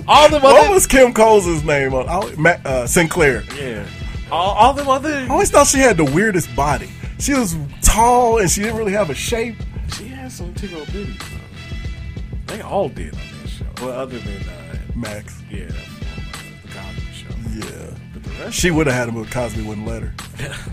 All 0.07 0.29
the 0.29 0.39
What 0.39 0.57
other 0.65 0.71
was 0.73 0.85
Kim 0.87 1.13
Coles' 1.13 1.63
name 1.63 1.93
on 1.93 2.05
Ma- 2.41 2.49
uh, 2.65 2.85
Synclaire? 2.85 3.43
yeah, 3.57 3.85
all, 4.31 4.55
all 4.55 4.73
them 4.73 4.87
other 4.89 5.09
I 5.13 5.27
always 5.27 5.49
thought 5.51 5.67
she 5.67 5.79
had 5.79 5.97
the 5.97 6.05
weirdest 6.05 6.53
body. 6.55 6.89
She 7.19 7.33
was 7.33 7.55
tall 7.81 8.39
and 8.39 8.49
she 8.49 8.61
didn't 8.61 8.77
really 8.77 8.91
have 8.93 9.09
a 9.09 9.15
shape. 9.15 9.55
she 9.95 10.07
had 10.07 10.31
some 10.31 10.53
tickle 10.53 10.81
bitties. 10.81 11.17
though. 11.19 12.53
They 12.55 12.61
all 12.61 12.89
did 12.89 13.13
on 13.13 13.19
that 13.41 13.49
show. 13.49 13.65
Well, 13.85 13.99
other 13.99 14.19
than 14.19 14.37
uh, 14.49 14.77
Max. 14.95 15.41
yeah, 15.49 15.65
the 15.65 16.69
Cosby 16.69 17.01
Show. 17.13 17.27
Yeah. 17.67 17.97
But 18.13 18.23
the 18.23 18.29
rest, 18.43 18.57
She 18.57 18.71
would 18.71 18.87
have 18.87 18.95
had 18.95 19.09
him, 19.09 19.21
but 19.21 19.31
Cosby 19.31 19.63
wouldn't 19.63 19.87
let 19.87 20.03
her. 20.03 20.13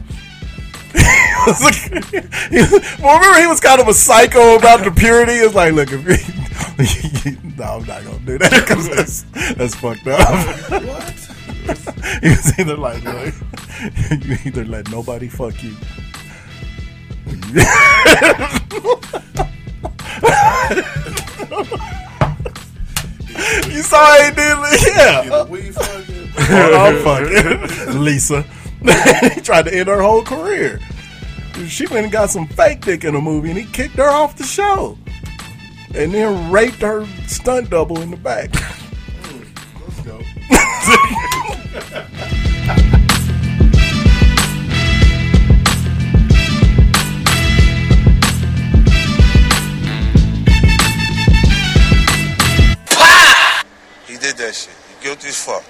He 0.94 1.50
was 1.50 1.62
like- 1.62 1.74
he 2.50 2.58
was- 2.58 2.98
well, 3.02 3.18
remember, 3.18 3.40
he 3.40 3.46
was 3.46 3.60
kind 3.60 3.80
of 3.80 3.88
a 3.88 3.94
psycho 3.94 4.56
about 4.56 4.84
the 4.84 4.90
purity. 4.92 5.32
It's 5.32 5.54
like, 5.54 5.72
look, 5.74 5.88
if 5.92 7.24
you, 7.26 7.36
no, 7.56 7.64
I'm 7.64 7.84
not 7.86 8.04
gonna 8.04 8.18
do 8.20 8.38
that 8.38 8.50
because 8.50 8.88
that's 8.88 9.54
that's 9.54 9.74
fucked 9.74 10.06
up. 10.06 10.28
What? 10.84 11.30
he 12.22 12.28
was 12.28 12.58
either 12.58 12.76
like, 12.76 13.02
look, 13.04 13.34
you 14.24 14.36
either 14.44 14.64
let 14.66 14.90
nobody 14.90 15.28
fuck 15.28 15.62
you. 15.62 15.74
you 23.70 23.82
saw 23.82 24.14
he 24.22 24.30
did, 24.34 24.58
yeah. 24.94 25.44
We 25.44 25.70
fucking. 25.70 26.30
I'm 26.36 27.02
fucking 27.02 28.02
Lisa. 28.02 28.42
he 29.34 29.40
tried 29.40 29.64
to 29.64 29.74
end 29.74 29.88
her 29.88 30.02
whole 30.02 30.22
career. 30.22 30.80
She 31.66 31.86
went 31.86 32.04
and 32.04 32.12
got 32.12 32.28
some 32.28 32.46
fake 32.46 32.82
dick 32.82 33.04
in 33.04 33.14
a 33.14 33.20
movie, 33.20 33.48
and 33.50 33.58
he 33.58 33.64
kicked 33.64 33.96
her 33.96 34.10
off 34.10 34.36
the 34.36 34.44
show, 34.44 34.98
and 35.94 36.12
then 36.12 36.50
raped 36.50 36.82
her 36.82 37.06
stunt 37.26 37.70
double 37.70 38.00
in 38.02 38.10
the 38.10 38.18
back. 38.18 38.52
Let's 39.80 40.00
go 40.02 40.20
he 41.74 41.80
did 54.18 54.36
that 54.36 54.54
shit. 54.54 54.72
He 54.88 55.02
guilty 55.02 55.28
as 55.28 55.44
fuck. 55.44 55.64